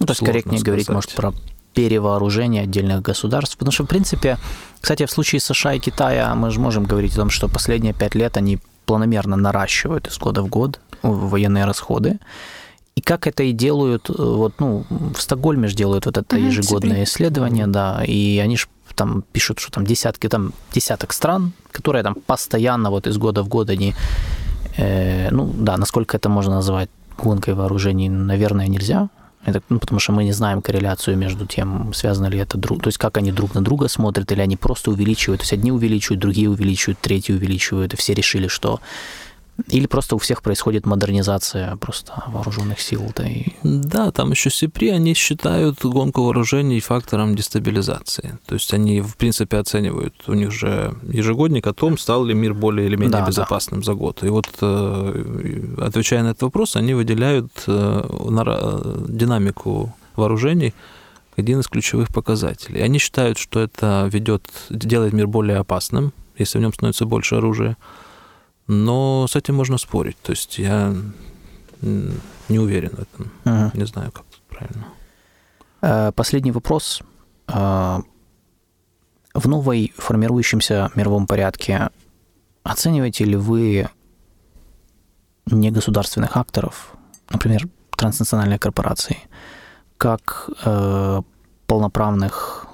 [0.00, 0.66] ну, то есть корректнее сказать.
[0.66, 1.32] говорить, может, про
[1.72, 3.56] перевооружение отдельных государств.
[3.56, 4.36] Потому что, в принципе,
[4.82, 8.14] кстати, в случае США и Китая мы же можем говорить о том, что последние пять
[8.14, 12.18] лет они планомерно наращивают из года в год военные расходы.
[13.00, 17.04] И как это и делают, э, вот, ну, в Стокгольме же делают вот это ежегодное
[17.04, 22.14] исследование, да, и они же там пишут, что там десятки, там десяток стран, которые там
[22.14, 23.94] постоянно вот из года в год они,
[24.76, 29.08] э, ну да, насколько это можно назвать гонкой вооружений, наверное, нельзя.
[29.46, 32.88] Это, ну, потому что мы не знаем корреляцию между тем, связано ли это друг, то
[32.88, 36.20] есть как они друг на друга смотрят, или они просто увеличивают, то есть одни увеличивают,
[36.20, 38.80] другие увеличивают, третьи увеличивают, и все решили, что
[39.68, 43.12] или просто у всех происходит модернизация просто вооруженных сил?
[43.16, 43.46] Да, и...
[43.62, 48.38] да там еще СИПРИ, они считают гонку вооружений фактором дестабилизации.
[48.46, 52.54] То есть они, в принципе, оценивают, у них же ежегодник о том, стал ли мир
[52.54, 53.86] более или менее да, безопасным да.
[53.86, 54.22] за год.
[54.22, 58.02] И вот, э, отвечая на этот вопрос, они выделяют э,
[59.08, 60.74] динамику вооружений
[61.36, 62.82] один из ключевых показателей.
[62.82, 67.76] Они считают, что это ведет, делает мир более опасным, если в нем становится больше оружия,
[68.70, 70.16] но с этим можно спорить.
[70.22, 70.94] То есть я
[71.82, 73.32] не уверен в этом.
[73.44, 73.72] Ага.
[73.74, 74.86] Не знаю, как тут правильно.
[75.82, 77.02] Э, последний вопрос.
[77.48, 77.98] Э,
[79.34, 81.90] в новой формирующемся мировом порядке
[82.62, 83.88] оцениваете ли вы
[85.46, 86.92] негосударственных акторов,
[87.28, 89.18] например, транснациональные корпорации,
[89.96, 91.22] как э,
[91.66, 92.66] полноправных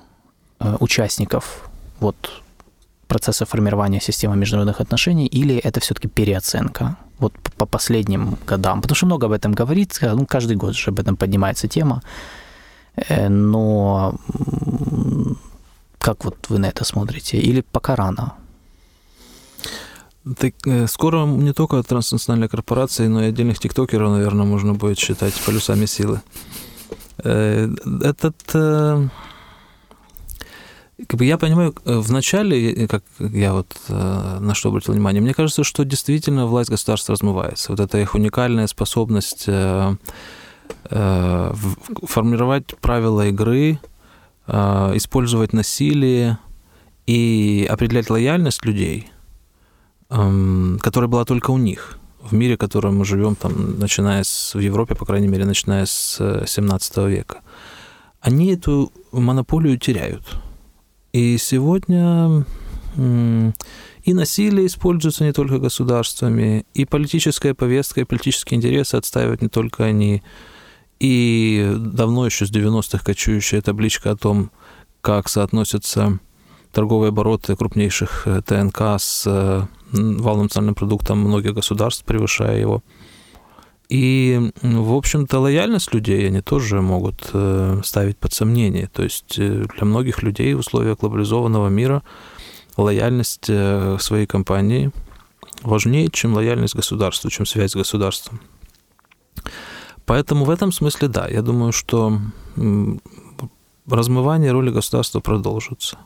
[0.61, 1.71] э, участников
[2.01, 2.43] вот
[3.09, 6.97] процесса формирования системы международных отношений, или это все-таки переоценка?
[7.19, 8.83] Вот по последним годам.
[8.83, 12.03] Потому что много об этом говорится, ну, каждый год же об этом поднимается тема.
[13.09, 14.15] Э, но
[15.99, 17.39] как вот вы на это смотрите?
[17.39, 18.35] Или пока рано?
[20.39, 25.35] Так, э, скоро не только транснациональные корпорации, но и отдельных тиктокеров, наверное, можно будет считать
[25.47, 26.21] полюсами силы.
[27.25, 27.69] Э,
[28.03, 28.37] этот
[30.97, 34.95] как бы я понимаю, э, в начале, э, как я вот э, на что обратил
[34.95, 37.73] внимание, мне кажется, что действительно власть государства размывается.
[37.73, 39.49] Вот эта их уникальная способность
[42.09, 43.79] формировать правила игры,
[44.49, 46.39] использовать насилие
[47.07, 49.09] и определять лояльность людей,
[50.11, 54.55] эм, которая была только у них в мире, в котором мы живем, там, начиная с,
[54.55, 57.43] в Европе, по крайней мере, начиная с 17 века.
[58.21, 60.25] Они эту монополию теряют.
[61.17, 62.45] И сегодня
[62.95, 69.85] и насилие используется не только государствами, и политическая повестка, и политические интересы отстаивают не только
[69.85, 70.23] они,
[71.01, 74.51] и давно еще с 90-х кочующая табличка о том,
[75.01, 76.19] как соотносятся
[76.71, 79.63] торговые обороты крупнейших э, ТНК с э,
[79.93, 82.83] валовым национальным продуктом многих государств, превышая его.
[83.89, 88.89] И, в общем-то, лояльность людей они тоже могут э, ставить под сомнение.
[88.89, 92.03] То есть для многих людей в условиях глобализованного мира
[92.77, 94.91] лояльность своей компании
[95.63, 98.41] важнее, чем лояльность государству, чем связь с государством.
[100.05, 102.21] Поэтому в этом смысле, да, я думаю, что
[103.89, 105.99] размывание роли государства продолжится.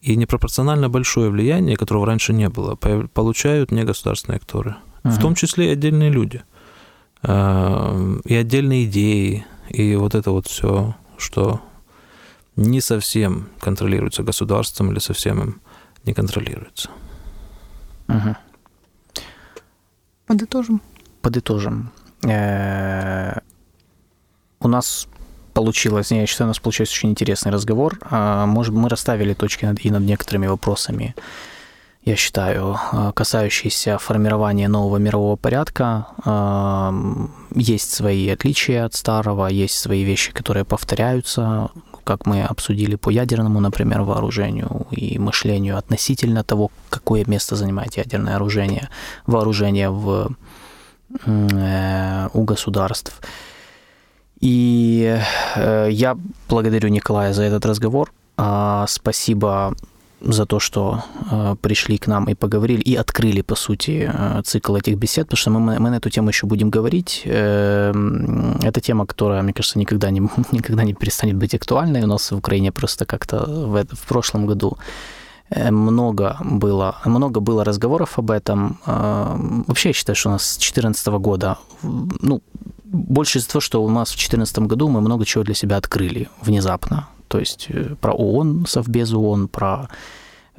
[0.00, 4.76] И непропорционально большое влияние, которого раньше не было, получают негосударственные акторы.
[5.02, 6.42] uh В том числе и отдельные люди.
[7.26, 11.60] А, и отдельные идеи, и вот это вот все, что
[12.56, 15.60] не совсем контролируется государством или совсем им
[16.04, 16.90] не контролируется.
[18.08, 18.36] Угу.
[20.26, 20.82] Подытожим.
[21.22, 21.90] Подытожим.
[22.22, 23.38] Э,
[24.60, 25.08] у нас
[25.54, 27.98] получилось, я считаю, у нас получился очень интересный разговор.
[28.02, 31.14] А, может, мы расставили точки над, и над некоторыми вопросами,
[32.04, 36.06] я считаю, а, касающиеся формирования нового мирового порядка.
[36.24, 36.92] А,
[37.54, 41.70] есть свои отличия от старого, есть свои вещи, которые повторяются,
[42.04, 48.32] как мы обсудили по ядерному, например, вооружению и мышлению относительно того, какое место занимает ядерное
[48.32, 48.90] вооружение,
[49.26, 50.36] вооружение в,
[51.24, 53.18] э, у государств.
[54.40, 55.18] И
[55.56, 56.18] э, я
[56.50, 58.12] благодарю Николая за этот разговор.
[58.36, 59.74] А, спасибо
[60.26, 64.76] за то, что э, пришли к нам и поговорили, и открыли, по сути, э, цикл
[64.76, 67.22] этих бесед, потому что мы, мы на эту тему еще будем говорить.
[67.24, 70.20] Это тема, которая, мне кажется, никогда не,
[70.52, 72.02] никогда не перестанет быть актуальной.
[72.02, 74.78] У нас в Украине просто как-то в, в прошлом году
[75.70, 78.78] много было, много было разговоров об этом.
[78.86, 82.42] Вообще, я считаю, что у нас с 2014 года, ну,
[82.84, 86.28] больше из-за того, что у нас в 2014 году мы много чего для себя открыли
[86.40, 87.08] внезапно.
[87.34, 89.88] То есть э, про ООН, Совбез ООН, про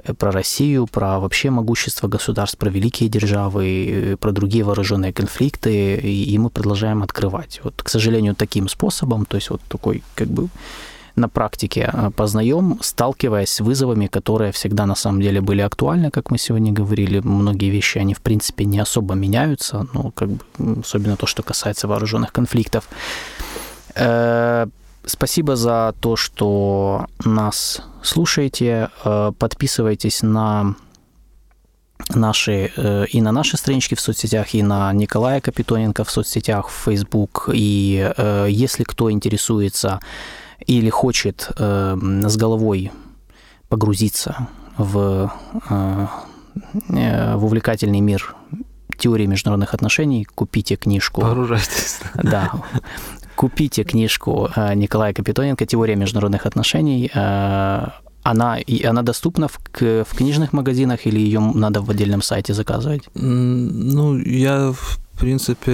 [0.04, 5.96] э, про Россию, про вообще могущество государств, про великие державы, э, про другие вооруженные конфликты,
[5.96, 7.62] и мы продолжаем открывать.
[7.64, 10.50] Вот, к сожалению, таким способом, то есть вот такой как бы
[11.16, 16.38] на практике познаем, сталкиваясь с вызовами, которые всегда на самом деле были актуальны, как мы
[16.38, 17.22] сегодня говорили.
[17.24, 20.40] Многие вещи, они в принципе не особо меняются, ну, как бы,
[20.82, 22.90] особенно то, что касается вооруженных конфликтов.
[25.06, 28.90] Э, спасибо за то, что нас слушаете.
[29.04, 30.76] Э, подписывайтесь на
[32.14, 32.72] наши
[33.12, 37.50] и на наши странички в соцсетях, и на Николая Капитоненко в соцсетях, в Facebook.
[37.54, 38.12] И
[38.50, 40.02] если кто интересуется
[40.68, 42.92] или хочет э, с головой
[43.70, 45.32] погрузиться в,
[45.70, 46.08] э,
[46.90, 48.36] э, в увлекательный мир
[48.98, 51.22] теории международных отношений, купите книжку.
[51.22, 52.00] Погружайтесь.
[52.16, 52.52] Да.
[53.36, 57.12] Купите книжку э, Николая Капитоненко «Теория международных отношений».
[58.26, 63.04] Э, она, она доступна в, в книжных магазинах или ее надо в отдельном сайте заказывать?
[63.14, 64.74] Ну, я
[65.16, 65.72] в принципе,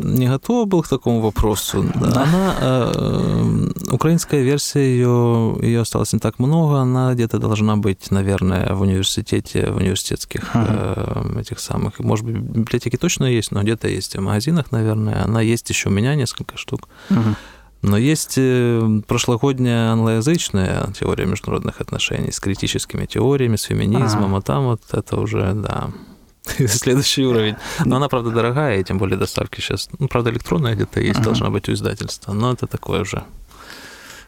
[0.00, 1.86] не готова был к такому вопросу.
[1.94, 8.74] Она, э, украинская версия, ее, ее осталось не так много, она где-то должна быть, наверное,
[8.74, 11.40] в университете, в университетских uh-huh.
[11.40, 12.00] этих самых.
[12.00, 15.24] Может быть, в библиотеке точно есть, но где-то есть в магазинах, наверное.
[15.24, 16.88] Она есть еще у меня несколько штук.
[17.10, 17.36] Uh-huh.
[17.84, 24.40] Но есть э, прошлогодняя англоязычная теория международных отношений с критическими теориями, с феминизмом, а, а
[24.40, 25.90] там вот это уже, да,
[26.66, 27.56] следующий уровень.
[27.84, 31.24] Но она, правда, дорогая, и тем более доставки сейчас, ну, правда, электронная где-то есть, uh-huh.
[31.24, 33.22] должна быть у издательства, но это такое уже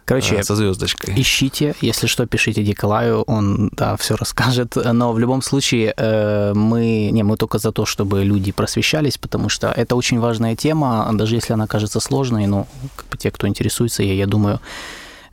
[0.07, 1.15] Короче, э, со звездочкой.
[1.17, 4.77] Ищите, если что, пишите Николаю, он да, все расскажет.
[4.77, 9.49] Но в любом случае э, мы, не, мы только за то, чтобы люди просвещались, потому
[9.49, 12.69] что это очень важная тема, даже если она кажется сложной, но
[13.11, 14.61] бы те, кто интересуется, я, я думаю,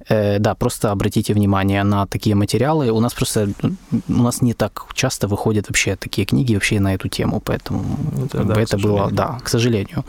[0.09, 2.91] да, просто обратите внимание на такие материалы.
[2.91, 3.49] У нас просто
[4.07, 7.83] у нас не так часто выходят вообще такие книги вообще на эту тему, поэтому
[8.25, 10.03] это, да, это было, да, к сожалению.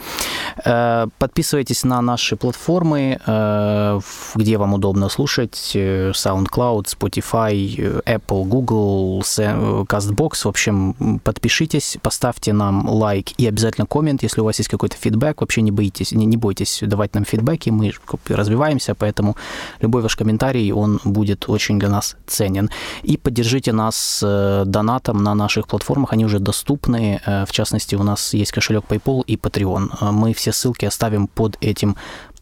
[0.64, 4.00] Э, подписывайтесь на наши платформы, э,
[4.34, 10.44] где вам удобно слушать: SoundCloud, Spotify, Apple, Google, CastBox.
[10.44, 15.40] В общем, подпишитесь, поставьте нам лайк и обязательно коммент, если у вас есть какой-то фидбэк.
[15.40, 17.92] Вообще не боитесь, не, не бойтесь давать нам фидбэки, мы
[18.28, 19.36] развиваемся, поэтому
[19.85, 22.70] Любой ваш комментарий, он будет очень для нас ценен.
[23.02, 27.20] И поддержите нас э, донатом на наших платформах, они уже доступны.
[27.27, 29.90] Э, в частности, у нас есть кошелек PayPal и Patreon.
[30.01, 31.97] Э, мы все ссылки оставим под этим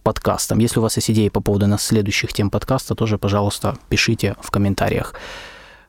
[0.04, 0.60] подкастом.
[0.60, 4.52] Если у вас есть идеи по поводу нас следующих тем подкаста, тоже, пожалуйста, пишите в
[4.52, 5.14] комментариях.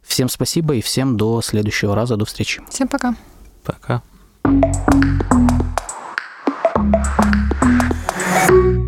[0.01, 2.15] Всем спасибо и всем до следующего раза.
[2.15, 2.63] До встречи.
[2.67, 3.15] Всем пока.
[3.63, 4.01] Пока.
[8.45, 8.82] thank you